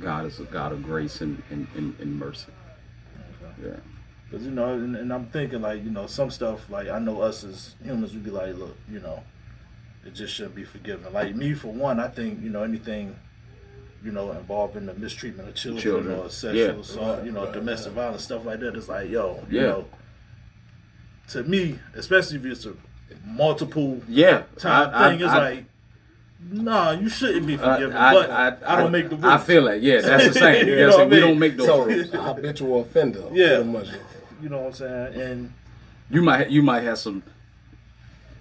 [0.00, 2.52] God is a God of grace and and, and, and mercy.
[3.62, 3.76] Yeah,
[4.28, 7.22] Because you know, and, and I'm thinking like you know some stuff like I know
[7.22, 9.22] us as humans would be like, look, you know,
[10.04, 11.12] it just shouldn't be forgiven.
[11.12, 13.16] Like me for one, I think you know anything,
[14.04, 16.18] you know, involved in the mistreatment of children, Children.
[16.20, 16.80] or sexual Yeah.
[16.80, 18.76] assault, you know, domestic violence stuff like that.
[18.76, 19.84] It's like yo, you know,
[21.28, 22.74] to me, especially if it's a
[23.26, 24.42] multiple yeah.
[24.58, 25.64] time I- I- thing, it's I- like.
[26.50, 29.24] Nah, you shouldn't be I, forgiven, I, but I, I, don't make the rules.
[29.24, 29.80] I feel that.
[29.80, 30.66] Yeah, that's the same.
[30.68, 32.10] You You know know what I we don't make those so rules.
[32.12, 33.22] habitual offender.
[33.32, 33.62] Yeah.
[33.62, 33.88] Much.
[34.42, 35.20] You know what I'm saying?
[35.22, 35.52] And
[36.10, 37.22] You might you might have some.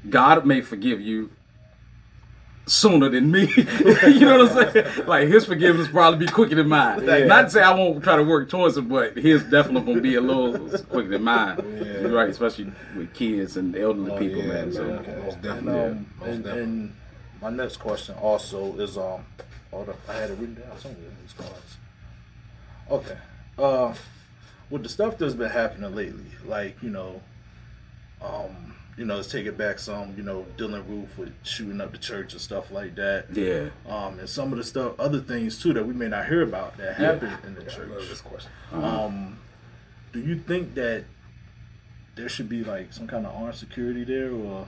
[0.09, 1.29] God may forgive you
[2.65, 3.51] sooner than me.
[3.57, 5.05] you know what I'm saying?
[5.07, 7.03] Like his forgiveness probably be quicker than mine.
[7.05, 7.25] Yeah.
[7.25, 10.15] Not to say I won't try to work towards it, but his definitely gonna be
[10.15, 11.57] a little quicker than mine.
[11.77, 12.01] Yeah.
[12.01, 14.71] You're right, especially with kids and elderly Oh, people, yeah, man.
[14.73, 15.23] So man.
[15.23, 15.81] Most And, definitely.
[15.81, 16.63] um, Most and, definitely.
[16.63, 16.95] and
[17.41, 19.25] my next question also is um,
[19.71, 20.99] hold up, I had it written down somewhere.
[21.09, 21.77] in These cards.
[22.91, 23.17] Okay,
[23.57, 23.93] uh,
[24.69, 27.21] with the stuff that's been happening lately, like you know,
[28.21, 31.91] um, you know, let's take it back some, you know, Dylann Roof with shooting up
[31.91, 33.25] the church and stuff like that.
[33.33, 33.69] yeah.
[33.87, 36.77] Um, and some of the stuff, other things too that we may not hear about
[36.77, 38.23] that happened in the I love this church.
[38.23, 38.51] question.
[38.71, 39.39] Um,
[40.11, 41.05] do you think that
[42.15, 44.67] there should be like some kind of armed security there, or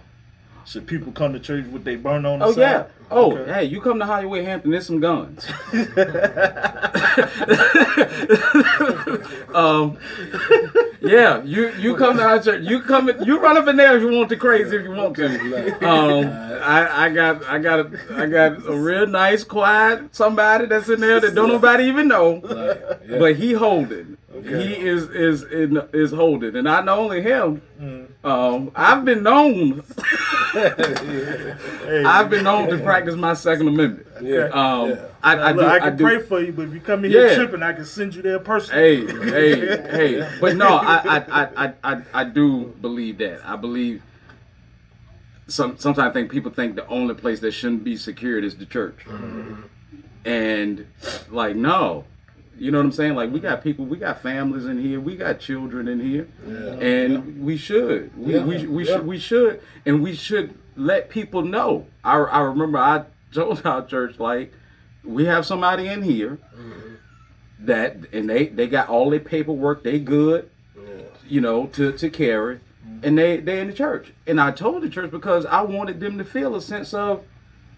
[0.66, 2.62] should people come to church with they burn on the Oh side?
[2.62, 2.84] yeah.
[3.12, 3.54] Oh, Okay.
[3.54, 5.46] hey, you come to Hollywood Hampton, there's some guns.
[9.54, 9.98] um,
[11.02, 12.64] yeah, you you come to our church.
[12.64, 15.16] You come you run up in there if you want to crazy if you want
[15.18, 15.88] to.
[15.88, 16.26] Um,
[16.64, 21.00] I, I got I got a, I got a real nice quiet somebody that's in
[21.00, 22.42] there that don't nobody even know,
[23.20, 24.18] but he holding.
[24.44, 27.62] He is is in, is holding, and not only him.
[28.24, 29.84] Um, I've been known.
[30.56, 34.08] Hey, I've been known to practice my Second Amendment.
[34.22, 34.46] yeah.
[34.46, 35.06] Um, Yeah.
[35.22, 35.70] I, I, Look, do.
[35.70, 36.04] I I, can do.
[36.06, 38.40] pray for you, but if you come in here tripping, I can send you there
[38.40, 39.06] personally.
[39.06, 39.78] Hey, hey,
[40.22, 40.38] hey!
[40.40, 43.42] But no, I, I, I, I, I, I do believe that.
[43.46, 44.02] I believe.
[45.48, 48.66] Some sometimes I think people think the only place that shouldn't be secured is the
[48.66, 49.06] church,
[50.24, 50.88] and
[51.30, 52.06] like no,
[52.58, 53.16] you know what I'm saying?
[53.16, 56.28] Like we got people, we got families in here, we got children in here,
[56.80, 58.44] and we should, we Yeah.
[58.44, 58.96] we, we Yeah.
[58.96, 61.86] should, we should, and we should let people know.
[62.04, 64.54] I I remember I told our church like
[65.04, 66.96] we have somebody in here mm-hmm.
[67.60, 70.50] that and they they got all their paperwork they good
[71.28, 72.60] you know to to carry.
[72.88, 73.00] Mm-hmm.
[73.04, 74.14] And they they in the church.
[74.28, 77.24] And i told the church because i wanted them to feel a sense of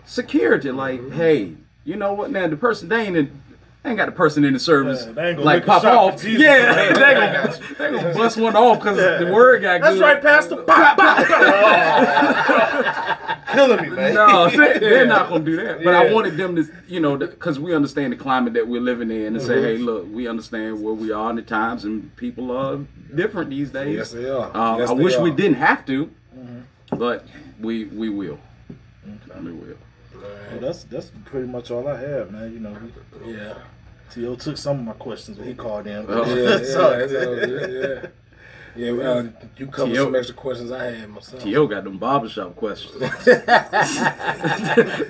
[0.05, 0.71] security.
[0.71, 1.15] Like mm-hmm.
[1.15, 2.31] hey you know what?
[2.31, 3.41] Now the person they ain't in,
[3.87, 6.41] they ain't got a person in the service Yeah, they ain't like pop off Jesus.
[6.43, 10.01] yeah they, they gonna they gonna bust one off because the word got That's good
[10.01, 10.57] right, Pastor.
[10.57, 13.43] Pop, pop, pop.
[13.53, 14.13] Killing me, man.
[14.13, 15.81] no, they, they're not gonna do that.
[15.85, 19.09] But I wanted them to, you know, because we understand the climate that we're living
[19.09, 22.51] in, and say, hey, look, we understand where we are in the times, and people
[22.55, 22.77] are
[23.15, 23.95] different these days.
[23.95, 24.55] Yes, they are.
[24.55, 26.11] Um, Yes, I they wish we didn't have to,
[26.89, 27.25] but
[27.59, 28.37] we we will.
[29.41, 29.77] We will.
[30.51, 32.51] Well, that's that's pretty much all I have, man.
[32.53, 32.75] You know,
[33.23, 33.53] he, Yeah.
[34.13, 34.35] T.O.
[34.35, 36.05] took some of my questions when he called in.
[36.07, 36.25] Oh.
[36.25, 38.09] Yeah, yeah, So- it's all good, yeah.
[38.75, 39.23] Yeah, uh,
[39.57, 40.03] you covered T.O.
[40.03, 41.41] some extra questions I had myself.
[41.41, 41.65] T.O.
[41.65, 42.99] got them barbershop questions.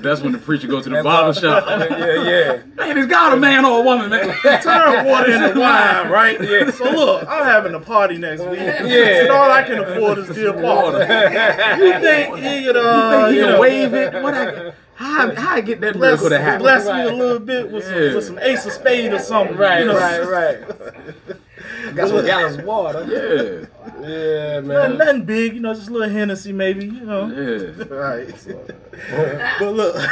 [0.01, 1.65] That's when the preacher goes to the barbershop.
[1.67, 2.61] yeah, yeah.
[2.75, 4.29] Man, he's got a man or a woman, man.
[4.61, 6.39] Turn water into wine, right?
[6.41, 6.71] Yeah.
[6.71, 8.59] So look, I'm having a party next week.
[8.59, 9.23] Yeah.
[9.23, 10.99] And all I can afford is dear water.
[10.99, 14.13] you think he could, uh, Think he you can know, wave it?
[14.23, 16.61] What I, how, how I get that bless, miracle to happen?
[16.61, 19.55] bless me a little bit with some, with some ace of spade or something.
[19.55, 19.95] Right, you know?
[19.97, 21.95] right, right.
[21.95, 23.05] Got some gallons of water.
[23.07, 24.97] Yeah, Yeah, Nothing, man.
[24.97, 27.27] nothing big, you know, just a little Hennessy maybe, you know.
[27.27, 27.83] yeah.
[27.89, 28.33] Right.
[29.59, 29.95] but look.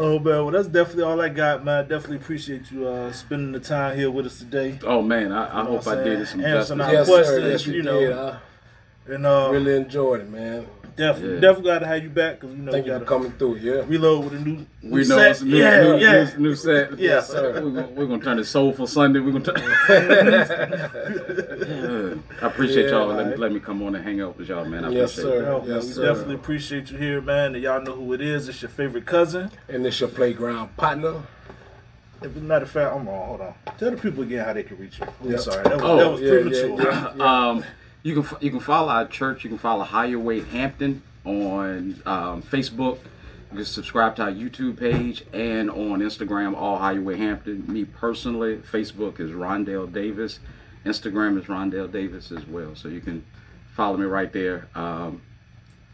[0.00, 1.88] Oh man, well that's definitely all I got, man.
[1.88, 4.78] Definitely appreciate you uh, spending the time here with us today.
[4.84, 6.54] Oh man, I, I hope I did it some saying?
[6.54, 6.86] Answering justice.
[6.86, 7.50] our Yes, questions, sir.
[7.50, 7.98] Yes, you, you know.
[8.00, 8.12] did.
[8.12, 8.38] I
[9.14, 10.66] And uh, really enjoyed it, man.
[10.98, 11.40] Definitely, Yeah.
[11.40, 13.32] definitely glad to have you back because you know Thank you you got for coming
[13.32, 13.56] through.
[13.56, 13.82] Yeah.
[13.86, 15.30] reload with a new, We know set.
[15.30, 16.30] it's new, yeah, new, yeah.
[16.36, 16.98] new, new set.
[16.98, 17.52] Yes, sir.
[17.54, 19.20] We're, gonna- we're gonna turn it soulful Sunday.
[19.20, 19.62] We're gonna turn.
[21.68, 22.14] Yeah.
[22.42, 23.06] I appreciate Yeah, y'all.
[23.08, 24.84] Let, me, let me come on and hang out with y'all, man.
[24.84, 25.42] I Yes, appreciate sir.
[25.42, 25.66] it.
[25.66, 26.06] Yo, Yes, we sir.
[26.06, 27.54] definitely appreciate you here, man.
[27.54, 28.48] And y'all know who it is.
[28.48, 29.50] It's your favorite cousin.
[29.68, 31.14] And it's your playground partner.
[32.20, 33.26] As a matter of fact, I'm wrong.
[33.28, 33.54] Hold on.
[33.78, 35.06] Tell the people again how they can reach you.
[35.22, 35.36] I'm Yeah.
[35.38, 35.62] sorry.
[35.64, 36.82] That was, Oh, that was yeah, premature.
[36.82, 37.48] yeah, yeah.
[37.48, 37.64] Um,
[38.02, 39.44] you can you can follow our church.
[39.44, 42.98] You can follow Higher Weight Hampton on um, Facebook.
[43.50, 47.64] You can subscribe to our YouTube page and on Instagram, all Higher Weight Hampton.
[47.70, 50.38] Me personally, Facebook is Rondell Davis.
[50.84, 52.74] Instagram is Rondell Davis as well.
[52.74, 53.24] So you can
[53.74, 54.68] follow me right there.
[54.74, 55.22] Um,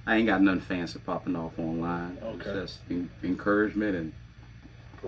[0.07, 2.19] I ain't got nothing fancy popping off online.
[2.23, 2.51] Okay.
[2.51, 4.13] It's just en- encouragement and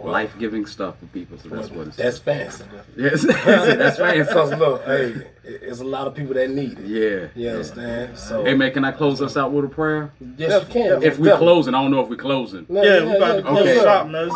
[0.05, 1.39] life giving stuff for people.
[1.39, 1.97] So that's what it's.
[1.97, 2.65] That's fancy.
[2.97, 4.19] yes, that's fancy.
[4.23, 5.15] Because look, hey,
[5.45, 6.87] it's a lot of people that need it.
[6.87, 7.29] Yeah.
[7.35, 8.17] You understand?
[8.19, 10.13] So Hey man, can I close us out with a prayer?
[10.37, 11.03] yes, you can.
[11.03, 12.67] If we closing, I don't know if we're closing.
[12.69, 13.79] No, Yeah, we about to close Okay.
[13.81, 14.31] shop, man.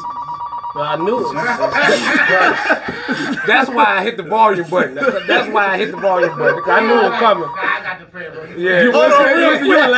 [0.73, 1.35] Well, I knew it.
[3.47, 4.95] That's why I hit the volume button.
[4.95, 6.55] That's why I hit the volume button.
[6.57, 7.43] Because I knew it was coming.
[7.45, 8.45] Nah, I got the prayer, bro.
[8.57, 8.85] Yeah.
[8.93, 9.91] Hold on, real quick.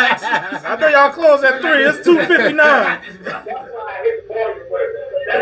[0.65, 1.85] I know y'all close at three.
[1.85, 3.01] It's two fifty nine.
[5.33, 5.41] Hey,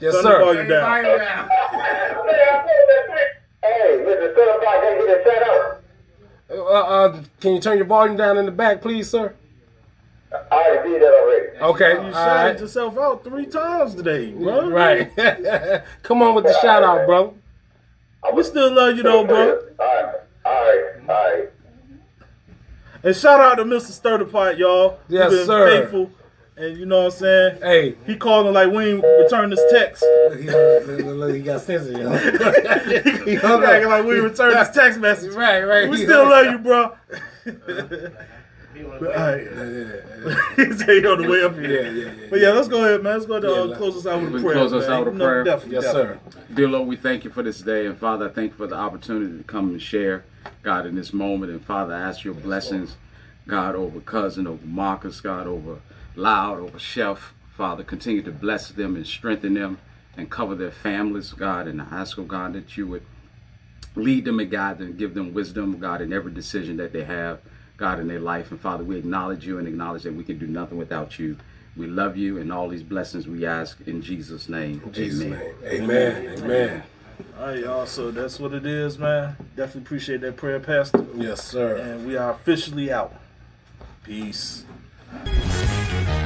[0.00, 0.38] Yes, Turn the sir.
[0.40, 1.04] volume down.
[1.04, 1.48] down.
[3.62, 4.34] hey, Mr.
[4.34, 5.80] Certified, can you get a shout out?
[6.50, 9.34] Uh, uh, can you turn your volume down in the back, please, sir?
[10.32, 11.48] I already did that already.
[11.74, 11.92] Okay.
[11.92, 12.60] You All shouted right.
[12.60, 14.68] yourself out three times today, bro.
[14.70, 15.10] Right.
[16.02, 17.34] Come on with the shout out, bro.
[18.34, 19.58] We still love you though, bro.
[19.78, 20.14] All right,
[20.44, 21.50] all right, all right.
[23.04, 23.90] And shout out to Mr.
[23.92, 24.98] Sturdy Pot, y'all.
[25.08, 25.82] He Yes, been sir.
[25.82, 26.10] Faithful,
[26.56, 27.58] and you know what I'm saying.
[27.60, 30.04] Hey, He called him like we ain't returned his text.
[30.36, 33.24] he, he got sensitive.
[33.24, 33.90] he He hung acting up.
[33.90, 35.32] like we ain't returned his text message.
[35.34, 35.88] Right, right.
[35.88, 36.92] We still love you, bro.
[38.76, 39.44] You wanna But, all right.
[39.44, 41.82] Yeah, He said he on the way up here.
[41.84, 42.12] yeah, yeah.
[42.12, 42.26] yeah.
[42.30, 43.14] But yeah, let's go ahead, man.
[43.14, 44.54] Let's go ahead and Yeah, uh, close us out with a prayer.
[44.54, 45.44] close us out with a You know, prayer?
[45.44, 46.30] Definitely, Yes, definitely.
[46.32, 46.44] sir.
[46.54, 48.74] Dear Lord, we thank you for this day, and Father, I thank you for the
[48.76, 50.24] opportunity to come and share,
[50.62, 51.52] God, in this moment.
[51.52, 52.96] And Father, I ask your blessings,
[53.46, 55.76] God, over cousin, over Marcus, God, over
[56.16, 57.34] Loud, over Chef.
[57.56, 59.78] Father, continue to bless them and strengthen them
[60.16, 61.68] and cover their families, God.
[61.68, 63.04] And I ask, oh God, that you would
[63.94, 67.40] lead them and guide them, give them wisdom, God, in every decision that they have,
[67.76, 68.50] God, in their life.
[68.50, 71.36] And Father, we acknowledge you and acknowledge that we can do nothing without you.
[71.76, 74.80] We love you and all these blessings we ask in Jesus' name.
[74.92, 75.38] Jesus' Amen.
[75.38, 75.82] name.
[75.82, 76.38] Amen.
[76.38, 76.82] Amen.
[77.38, 77.86] All right, y'all.
[77.86, 79.36] So that's what it is, man.
[79.56, 81.04] Definitely appreciate that prayer, Pastor.
[81.16, 81.76] Yes, sir.
[81.76, 83.14] And we are officially out.
[84.04, 84.64] Peace.
[84.64, 84.73] Peace.
[85.22, 86.23] Thank you.